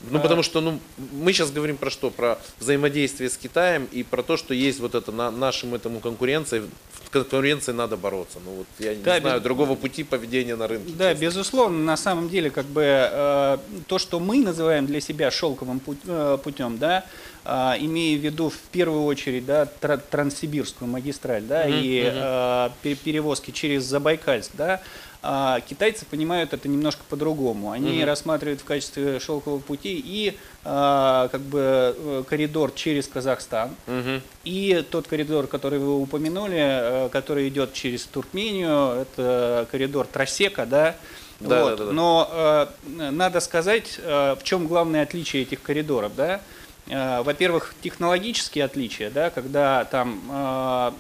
Ну, 0.10 0.20
потому 0.20 0.42
что 0.44 0.62
ну, 0.62 0.80
мы 1.14 1.32
сейчас 1.34 1.52
говорим 1.52 1.78
про 1.78 1.90
что? 1.92 2.10
Про 2.10 2.40
взаимодействие 2.60 3.30
с 3.30 3.38
Китаем 3.38 3.88
и 3.92 4.04
про 4.04 4.24
то, 4.24 4.36
что 4.38 4.54
есть 4.54 4.80
вот 4.80 4.96
это 4.96 5.12
на, 5.12 5.30
нашим 5.32 5.76
этому 5.76 6.00
конкуренции. 6.00 6.64
В 7.06 7.10
конкуренции 7.12 7.72
надо 7.74 7.98
бороться. 7.98 8.40
Ну, 8.44 8.52
вот 8.60 8.68
я 8.80 8.96
не 8.96 9.04
Да, 9.04 9.20
знаю 9.20 9.36
без- 9.38 9.44
другого 9.44 9.76
пути 9.76 10.04
поведения 10.04 10.56
на 10.56 10.68
рынке. 10.68 10.94
Да, 10.98 11.12
честно. 11.12 11.22
безусловно, 11.26 11.78
на 11.84 11.98
самом 11.98 12.30
деле, 12.30 12.50
как 12.50 12.66
бы 12.66 12.82
э, 12.86 13.58
то, 13.88 14.00
что 14.00 14.20
мы 14.20 14.38
называем 14.44 14.86
для 14.86 15.02
себя 15.02 15.30
шелковым 15.30 15.80
путь- 15.82 15.98
э, 16.08 16.38
путем, 16.44 16.78
да, 16.78 17.04
э, 17.44 17.74
имея 17.82 18.18
в 18.18 18.22
виду 18.22 18.50
в 18.50 18.58
первую 18.72 19.04
очередь, 19.04 19.46
да, 19.46 19.66
тра- 19.66 19.98
транссибирскую 19.98 20.90
магистраль, 20.90 21.44
да, 21.44 21.68
и 21.68 22.04
э, 22.06 22.70
пе- 22.82 22.96
перевозки 22.96 23.52
через 23.52 23.84
Забайкальск, 23.84 24.52
да, 24.54 24.82
а 25.24 25.60
китайцы 25.62 26.06
понимают 26.06 26.54
это 26.54 26.68
немножко 26.68 27.02
по-другому. 27.08 27.72
Они 27.72 28.04
рассматривают 28.04 28.62
в 28.62 28.64
качестве 28.64 29.20
шелкового 29.20 29.60
пути 29.60 30.02
и 30.04 30.36
э, 30.64 31.30
как 31.32 31.42
бы 31.42 31.96
э, 31.98 32.24
коридор 32.28 32.72
через 32.72 33.08
Казахстан, 33.08 33.76
Мгм. 33.88 34.22
и 34.44 34.84
тот 34.90 35.08
коридор, 35.08 35.48
который 35.48 35.80
вы 35.80 36.00
упомянули, 36.02 36.58
э, 36.58 37.10
который 37.12 37.48
идет 37.50 37.74
через 37.74 38.04
Туркмению, 38.06 39.02
это 39.02 39.68
коридор 39.70 40.08
Тросека, 40.08 40.66
да? 40.66 40.96
Да, 41.40 41.64
Вот. 41.64 41.70
да, 41.72 41.76
да, 41.78 41.86
да. 41.86 41.92
Но 41.92 42.30
э, 42.32 43.10
надо 43.12 43.40
сказать, 43.40 44.00
э, 44.00 44.36
в 44.40 44.44
чем 44.44 44.68
главное 44.68 45.04
отличие 45.04 45.44
этих 45.44 45.62
коридоров, 45.62 46.16
да? 46.16 46.42
Э, 46.88 47.22
Во-первых, 47.22 47.74
технологические 47.82 48.66
отличия, 48.66 49.10
да, 49.10 49.30
когда 49.30 49.86
там 49.86 50.22
э, 50.30 50.92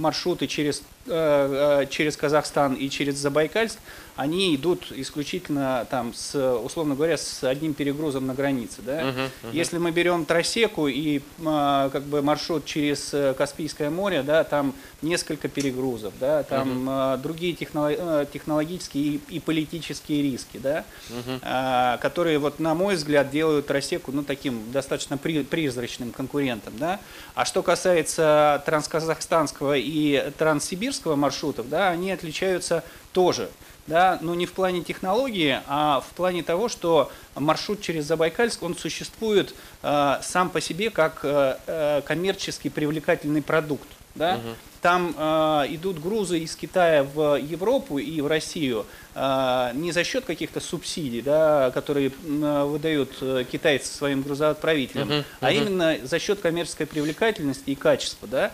маршруты 0.00 0.46
через, 0.46 0.82
э, 1.06 1.86
через 1.90 2.16
Казахстан 2.16 2.74
и 2.74 2.88
через 2.88 3.16
Забайкальск, 3.16 3.78
они 4.16 4.54
идут 4.56 4.90
исключительно 4.92 5.86
там 5.90 6.14
с, 6.14 6.34
условно 6.58 6.94
говоря, 6.94 7.18
с 7.18 7.44
одним 7.44 7.74
перегрузом 7.74 8.26
на 8.26 8.34
границе, 8.34 8.80
да. 8.82 9.02
Если 9.52 9.76
мы 9.78 9.90
берем 9.90 10.24
Тросеку 10.24 10.88
и 10.88 11.20
а, 11.44 11.90
как 11.90 12.02
бы 12.04 12.22
маршрут 12.22 12.64
через 12.64 13.12
э, 13.12 13.34
Каспийское 13.34 13.90
море, 13.90 14.22
да, 14.22 14.42
там 14.44 14.74
несколько 15.02 15.48
перегрузов, 15.48 16.14
да, 16.18 16.42
там 16.42 16.86
а, 16.88 17.16
другие 17.18 17.52
техноло- 17.54 17.94
э, 18.22 18.26
технологические 18.32 19.04
и, 19.04 19.20
и 19.28 19.40
политические 19.40 20.22
риски, 20.22 20.56
да, 20.58 20.84
а, 21.42 21.98
которые 21.98 22.38
вот 22.38 22.58
на 22.58 22.74
мой 22.74 22.96
взгляд 22.96 23.30
делают 23.30 23.66
Тросеку 23.66 24.12
ну 24.12 24.22
таким 24.24 24.72
достаточно 24.72 25.18
при- 25.18 25.42
призрачным 25.44 26.10
конкурентом, 26.12 26.72
да. 26.78 27.00
А 27.34 27.44
что 27.44 27.62
касается 27.62 28.62
трансказахстанского 28.64 29.76
и 29.76 30.30
транссибирского 30.38 31.16
маршрутов, 31.16 31.68
да, 31.68 31.90
они 31.90 32.10
отличаются 32.10 32.82
тоже 33.12 33.50
да, 33.86 34.18
но 34.20 34.34
не 34.34 34.46
в 34.46 34.52
плане 34.52 34.82
технологии, 34.82 35.60
а 35.66 36.00
в 36.00 36.14
плане 36.14 36.42
того, 36.42 36.68
что 36.68 37.10
маршрут 37.34 37.80
через 37.80 38.04
Забайкальск, 38.06 38.62
он 38.62 38.76
существует 38.76 39.54
э, 39.82 40.18
сам 40.22 40.50
по 40.50 40.60
себе 40.60 40.90
как 40.90 41.20
э, 41.22 41.56
э, 41.66 42.02
коммерчески 42.02 42.68
привлекательный 42.68 43.42
продукт. 43.42 43.88
Да? 44.14 44.40
Там 44.82 45.14
э, 45.16 45.66
идут 45.70 46.00
грузы 46.00 46.38
из 46.38 46.54
Китая 46.54 47.02
в 47.02 47.36
Европу 47.36 47.98
и 47.98 48.20
в 48.20 48.26
Россию 48.26 48.86
э, 49.14 49.70
не 49.74 49.92
за 49.92 50.04
счет 50.04 50.24
каких-то 50.24 50.60
субсидий, 50.60 51.22
да, 51.22 51.70
которые 51.72 52.08
э, 52.08 52.64
выдают 52.64 53.10
э, 53.20 53.44
китайцы 53.50 53.92
своим 53.92 54.22
грузоотправителям, 54.22 55.24
а 55.40 55.52
именно 55.52 55.96
за 56.02 56.18
счет 56.18 56.40
коммерческой 56.40 56.86
привлекательности 56.86 57.70
и 57.70 57.74
качества. 57.74 58.28
Да? 58.28 58.52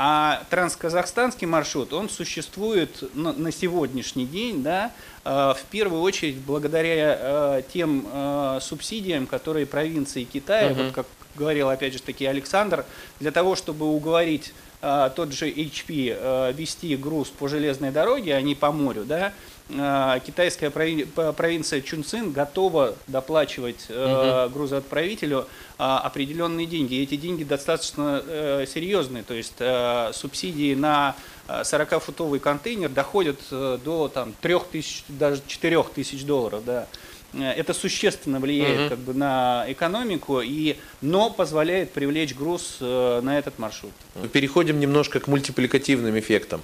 А 0.00 0.44
трансказахстанский 0.48 1.48
маршрут, 1.48 1.92
он 1.92 2.08
существует 2.08 3.02
на, 3.16 3.50
сегодняшний 3.50 4.26
день, 4.26 4.62
да, 4.62 4.92
э, 5.24 5.30
в 5.30 5.64
первую 5.70 6.02
очередь 6.02 6.36
благодаря 6.36 7.18
э, 7.20 7.62
тем 7.72 8.06
э, 8.10 8.60
субсидиям, 8.62 9.26
которые 9.26 9.66
провинции 9.66 10.22
Китая, 10.22 10.70
Мгм. 10.70 10.84
вот 10.84 10.92
как 10.92 11.06
говорил 11.34 11.68
опять 11.68 11.94
же 11.94 12.00
таки 12.00 12.26
Александр, 12.26 12.84
для 13.18 13.32
того, 13.32 13.56
чтобы 13.56 13.86
уговорить 13.86 14.52
тот 14.80 15.32
же 15.32 15.50
HP 15.50 16.54
вести 16.54 16.94
груз 16.94 17.30
по 17.30 17.48
железной 17.48 17.90
дороге, 17.90 18.36
а 18.36 18.40
не 18.40 18.54
по 18.54 18.70
морю, 18.70 19.04
да, 19.04 19.32
китайская 19.68 20.70
прови- 20.70 21.04
п- 21.06 21.32
провинция 21.32 21.80
Чунцин 21.82 22.32
готова 22.32 22.94
доплачивать 23.06 23.86
э, 23.88 24.48
грузоотправителю 24.52 25.40
э, 25.40 25.44
определенные 25.78 26.66
деньги. 26.66 26.94
И 26.94 27.02
эти 27.02 27.16
деньги 27.16 27.44
достаточно 27.44 28.22
э, 28.26 28.64
серьезные, 28.66 29.22
то 29.24 29.34
есть 29.34 29.54
э, 29.58 30.10
субсидии 30.14 30.74
на 30.74 31.14
э, 31.48 31.60
40-футовый 31.62 32.38
контейнер 32.40 32.88
доходят 32.88 33.38
э, 33.50 33.78
до 33.84 34.08
там, 34.08 34.32
3 34.40 34.54
тысяч, 34.72 35.04
даже 35.08 35.42
4 35.46 35.82
тысяч 35.94 36.24
долларов. 36.24 36.64
Да. 36.64 36.86
Э, 37.34 37.52
Это 37.52 37.74
существенно 37.74 38.40
влияет 38.40 38.80
Мгм. 38.80 38.88
как 38.88 38.98
бы, 39.00 39.12
на 39.12 39.66
экономику, 39.68 40.40
и, 40.40 40.76
но 41.02 41.28
позволяет 41.28 41.92
привлечь 41.92 42.34
груз 42.34 42.78
э, 42.80 43.20
на 43.22 43.38
этот 43.38 43.58
маршрут. 43.58 43.92
Переходим 44.32 44.80
немножко 44.80 45.20
к 45.20 45.26
мультипликативным 45.28 46.18
эффектам. 46.18 46.62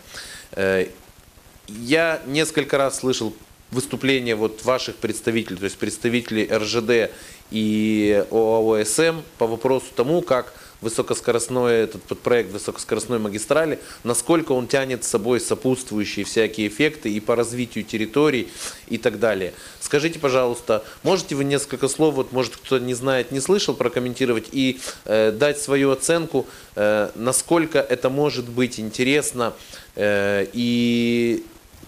Я 1.68 2.20
несколько 2.26 2.78
раз 2.78 2.98
слышал 2.98 3.34
выступления 3.70 4.36
вот 4.36 4.64
ваших 4.64 4.96
представителей, 4.96 5.56
то 5.56 5.64
есть 5.64 5.78
представителей 5.78 6.48
РЖД 6.50 7.10
и 7.50 8.24
ОАОСМ 8.30 9.22
по 9.38 9.46
вопросу 9.46 9.86
тому, 9.94 10.22
как 10.22 10.54
высокоскоростной 10.80 11.72
этот 11.74 12.02
подпроект 12.02 12.52
высокоскоростной 12.52 13.18
магистрали, 13.18 13.80
насколько 14.04 14.52
он 14.52 14.66
тянет 14.68 15.02
с 15.02 15.08
собой 15.08 15.40
сопутствующие 15.40 16.24
всякие 16.24 16.68
эффекты 16.68 17.10
и 17.10 17.20
по 17.20 17.34
развитию 17.34 17.84
территорий 17.84 18.48
и 18.88 18.98
так 18.98 19.18
далее. 19.18 19.54
Скажите, 19.80 20.18
пожалуйста, 20.18 20.84
можете 21.02 21.34
вы 21.34 21.44
несколько 21.44 21.88
слов, 21.88 22.14
вот 22.14 22.32
может 22.32 22.56
кто 22.56 22.78
не 22.78 22.94
знает, 22.94 23.32
не 23.32 23.40
слышал, 23.40 23.74
прокомментировать 23.74 24.48
и 24.52 24.78
э, 25.06 25.32
дать 25.32 25.58
свою 25.58 25.90
оценку, 25.90 26.46
э, 26.76 27.10
насколько 27.14 27.78
это 27.78 28.10
может 28.10 28.48
быть 28.48 28.78
интересно 28.78 29.54
э, 29.96 30.46
и 30.52 31.44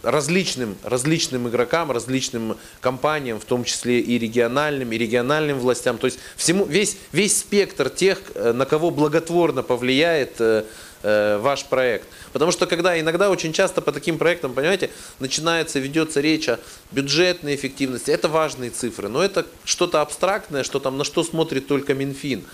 различным, 0.07 0.77
различным 0.85 1.49
игрокам, 1.49 1.91
различным 1.91 2.57
компаниям, 2.81 3.41
в 3.41 3.45
том 3.45 3.65
числе 3.65 3.99
и 3.99 4.19
региональным, 4.19 4.93
и 4.93 4.99
региональным 4.99 5.59
властям. 5.59 5.99
То 5.99 6.07
есть 6.07 6.21
всему, 6.37 6.65
весь, 6.65 6.97
весь 7.11 7.41
спектр 7.41 7.91
тех, 7.91 8.21
э, 8.35 8.53
на 8.53 8.67
кого 8.67 8.91
благотворно 8.93 9.65
повлияет 9.65 10.41
э, 10.41 10.65
э, 11.03 11.39
ваш 11.39 11.65
проект. 11.65 12.07
Потому 12.33 12.53
что 12.53 12.67
когда 12.67 12.99
иногда 12.99 13.31
очень 13.31 13.53
часто 13.53 13.83
по 13.83 13.91
таким 13.91 14.17
проектам, 14.17 14.55
понимаете, 14.55 14.91
начинается, 15.19 15.81
ведется 15.81 16.21
речь 16.21 16.49
о 16.49 16.61
бюджетной 16.93 17.57
эффективности. 17.57 18.13
Это 18.13 18.29
важные 18.29 18.71
цифры, 18.71 19.09
но 19.09 19.25
это 19.25 19.45
что-то 19.65 20.03
абстрактное, 20.03 20.63
что 20.63 20.79
там 20.79 20.99
на 20.99 21.05
что 21.05 21.25
смотрит 21.25 21.67
только 21.67 21.95
Минфин. 21.95 22.45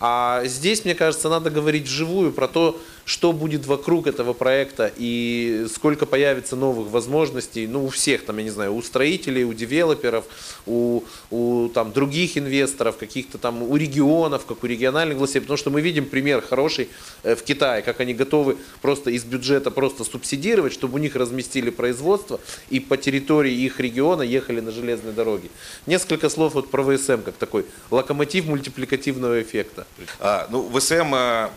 А 0.00 0.42
здесь, 0.44 0.84
мне 0.84 0.94
кажется, 0.94 1.28
надо 1.28 1.50
говорить 1.50 1.86
вживую 1.86 2.32
про 2.32 2.46
то, 2.46 2.80
что 3.08 3.32
будет 3.32 3.66
вокруг 3.66 4.06
этого 4.06 4.34
проекта 4.34 4.92
и 4.98 5.66
сколько 5.74 6.04
появится 6.04 6.56
новых 6.56 6.90
возможностей, 6.90 7.66
ну, 7.66 7.86
у 7.86 7.88
всех, 7.88 8.26
там, 8.26 8.36
я 8.36 8.44
не 8.44 8.50
знаю, 8.50 8.74
у 8.74 8.82
строителей, 8.82 9.44
у 9.44 9.54
девелоперов, 9.54 10.26
у, 10.66 11.04
у 11.30 11.70
там, 11.72 11.90
других 11.92 12.36
инвесторов, 12.36 12.98
каких-то 12.98 13.38
там, 13.38 13.62
у 13.62 13.76
регионов, 13.76 14.44
как 14.44 14.62
у 14.62 14.66
региональных 14.66 15.16
властей, 15.16 15.40
потому 15.40 15.56
что 15.56 15.70
мы 15.70 15.80
видим 15.80 16.04
пример 16.04 16.42
хороший 16.42 16.90
э, 17.22 17.34
в 17.34 17.42
Китае, 17.44 17.80
как 17.80 18.00
они 18.00 18.12
готовы 18.12 18.58
просто 18.82 19.10
из 19.10 19.24
бюджета 19.24 19.70
просто 19.70 20.04
субсидировать, 20.04 20.74
чтобы 20.74 20.96
у 20.96 20.98
них 20.98 21.16
разместили 21.16 21.70
производство 21.70 22.38
и 22.68 22.78
по 22.78 22.98
территории 22.98 23.54
их 23.54 23.80
региона 23.80 24.20
ехали 24.20 24.60
на 24.60 24.70
железной 24.70 25.14
дороге. 25.14 25.48
Несколько 25.86 26.28
слов 26.28 26.52
вот 26.52 26.70
про 26.70 26.82
ВСМ, 26.84 27.22
как 27.24 27.36
такой 27.36 27.64
локомотив 27.90 28.44
мультипликативного 28.44 29.40
эффекта. 29.40 29.86
А, 30.20 30.46
ну, 30.50 30.68
ВСМ, 30.68 31.14
а, 31.14 31.50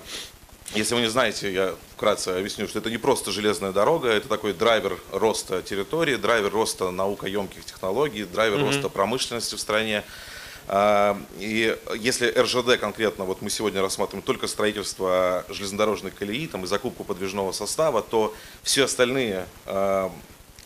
если 0.74 0.96
вы 0.96 1.02
не 1.02 1.10
знаете, 1.10 1.52
я 1.52 1.76
вкратце 1.96 2.30
объясню, 2.30 2.68
что 2.68 2.80
это 2.80 2.90
не 2.90 2.98
просто 2.98 3.32
железная 3.32 3.72
дорога, 3.72 4.10
это 4.10 4.28
такой 4.28 4.54
драйвер 4.54 4.98
роста 5.12 5.62
территории, 5.62 6.16
драйвер 6.16 6.52
роста 6.52 6.92
наукоемких 6.92 7.66
технологий, 7.66 8.24
драйвер 8.24 8.64
роста 8.64 8.88
промышленности 8.90 9.56
в 9.56 9.60
стране. 9.60 10.04
А, 10.68 11.20
И 11.40 11.78
если 12.00 12.32
РЖД 12.32 12.80
конкретно, 12.80 13.26
вот 13.26 13.42
мы 13.42 13.50
сегодня 13.50 13.82
рассматриваем 13.82 14.24
только 14.24 14.48
строительство 14.48 15.44
железнодорожной 15.50 16.12
колеи 16.12 16.48
там, 16.48 16.64
и 16.64 16.68
закупку 16.68 17.04
подвижного 17.04 17.52
состава, 17.52 18.02
то 18.02 18.34
все 18.64 18.86
остальные 18.86 19.48
а, 19.66 20.12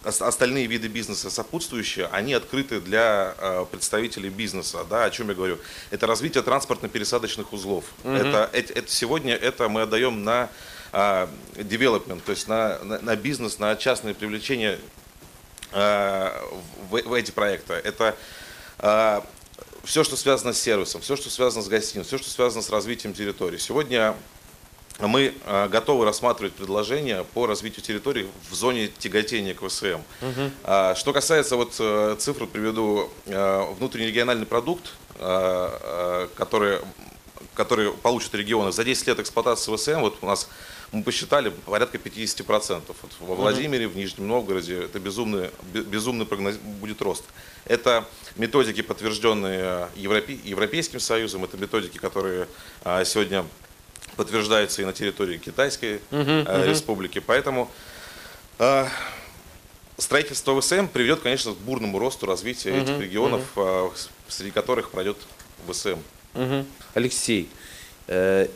остальные 0.05 0.67
виды 0.67 0.87
бизнеса 0.87 1.29
сопутствующие, 1.29 2.07
они 2.11 2.33
открыты 2.33 2.79
для 2.79 3.35
э, 3.37 3.65
представителей 3.71 4.29
бизнеса. 4.29 4.85
Да, 4.89 5.05
о 5.05 5.09
чем 5.09 5.29
я 5.29 5.35
говорю? 5.35 5.57
Это 5.89 6.07
развитие 6.07 6.43
транспортно-пересадочных 6.43 7.51
узлов. 7.51 7.85
Это, 8.03 8.49
эт- 8.53 8.71
это 8.73 8.91
сегодня 8.91 9.35
это 9.35 9.67
мы 9.67 9.81
отдаем 9.81 10.23
на 10.23 10.49
а, 10.91 11.29
development, 11.55 12.21
то 12.25 12.31
есть 12.31 12.47
на, 12.47 12.79
на, 12.83 13.01
на 13.01 13.15
бизнес, 13.15 13.59
на 13.59 13.75
частное 13.75 14.13
привлечение 14.13 14.79
э, 15.71 16.31
в, 16.89 17.01
в 17.01 17.13
эти 17.13 17.31
проекты. 17.31 17.73
Это 17.73 18.15
все, 19.83 20.03
что 20.03 20.15
связано 20.17 20.51
с 20.51 20.59
сервисом, 20.59 21.01
все, 21.01 21.15
что 21.15 21.29
связано 21.29 21.63
с 21.63 21.67
гостиницей, 21.67 22.07
все, 22.07 22.17
что 22.17 22.29
связано 22.29 22.61
с 22.61 22.69
развитием 22.69 23.13
территории. 23.13 23.57
Сегодня 23.57 24.15
мы 24.99 25.33
э, 25.45 25.67
готовы 25.67 26.05
рассматривать 26.05 26.53
предложения 26.53 27.23
по 27.33 27.45
развитию 27.47 27.83
территории 27.83 28.27
в 28.49 28.55
зоне 28.55 28.87
тяготения 28.87 29.53
к 29.53 29.67
ВСМ. 29.67 29.99
А, 30.63 30.95
Что 30.95 31.11
касается 31.13 31.55
вот 31.57 31.75
э, 31.79 32.15
цифр, 32.19 32.47
приведу 32.47 33.09
э, 33.25 33.73
внутренний 33.77 34.07
региональный 34.07 34.45
продукт, 34.45 34.93
который, 36.35 36.79
который 37.53 37.91
получат 37.93 38.35
регионы 38.35 38.73
за 38.73 38.83
10 38.83 39.07
лет 39.07 39.19
эксплуатации 39.19 39.73
ВСМ, 39.75 40.01
вот 40.01 40.17
у 40.21 40.25
нас 40.25 40.49
мы 40.91 41.03
посчитали 41.03 41.49
порядка 41.65 41.97
50%. 41.97 42.81
Вот 42.87 43.11
во 43.21 43.35
Владимире, 43.35 43.87
в 43.87 43.95
Нижнем 43.95 44.27
Новгороде 44.27 44.83
это 44.83 44.99
безумный, 44.99 45.49
бе- 45.73 45.81
безумный 45.81 46.25
прогноз, 46.25 46.55
будет 46.57 47.01
рост. 47.01 47.23
Это 47.65 48.05
методики, 48.35 48.81
подтвержденные 48.81 49.87
Европе- 49.95 50.37
Европейским 50.43 50.99
Союзом, 50.99 51.43
это 51.45 51.55
методики, 51.57 51.97
которые 51.97 52.47
сегодня 53.05 53.45
подтверждаются 54.15 54.81
и 54.81 54.85
на 54.85 54.93
территории 54.93 55.37
Китайской 55.37 56.01
э, 56.11 56.65
республики. 56.69 57.19
Поэтому 57.19 57.69
э, 58.59 58.87
строительство 59.97 60.59
ВСМ 60.59 60.87
приведет, 60.87 61.21
конечно, 61.21 61.53
к 61.53 61.57
бурному 61.57 61.99
росту 61.99 62.25
развития 62.25 62.71
этих 62.81 62.99
регионов, 62.99 63.41
э, 63.55 63.89
с- 63.95 64.09
среди 64.27 64.51
которых 64.51 64.91
пройдет 64.91 65.17
ВСМ. 65.67 65.99
Мгм. 66.33 66.65
Алексей, 66.93 67.49
э, 68.07 68.47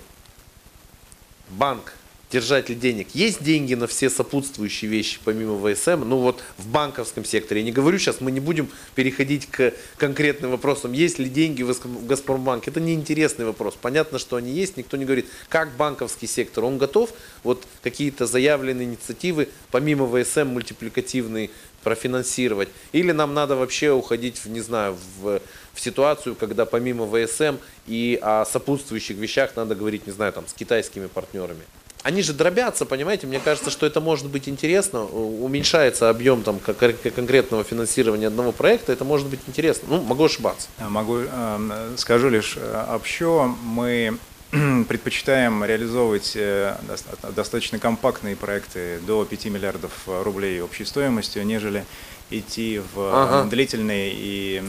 банк, 1.49 1.93
держатель 2.31 2.77
денег, 2.77 3.07
есть 3.13 3.43
деньги 3.43 3.73
на 3.73 3.87
все 3.87 4.09
сопутствующие 4.09 4.89
вещи 4.89 5.19
помимо 5.23 5.57
ВСМ? 5.57 6.03
Ну 6.07 6.17
вот 6.17 6.43
в 6.57 6.67
банковском 6.67 7.25
секторе, 7.25 7.61
я 7.61 7.65
не 7.65 7.71
говорю 7.71 7.97
сейчас, 7.97 8.21
мы 8.21 8.31
не 8.31 8.39
будем 8.39 8.69
переходить 8.95 9.47
к 9.47 9.73
конкретным 9.97 10.51
вопросам, 10.51 10.91
есть 10.91 11.17
ли 11.17 11.29
деньги 11.29 11.63
в 11.63 11.67
Газ- 11.67 11.83
в 11.83 12.05
Газпромбанке, 12.05 12.69
это 12.69 12.79
неинтересный 12.79 13.45
вопрос, 13.45 13.75
понятно, 13.81 14.19
что 14.19 14.35
они 14.35 14.51
есть, 14.51 14.77
никто 14.77 14.97
не 14.97 15.05
говорит, 15.05 15.27
как 15.49 15.75
банковский 15.75 16.27
сектор, 16.27 16.63
он 16.65 16.77
готов, 16.77 17.13
вот 17.43 17.65
какие-то 17.81 18.27
заявленные 18.27 18.85
инициативы 18.85 19.49
помимо 19.71 20.07
ВСМ 20.07 20.47
мультипликативные 20.47 21.49
профинансировать, 21.83 22.69
или 22.91 23.11
нам 23.11 23.33
надо 23.33 23.55
вообще 23.55 23.91
уходить, 23.91 24.37
в, 24.37 24.49
не 24.49 24.59
знаю, 24.59 24.97
в, 25.19 25.41
в 25.73 25.79
ситуацию, 25.79 26.35
когда 26.35 26.65
помимо 26.65 27.07
ВСМ 27.07 27.55
и 27.87 28.19
о 28.21 28.45
сопутствующих 28.45 29.17
вещах 29.17 29.55
надо 29.55 29.75
говорить, 29.75 30.05
не 30.05 30.13
знаю, 30.13 30.33
там, 30.33 30.45
с 30.47 30.53
китайскими 30.53 31.07
партнерами. 31.07 31.63
Они 32.01 32.21
же 32.21 32.33
дробятся, 32.33 32.85
понимаете, 32.85 33.27
мне 33.27 33.39
кажется, 33.39 33.69
что 33.69 33.85
это 33.85 33.99
может 33.99 34.27
быть 34.27 34.47
интересно, 34.47 35.03
уменьшается 35.03 36.09
объем 36.09 36.43
там, 36.43 36.59
кон- 36.59 36.93
конкретного 37.13 37.65
финансирования 37.65 38.27
одного 38.27 38.53
проекта, 38.53 38.93
это 38.93 39.03
может 39.03 39.27
быть 39.27 39.41
интересно. 39.47 39.89
Ну, 39.89 40.01
могу 40.03 40.23
ошибаться. 40.23 40.69
А 40.77 40.89
Могу, 40.89 41.17
э, 41.19 41.93
скажу 41.97 42.29
лишь 42.29 42.55
э, 42.57 42.85
общо, 42.95 43.53
мы 43.63 44.17
предпочитаем 44.87 45.63
реализовывать 45.65 46.31
э, 46.35 46.75
доста- 46.87 47.31
достаточно 47.33 47.79
компактные 47.79 48.37
проекты 48.37 48.99
до 49.05 49.25
5 49.25 49.45
миллиардов 49.47 49.91
рублей 50.07 50.61
общей 50.61 50.85
стоимостью, 50.85 51.45
нежели 51.45 51.83
идти 52.29 52.79
в 52.95 52.99
э, 53.01 53.11
Ага. 53.13 53.49
длительные 53.49 54.13
и 54.15 54.63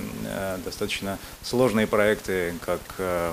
достаточно 0.64 1.16
сложные 1.44 1.86
проекты, 1.86 2.54
как 2.66 2.80
э, 2.98 3.32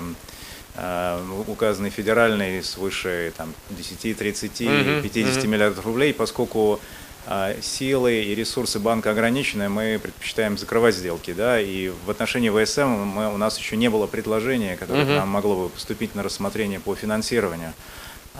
указанный 1.48 1.90
федеральный 1.90 2.62
свыше 2.62 3.32
там, 3.36 3.52
10, 3.70 4.16
30, 4.16 4.60
Мгм, 4.60 5.02
50 5.02 5.44
миллиардов 5.44 5.84
рублей, 5.84 6.14
поскольку 6.14 6.80
а, 7.26 7.54
силы 7.60 8.22
и 8.22 8.34
ресурсы 8.34 8.78
банка 8.78 9.10
ограничены, 9.10 9.68
мы 9.68 10.00
предпочитаем 10.02 10.56
закрывать 10.56 10.94
сделки, 10.94 11.34
да, 11.34 11.60
и 11.60 11.90
в 12.06 12.10
отношении 12.10 12.48
ВСМ 12.48 12.86
мы, 12.86 13.34
у 13.34 13.36
нас 13.36 13.58
еще 13.58 13.76
не 13.76 13.90
было 13.90 14.06
предложения, 14.06 14.76
которое 14.76 15.04
к 15.04 15.08
нам 15.08 15.28
могло 15.28 15.64
бы 15.64 15.68
поступить 15.68 16.14
на 16.14 16.22
рассмотрение 16.22 16.80
по 16.80 16.94
финансированию. 16.94 17.74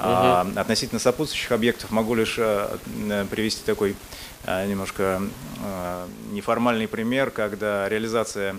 А 0.01 0.47
относительно 0.57 1.01
сопутствующих 1.01 1.51
объектов 1.53 1.91
могу 1.91 2.15
лишь 2.15 2.37
э, 2.39 2.79
э, 3.11 3.27
привести 3.29 3.63
такой 3.65 3.97
э, 4.45 4.67
немножко 4.67 5.21
э, 5.63 6.07
неформальный 6.31 6.87
пример, 6.87 7.31
когда 7.31 7.89
реализация 7.89 8.53
а, 8.53 8.57
э, 8.57 8.59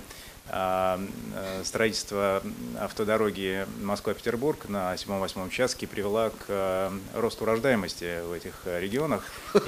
строительство 1.63 2.41
автодороги 2.79 3.65
Москва-Петербург 3.81 4.67
на 4.67 4.93
7-8 4.95 5.45
участке 5.47 5.87
привела 5.87 6.29
к 6.29 6.45
э, 6.47 6.91
росту 7.13 7.45
рождаемости 7.45 8.21
в 8.25 8.31
этих 8.33 8.53
э, 8.65 8.79
регионах. 8.79 9.23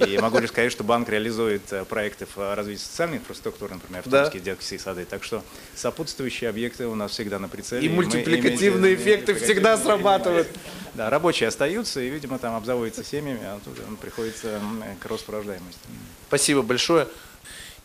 И 0.07 0.17
могу 0.17 0.39
лишь 0.39 0.49
сказать, 0.49 0.71
что 0.71 0.83
банк 0.83 1.09
реализует 1.09 1.71
э, 1.71 1.85
проекты 1.85 2.25
в 2.35 2.55
развитии 2.55 2.81
социальной 2.81 3.17
инфраструктуры, 3.17 3.75
например, 3.75 4.03
в 4.03 4.09
Да. 4.09 4.29
Детские 4.31 4.79
сады. 4.79 5.05
Так 5.05 5.23
что 5.23 5.43
сопутствующие 5.75 6.49
объекты 6.49 6.87
у 6.87 6.95
нас 6.95 7.11
всегда 7.11 7.37
на 7.39 7.47
прицеле. 7.47 7.85
И 7.85 7.89
мы 7.89 7.97
мультипликативные 7.97 8.95
имеем- 8.95 9.01
эффекты 9.01 9.35
всегда 9.35 9.77
срабатывают. 9.77 10.47
Да, 10.93 11.09
рабочие 11.09 11.47
остаются, 11.47 12.01
и, 12.01 12.09
видимо, 12.09 12.37
там 12.37 12.55
обзаводятся 12.55 13.03
семьями, 13.03 13.39
а 13.43 13.59
тут 13.63 13.79
приходится 13.99 14.59
к 14.99 15.05
росту 15.05 15.31
рождаемости. 15.31 15.79
Спасибо 16.27 16.61
большое. 16.63 17.07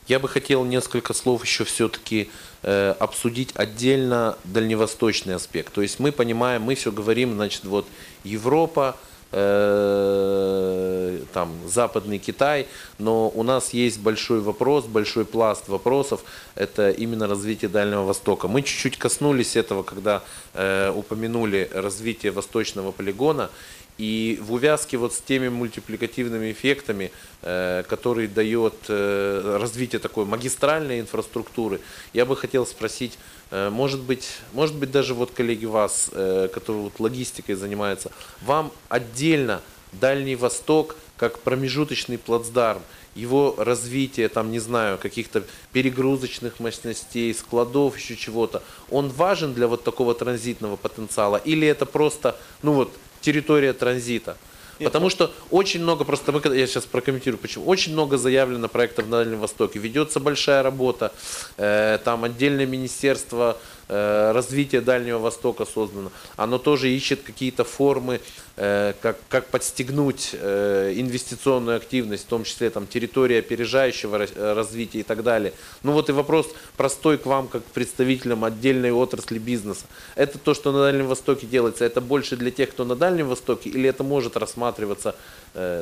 Я 0.08 0.20
бы 0.20 0.28
хотел 0.28 0.64
несколько 0.64 1.12
слов 1.14 1.44
еще 1.44 1.64
все-таки 1.64 2.30
э, 2.62 2.94
обсудить 3.00 3.50
отдельно 3.54 4.38
дальневосточный 4.44 5.34
аспект. 5.34 5.72
То 5.72 5.82
есть 5.82 5.98
мы 5.98 6.12
понимаем, 6.12 6.62
мы 6.62 6.76
все 6.76 6.92
говорим, 6.92 7.34
значит, 7.34 7.64
вот 7.64 7.86
Европа, 8.22 8.96
э, 9.32 11.18
там 11.32 11.50
Западный 11.66 12.18
Китай, 12.18 12.68
но 12.98 13.28
у 13.28 13.42
нас 13.42 13.72
есть 13.72 13.98
большой 13.98 14.40
вопрос, 14.40 14.84
большой 14.84 15.24
пласт 15.24 15.66
вопросов, 15.68 16.22
это 16.54 16.90
именно 16.90 17.26
развитие 17.26 17.68
Дальнего 17.68 18.04
Востока. 18.04 18.46
Мы 18.46 18.62
чуть-чуть 18.62 18.98
коснулись 18.98 19.56
этого, 19.56 19.82
когда 19.82 20.22
э, 20.54 20.92
упомянули 20.94 21.68
развитие 21.74 22.30
восточного 22.30 22.92
полигона, 22.92 23.50
и 23.98 24.38
в 24.42 24.52
увязке 24.52 24.96
вот 24.96 25.14
с 25.14 25.20
теми 25.20 25.48
мультипликативными 25.48 26.52
эффектами, 26.52 27.10
э, 27.42 27.82
которые 27.88 28.28
дает 28.28 28.74
э, 28.88 29.58
развитие 29.60 30.00
такой 30.00 30.24
магистральной 30.24 31.00
инфраструктуры, 31.00 31.80
я 32.12 32.26
бы 32.26 32.36
хотел 32.36 32.66
спросить, 32.66 33.18
э, 33.50 33.70
может 33.70 34.00
быть, 34.00 34.28
может 34.52 34.76
быть 34.76 34.90
даже 34.90 35.14
вот 35.14 35.30
коллеги 35.30 35.66
вас, 35.66 36.10
которые 36.12 36.84
вот 36.84 37.00
логистикой 37.00 37.54
занимаются, 37.54 38.10
вам 38.42 38.72
отдельно 38.88 39.60
Дальний 39.92 40.36
Восток 40.36 40.96
как 41.16 41.38
промежуточный 41.38 42.18
плацдарм, 42.18 42.82
его 43.14 43.54
развитие, 43.56 44.28
там, 44.28 44.50
не 44.50 44.58
знаю, 44.58 44.98
каких-то 44.98 45.44
перегрузочных 45.72 46.60
мощностей, 46.60 47.32
складов, 47.34 47.96
еще 47.96 48.14
чего-то, 48.14 48.62
он 48.90 49.08
важен 49.08 49.54
для 49.54 49.68
вот 49.68 49.84
такого 49.84 50.14
транзитного 50.14 50.76
потенциала? 50.76 51.38
Или 51.38 51.66
это 51.66 51.86
просто, 51.86 52.36
ну 52.62 52.72
вот, 52.72 52.92
территория 53.26 53.72
транзита? 53.72 54.36
Потому 54.78 55.10
что 55.10 55.32
очень 55.50 55.82
много, 55.82 56.04
просто 56.04 56.32
мы, 56.32 56.40
я 56.54 56.66
сейчас 56.66 56.84
прокомментирую, 56.84 57.38
почему, 57.38 57.64
очень 57.66 57.92
много 57.92 58.18
заявлено 58.18 58.68
проектов 58.68 59.06
на 59.06 59.18
Дальнем 59.18 59.40
Востоке, 59.40 59.78
ведется 59.78 60.20
большая 60.20 60.62
работа, 60.62 61.12
э, 61.56 61.98
там 62.04 62.24
отдельное 62.24 62.66
министерство 62.66 63.56
э, 63.88 64.32
развития 64.32 64.80
Дальнего 64.80 65.18
Востока 65.18 65.64
создано, 65.64 66.10
оно 66.36 66.58
тоже 66.58 66.90
ищет 66.90 67.22
какие-то 67.22 67.64
формы, 67.64 68.20
э, 68.56 68.94
как, 69.00 69.18
как 69.28 69.46
подстегнуть 69.46 70.30
э, 70.32 70.92
инвестиционную 70.96 71.76
активность, 71.76 72.24
в 72.24 72.26
том 72.28 72.44
числе 72.44 72.70
там 72.70 72.86
территория 72.86 73.40
опережающего 73.40 74.16
ра- 74.24 74.54
развития 74.54 75.00
и 75.00 75.02
так 75.02 75.22
далее. 75.22 75.52
Ну 75.82 75.92
вот 75.92 76.08
и 76.08 76.12
вопрос 76.12 76.48
простой 76.76 77.18
к 77.18 77.26
вам, 77.26 77.48
как 77.48 77.62
представителям 77.64 78.44
отдельной 78.44 78.92
отрасли 78.92 79.38
бизнеса. 79.38 79.86
Это 80.14 80.38
то, 80.38 80.54
что 80.54 80.72
на 80.72 80.80
Дальнем 80.80 81.06
Востоке 81.06 81.46
делается, 81.46 81.84
это 81.84 82.00
больше 82.00 82.36
для 82.36 82.50
тех, 82.50 82.70
кто 82.70 82.84
на 82.84 82.96
Дальнем 82.96 83.28
Востоке, 83.28 83.70
или 83.70 83.88
это 83.88 84.04
может 84.04 84.36
рассматриваться 84.36 85.14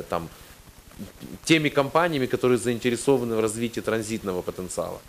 там 0.09 0.29
теми 1.43 1.69
компаниями, 1.69 2.25
которые 2.25 2.57
заинтересованы 2.57 3.35
в 3.35 3.39
развитии 3.39 3.81
транзитного 3.81 4.41
потенциала? 4.41 5.01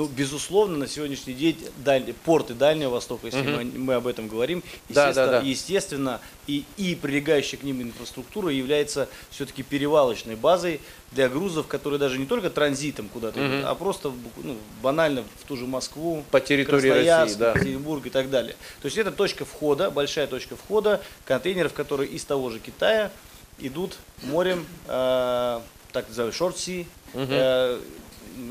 Ну, 0.00 0.06
безусловно, 0.06 0.78
на 0.78 0.88
сегодняшний 0.88 1.34
день 1.34 1.58
даль- 1.84 2.14
порты 2.24 2.54
Дальнего 2.54 2.88
Востока, 2.88 3.26
если 3.26 3.42
мы, 3.42 3.64
мы 3.66 3.92
об 3.92 4.06
этом 4.06 4.28
говорим, 4.28 4.62
Да, 4.88 5.08
естественно, 5.08 5.26
да, 5.30 5.40
да. 5.42 5.46
естественно 5.46 6.20
и, 6.46 6.64
и 6.78 6.94
прилегающая 6.94 7.58
к 7.58 7.64
ним 7.64 7.82
инфраструктура 7.82 8.50
является 8.50 9.10
все-таки 9.30 9.62
перевалочной 9.62 10.36
базой 10.36 10.80
для 11.12 11.28
грузов, 11.28 11.66
которые 11.66 11.98
даже 11.98 12.16
не 12.18 12.24
только 12.24 12.48
транзитом 12.48 13.10
куда-то 13.10 13.46
идут, 13.46 13.66
а 13.66 13.74
просто 13.74 14.10
ну, 14.42 14.56
банально 14.80 15.22
в 15.38 15.46
ту 15.46 15.58
же 15.58 15.66
Москву, 15.66 16.24
По 16.30 16.40
территории 16.40 16.88
Красноярск, 16.88 17.24
России, 17.24 17.38
да. 17.38 17.52
Петербург 17.52 18.06
и 18.06 18.10
так 18.10 18.30
далее. 18.30 18.56
То 18.80 18.86
есть 18.86 18.96
это 18.96 19.12
точка 19.12 19.44
входа, 19.44 19.90
большая 19.90 20.26
точка 20.28 20.56
входа 20.56 21.02
контейнеров, 21.26 21.74
которые 21.74 22.08
из 22.08 22.24
того 22.24 22.48
же 22.48 22.58
Китая 22.58 23.12
идут 23.58 23.98
морем, 24.22 24.64
э, 24.88 25.60
так 25.92 26.08
называемый 26.08 26.34
шорт 26.34 26.56
си, 26.56 26.86
э, 27.12 27.78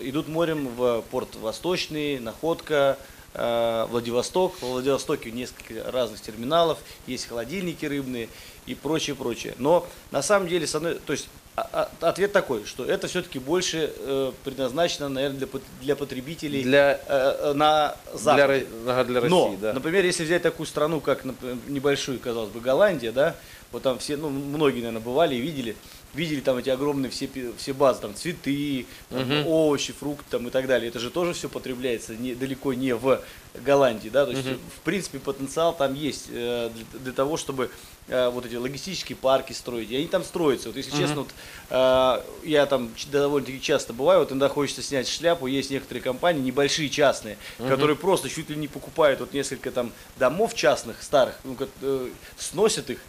идут 0.03 0.27
морем 0.27 0.67
в 0.69 1.01
порт 1.11 1.35
Восточный, 1.35 2.19
Находка, 2.19 2.97
э, 3.33 3.85
Владивосток. 3.89 4.61
Во 4.61 4.69
Владивостоке 4.69 5.31
несколько 5.31 5.91
разных 5.91 6.21
терминалов, 6.21 6.77
есть 7.07 7.27
холодильники 7.27 7.85
рыбные 7.85 8.29
и 8.65 8.75
прочее, 8.75 9.15
прочее. 9.15 9.55
Но 9.57 9.87
на 10.11 10.21
самом 10.21 10.47
деле, 10.47 10.67
то 10.67 11.13
есть 11.13 11.27
а- 11.55 11.89
а- 12.01 12.07
ответ 12.09 12.31
такой, 12.31 12.63
что 12.65 12.85
это 12.85 13.07
все-таки 13.07 13.37
больше 13.37 13.91
э, 13.97 14.31
предназначено, 14.45 15.09
наверное, 15.09 15.39
для, 15.39 15.47
для 15.81 15.95
потребителей 15.97 16.63
Для- 16.63 17.01
э, 17.05 17.53
на 17.53 17.95
Для, 18.11 18.17
Запад. 18.17 18.67
Ага, 18.87 19.03
для 19.03 19.19
России, 19.19 19.29
Но, 19.29 19.57
да. 19.59 19.73
например, 19.73 20.05
если 20.05 20.23
взять 20.23 20.41
такую 20.41 20.67
страну, 20.67 21.01
как 21.01 21.25
например, 21.25 21.57
небольшую, 21.67 22.19
казалось 22.19 22.49
бы, 22.51 22.61
Голландия, 22.61 23.11
да, 23.11 23.35
вот 23.73 23.83
там 23.83 23.99
все, 23.99 24.15
ну, 24.15 24.29
многие, 24.29 24.77
наверное, 24.77 25.01
бывали 25.01 25.35
и 25.35 25.41
видели, 25.41 25.75
видели 26.14 26.41
там 26.41 26.57
эти 26.57 26.70
огромные 26.70 27.10
все, 27.10 27.30
все 27.57 27.74
базы, 27.74 28.01
там 28.01 28.16
цветы, 28.16 28.86
там, 29.10 29.47
овощи, 29.47 29.93
фрукты 29.93 30.26
там, 30.30 30.47
и 30.47 30.51
так 30.51 30.68
далее. 30.68 30.89
Это 30.89 30.99
же 30.99 31.10
тоже 31.10 31.34
все 31.34 31.49
потребляется 31.49 32.16
не, 32.16 32.36
далеко 32.36 32.74
не 32.74 32.93
в 32.93 33.22
Голландии, 33.53 34.10
да, 34.10 34.26
то 34.26 34.32
есть, 34.32 34.47
в 34.47 34.82
принципе, 34.84 35.18
потенциал 35.20 35.76
там 35.76 35.95
есть 35.95 36.28
э, 36.30 36.70
для, 36.70 36.99
для 36.99 37.14
того, 37.14 37.36
чтобы 37.36 37.72
э, 38.07 38.30
вот 38.30 38.45
эти 38.45 38.55
логистические 38.55 39.16
парки 39.16 39.53
строить, 39.53 39.89
и 39.89 39.95
они 39.95 40.07
там 40.07 40.24
строятся. 40.24 40.70
Вот, 40.70 40.78
если 40.78 40.95
честно, 40.95 41.22
вот, 41.22 41.30
э, 41.72 42.24
я 42.43 42.66
там 42.68 42.91
довольно-таки 43.12 43.60
часто 43.60 43.91
бываю, 43.91 44.20
вот 44.20 44.32
иногда 44.32 44.49
хочется 44.49 44.84
снять 44.84 45.07
шляпу, 45.07 45.47
есть 45.47 45.72
некоторые 45.72 46.03
компании, 46.03 46.41
небольшие 46.41 46.89
частные, 46.89 47.38
которые 47.57 47.95
просто 47.95 48.30
чуть 48.30 48.49
ли 48.49 48.55
не 48.55 48.68
покупают 48.68 49.20
вот 49.20 49.34
несколько 49.34 49.72
там 49.72 49.91
домов 50.18 50.53
частных, 50.53 51.01
старых, 51.01 51.39
ну, 51.43 51.55
как, 51.55 51.70
э, 51.82 52.10
сносят 52.38 52.91
их, 52.91 52.99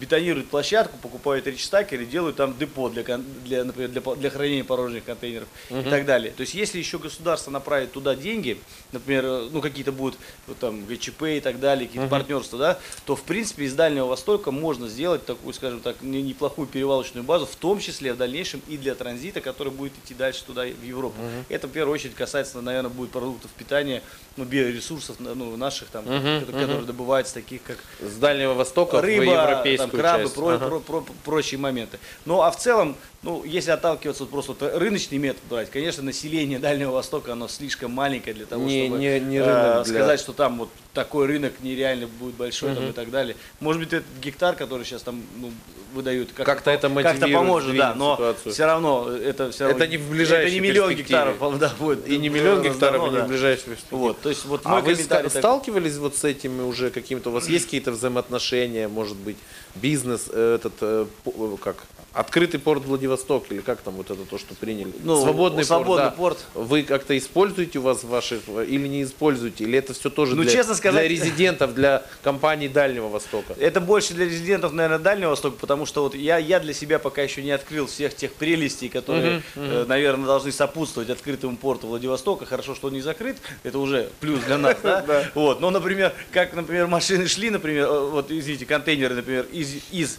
бетонируют 0.00 0.48
площадку, 0.48 0.96
покупают 0.98 1.46
речстакеры, 1.46 2.04
делают 2.04 2.36
там 2.36 2.56
депо 2.58 2.88
для, 2.88 3.02
для, 3.44 3.64
например, 3.64 3.90
для, 3.90 4.00
для 4.00 4.30
хранения 4.30 4.64
порожних 4.64 5.04
контейнеров 5.04 5.48
и 5.70 5.82
так 5.90 6.04
далее. 6.04 6.32
То 6.36 6.42
есть, 6.42 6.54
если 6.54 6.78
еще 6.78 6.98
государство 6.98 7.50
направит 7.50 7.92
туда 7.92 8.14
деньги, 8.14 8.58
например, 8.92 9.24
э, 9.24 9.48
ну 9.50 9.60
какие-то 9.60 9.92
будут 9.92 10.18
вот, 10.46 10.58
там 10.58 10.84
ГЧП 10.86 11.22
и 11.22 11.40
так 11.40 11.60
далее, 11.60 11.86
какие-то 11.86 12.08
партнерства, 12.08 12.58
да, 12.58 12.78
то 13.06 13.16
в 13.16 13.22
принципе 13.22 13.64
из 13.64 13.74
Дальнего 13.74 14.06
Востока 14.06 14.50
можно 14.50 14.88
сделать 14.88 15.24
такую, 15.26 15.52
скажем 15.54 15.80
так, 15.80 16.02
не- 16.02 16.22
неплохую 16.22 16.66
перевалочную 16.66 17.24
базу, 17.24 17.46
в 17.46 17.56
том 17.56 17.78
числе 17.80 18.12
в 18.12 18.16
дальнейшем 18.16 18.60
и 18.68 18.76
для 18.76 18.94
транзита, 18.94 19.40
который 19.40 19.72
будет 19.72 19.92
идти 20.04 20.14
дальше 20.14 20.44
туда 20.44 20.62
в 20.64 20.82
Европу. 20.84 21.16
Это 21.48 21.66
в 21.68 21.70
первую 21.70 21.94
очередь 21.94 22.14
касается, 22.14 22.60
наверное, 22.60 22.90
будет 22.90 23.10
продуктов 23.10 23.50
питания, 23.52 24.02
ну 24.36 24.44
биоресурсов, 24.44 25.16
ну 25.20 25.56
наших 25.56 25.88
там, 25.88 26.04
которые, 26.04 26.46
которые 26.46 26.80
добываются 26.82 27.34
таких 27.34 27.62
как 27.62 27.78
С 28.00 28.16
Дальнего 28.16 28.54
Востока 28.54 28.96
в 28.96 29.00
рыба, 29.00 29.24
европейскую 29.24 29.83
там, 29.90 30.00
крабы, 30.00 30.22
часть. 30.24 30.34
про- 30.34 30.48
Ага. 30.48 30.66
про- 30.68 30.80
про- 30.80 31.04
прочие 31.24 31.58
моменты. 31.58 31.98
Ну, 32.24 32.42
а 32.42 32.50
в 32.50 32.56
целом, 32.56 32.96
ну, 33.24 33.42
если 33.44 33.70
отталкиваться 33.70 34.24
вот 34.24 34.30
просто 34.30 34.78
рыночный 34.78 35.18
метод 35.18 35.42
брать, 35.50 35.70
конечно, 35.70 36.02
население 36.02 36.58
Дальнего 36.58 36.92
Востока, 36.92 37.32
оно 37.32 37.48
слишком 37.48 37.90
маленькое 37.90 38.34
для 38.34 38.46
того, 38.46 38.64
Не- 38.64 38.86
чтобы 38.86 38.98
не- 39.00 39.20
не 39.20 39.36
э, 39.38 39.44
рынок 39.44 39.84
для- 39.86 39.94
сказать, 39.94 40.20
что 40.20 40.32
там 40.32 40.58
вот 40.58 40.68
такой 40.92 41.26
рынок 41.26 41.54
нереально 41.60 42.06
будет 42.06 42.34
большой 42.34 42.74
там, 42.74 42.88
и 42.90 42.92
так 42.92 43.10
далее. 43.10 43.34
Может 43.60 43.80
быть, 43.80 43.92
этот 43.92 44.06
гектар, 44.22 44.54
который 44.54 44.84
сейчас 44.84 45.02
там 45.02 45.22
ну, 45.40 45.50
выдают, 45.94 46.32
как- 46.32 46.44
Как-то 46.46 46.70
это 46.70 46.88
как-то 46.90 47.28
поможет, 47.28 47.76
да, 47.76 47.94
но 47.94 48.14
ситуацию. 48.16 48.52
все 48.52 48.64
равно 48.66 49.08
это 49.10 49.50
все 49.52 49.64
равно 49.64 49.76
Это 49.78 49.86
не 49.88 49.96
в 49.96 50.10
ближайшей 50.10 50.46
это 50.46 50.54
не 50.54 50.60
миллион 50.60 50.94
гектаров, 50.94 51.36
да, 51.58 51.72
будет 51.78 52.06
И 52.08 52.18
не 52.18 52.28
миллион 52.28 52.56
раздано, 52.58 52.74
гектаров, 52.74 53.06
и 53.06 53.10
не 53.10 53.16
да. 53.16 53.24
в 53.24 53.28
ближайшей 53.28 53.64
перспективе. 53.64 54.00
Вот, 54.00 54.20
то 54.20 54.28
есть 54.28 54.44
вот 54.44 54.60
А 54.64 54.80
вы 54.80 54.94
ста- 54.96 55.28
сталкивались 55.30 55.96
вот 55.96 56.16
с 56.16 56.24
этими 56.24 56.62
уже 56.62 56.90
каким-то, 56.90 57.30
у 57.30 57.32
вас 57.32 57.48
есть 57.48 57.64
какие-то 57.66 57.92
взаимоотношения, 57.92 58.88
может 58.88 59.16
быть, 59.16 59.36
бизнес, 59.76 60.26
э, 60.32 60.56
этот, 60.56 60.74
э, 60.80 61.06
э, 61.26 61.56
как, 61.62 61.76
Открытый 62.14 62.60
порт 62.60 62.84
Владивосток, 62.84 63.46
или 63.50 63.60
как 63.60 63.80
там 63.80 63.94
вот 63.94 64.08
это 64.08 64.24
то, 64.24 64.38
что 64.38 64.54
приняли? 64.54 64.92
Ну, 65.02 65.20
свободный, 65.20 65.64
свободный 65.64 66.12
порт, 66.12 66.38
да. 66.54 66.60
Вы 66.60 66.84
как-то 66.84 67.18
используете 67.18 67.80
у 67.80 67.82
вас 67.82 68.04
ваших, 68.04 68.42
или 68.48 68.86
не 68.86 69.02
используете? 69.02 69.64
Или 69.64 69.78
это 69.78 69.94
все 69.94 70.10
тоже 70.10 70.36
Ну, 70.36 70.44
для, 70.44 70.52
честно 70.52 70.76
сказать- 70.76 71.00
для 71.00 71.08
резидентов, 71.08 71.74
для 71.74 72.04
компаний 72.22 72.68
Дальнего 72.68 73.08
Востока? 73.08 73.54
Это 73.58 73.80
больше 73.80 74.14
для 74.14 74.26
резидентов, 74.26 74.72
наверное, 74.72 75.00
Дальнего 75.00 75.30
Востока, 75.30 75.56
потому 75.60 75.86
что 75.86 76.04
вот 76.04 76.14
я, 76.14 76.38
я 76.38 76.60
для 76.60 76.72
себя 76.72 77.00
пока 77.00 77.20
еще 77.20 77.42
не 77.42 77.50
открыл 77.50 77.86
всех 77.88 78.14
тех 78.14 78.32
прелестей, 78.34 78.88
которые, 78.88 79.42
э, 79.56 79.84
наверное, 79.88 80.26
должны 80.26 80.52
сопутствовать 80.52 81.10
открытому 81.10 81.56
порту 81.56 81.88
Владивостока. 81.88 82.46
Хорошо, 82.46 82.76
что 82.76 82.86
он 82.86 82.92
не 82.92 83.00
закрыт, 83.00 83.38
это 83.64 83.80
уже 83.80 84.08
плюс 84.20 84.38
для 84.44 84.58
нас, 84.58 84.76
да? 84.84 85.04
Вот, 85.34 85.60
но, 85.60 85.70
например, 85.72 86.12
как, 86.30 86.54
например, 86.54 86.86
машины 86.86 87.26
шли, 87.26 87.50
например, 87.50 87.88
э, 87.88 88.08
вот, 88.10 88.30
извините, 88.30 88.66
контейнеры, 88.66 89.16
например, 89.16 89.46
из 89.50 90.18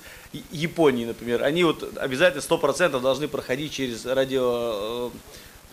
Японии, 0.52 1.06
например, 1.06 1.44
они 1.44 1.64
вот 1.64 1.98
обязательно 1.98 2.42
100% 2.42 3.00
должны 3.00 3.28
проходить 3.28 3.72
через 3.74 4.06
радио, 4.06 5.12
э, 5.14 5.18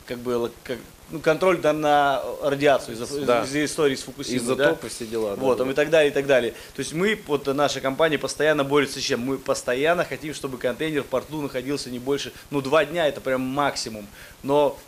как 0.07 0.19
бы, 0.19 0.51
как, 0.65 0.79
ну, 1.11 1.21
контроль 1.21 1.59
да, 1.59 1.73
на 1.73 2.23
радиацию 2.43 2.95
из-за 2.95 3.21
Да. 3.25 3.43
из-за 3.45 3.65
истории 3.65 3.95
с 3.95 4.03
Фукусимой. 4.03 4.39
Изотопы, 4.39 4.83
да? 4.85 4.89
все 4.89 5.07
дела. 5.07 5.37
да, 5.37 5.43
Вот, 5.43 5.59
да. 5.59 5.71
и 5.71 5.75
так 5.75 5.91
далее, 5.91 6.11
и 6.11 6.15
так 6.15 6.27
далее. 6.27 6.53
То 6.75 6.81
есть 6.81 6.93
мы, 6.93 7.21
вот 7.27 7.47
наша 7.49 7.81
компания 7.81 8.19
постоянно 8.19 8.65
борется 8.65 9.01
с 9.01 9.03
чем? 9.03 9.21
Мы 9.21 9.39
постоянно 9.39 10.05
хотим, 10.05 10.35
чтобы 10.35 10.59
контейнер 10.59 11.03
в 11.03 11.07
порту 11.07 11.41
находился 11.41 11.91
не 11.91 11.99
больше, 11.99 12.33
ну, 12.51 12.61
два 12.61 12.85
дня, 12.85 13.07
это 13.09 13.21
прям 13.21 13.41
максимум. 13.43 14.07
Но, 14.43 14.79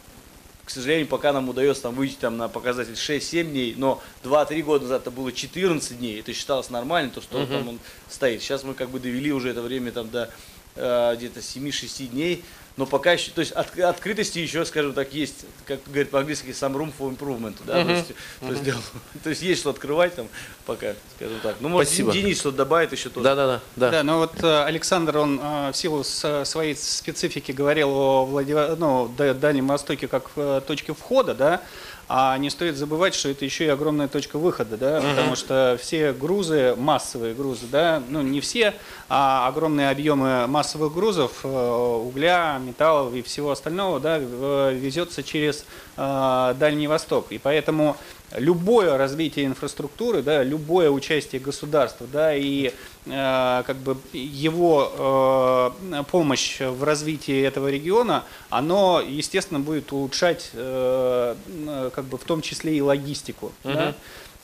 к 0.64 0.70
сожалению, 0.70 1.06
пока 1.06 1.32
нам 1.32 1.48
удается 1.48 1.84
там 1.84 1.94
выйти 1.94 2.16
там, 2.16 2.36
на 2.36 2.48
показатель 2.48 2.94
6-7 2.94 3.44
дней, 3.44 3.74
но 3.76 4.02
2-3 4.22 4.62
года 4.62 4.84
назад 4.84 5.02
это 5.02 5.10
было 5.10 5.30
14 5.32 5.98
дней, 5.98 6.20
это 6.20 6.32
считалось 6.32 6.70
нормально, 6.70 7.10
то, 7.10 7.20
что 7.20 7.44
там 7.46 7.68
он 7.68 7.78
стоит. 8.08 8.42
Сейчас 8.42 8.64
мы 8.64 8.74
как 8.74 8.90
бы 8.90 8.98
довели 8.98 9.32
уже 9.32 9.50
это 9.50 9.62
время 9.62 9.92
там 9.92 10.10
до 10.10 10.30
где-то 10.74 11.40
7-6 11.40 12.08
дней, 12.08 12.44
но 12.76 12.86
пока 12.86 13.12
еще, 13.12 13.30
то 13.30 13.40
есть 13.40 13.52
от- 13.52 13.78
открытости 13.78 14.40
еще, 14.40 14.64
скажем 14.64 14.94
так, 14.94 15.14
есть, 15.14 15.46
как 15.64 15.78
говорят 15.86 16.10
по-английски, 16.10 16.48
some 16.48 16.74
room 16.74 16.92
for 16.98 17.16
improvement, 17.16 17.54
да, 17.64 17.84
то, 17.84 17.90
есть, 17.90 18.12
то, 18.40 18.48
есть, 18.50 18.62
то 19.22 19.30
есть 19.30 19.42
есть 19.42 19.60
что 19.60 19.70
открывать 19.70 20.16
там 20.16 20.28
пока, 20.66 20.94
скажем 21.16 21.38
так. 21.40 21.56
Ну, 21.60 21.68
может, 21.68 21.88
Спасибо. 21.88 22.12
Денис 22.12 22.40
что-то 22.40 22.56
добавит 22.58 22.90
еще 22.90 23.10
тоже. 23.10 23.22
Да, 23.22 23.34
да, 23.36 23.46
да, 23.46 23.60
да. 23.76 23.90
Да, 23.90 24.02
но 24.02 24.18
вот 24.18 24.42
э, 24.42 24.64
Александр, 24.64 25.18
он 25.18 25.40
э, 25.40 25.70
в 25.70 25.76
силу 25.76 26.02
своей 26.02 26.74
специфики 26.74 27.52
говорил 27.52 27.90
о 27.90 28.24
Владиво... 28.24 28.74
ну, 28.76 29.08
Дальнем 29.16 29.68
Востоке 29.68 30.08
как 30.08 30.30
э, 30.34 30.60
точке 30.66 30.94
входа, 30.94 31.34
да, 31.34 31.62
а 32.08 32.36
не 32.38 32.50
стоит 32.50 32.76
забывать, 32.76 33.14
что 33.14 33.28
это 33.30 33.44
еще 33.44 33.64
и 33.64 33.68
огромная 33.68 34.08
точка 34.08 34.38
выхода, 34.38 34.76
да, 34.76 35.00
потому 35.00 35.36
что 35.36 35.78
все 35.80 36.12
грузы, 36.12 36.74
массовые 36.76 37.34
грузы, 37.34 37.66
да, 37.70 38.02
ну 38.08 38.20
не 38.22 38.40
все, 38.40 38.74
а 39.08 39.48
огромные 39.48 39.88
объемы 39.90 40.46
массовых 40.46 40.92
грузов, 40.92 41.40
э, 41.44 41.48
угля, 41.48 42.58
металлов 42.64 43.14
и 43.14 43.22
всего 43.22 43.50
остального, 43.50 44.00
да, 44.00 44.18
в- 44.18 44.72
везется 44.72 45.22
через 45.22 45.64
э, 45.96 46.54
Дальний 46.58 46.86
Восток. 46.88 47.26
И 47.30 47.38
поэтому 47.38 47.96
любое 48.34 48.96
развитие 48.98 49.46
инфраструктуры, 49.46 50.22
да, 50.22 50.42
любое 50.42 50.90
участие 50.90 51.40
государства, 51.40 52.06
да, 52.12 52.34
и 52.34 52.72
э, 53.06 53.62
как 53.66 53.76
бы 53.76 53.96
его 54.12 55.72
э, 55.90 56.02
помощь 56.10 56.60
в 56.60 56.82
развитии 56.84 57.42
этого 57.42 57.70
региона, 57.70 58.24
оно, 58.50 59.02
естественно, 59.06 59.60
будет 59.60 59.92
улучшать, 59.92 60.50
э, 60.54 61.34
м, 61.46 61.90
как 61.90 62.04
бы 62.04 62.18
в 62.18 62.24
том 62.24 62.42
числе 62.42 62.76
и 62.76 62.80
логистику. 62.80 63.52
да. 63.74 63.94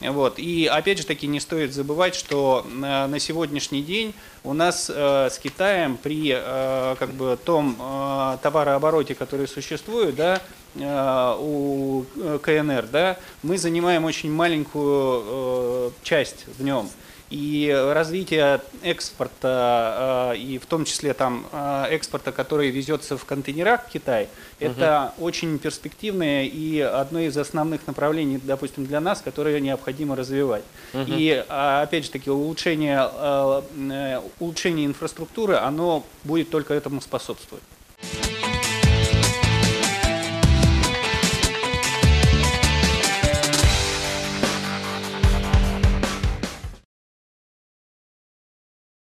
Вот. 0.00 0.38
И 0.38 0.66
опять 0.66 0.96
же 0.98 1.04
таки 1.04 1.26
не 1.26 1.40
стоит 1.40 1.74
забывать, 1.74 2.14
что 2.14 2.64
э, 2.66 3.06
на 3.06 3.18
сегодняшний 3.18 3.82
день 3.82 4.14
у 4.44 4.54
нас 4.54 4.90
э, 4.92 5.28
с 5.30 5.38
Китаем 5.38 5.98
при 5.98 6.32
э, 6.34 6.96
как 6.98 7.10
бы 7.10 7.38
том 7.44 7.76
э, 7.78 8.38
товарообороте, 8.42 9.14
который 9.14 9.46
существует, 9.46 10.16
да, 10.16 10.36
э, 10.36 10.40
у 10.76 12.04
э, 12.16 12.38
КНР, 12.42 12.86
да, 12.90 13.16
мы 13.42 13.58
занимаем 13.58 14.04
очень 14.04 14.30
маленькую 14.32 15.22
э, 15.26 15.90
часть 16.02 16.46
в 16.58 16.62
нем. 16.62 16.88
И 17.30 17.72
развитие 17.94 18.60
экспорта, 18.82 20.32
э, 20.34 20.38
и 20.38 20.58
в 20.58 20.66
том 20.66 20.84
числе 20.84 21.14
там 21.14 21.46
э, 21.52 21.86
экспорта, 21.90 22.32
который 22.32 22.70
везется 22.70 23.16
в 23.16 23.24
контейнерах 23.24 23.86
в 23.86 23.90
Китай, 23.90 24.28
это 24.58 25.14
очень 25.18 25.60
перспективное 25.60 26.44
и 26.44 26.80
одно 26.80 27.20
из 27.20 27.36
основных 27.36 27.86
направлений, 27.86 28.40
допустим, 28.42 28.84
для 28.84 29.00
нас, 29.00 29.22
которое 29.22 29.60
необходимо 29.60 30.16
развивать. 30.16 30.64
И 30.92 31.44
а, 31.48 31.82
опять 31.82 32.04
же 32.06 32.10
таки 32.10 32.30
улучшение, 32.30 33.08
э, 33.12 33.62
э, 33.92 34.20
улучшение 34.40 34.86
инфраструктуры, 34.86 35.54
оно 35.54 36.04
будет 36.24 36.50
только 36.50 36.74
этому 36.74 37.00
способствовать. 37.00 37.62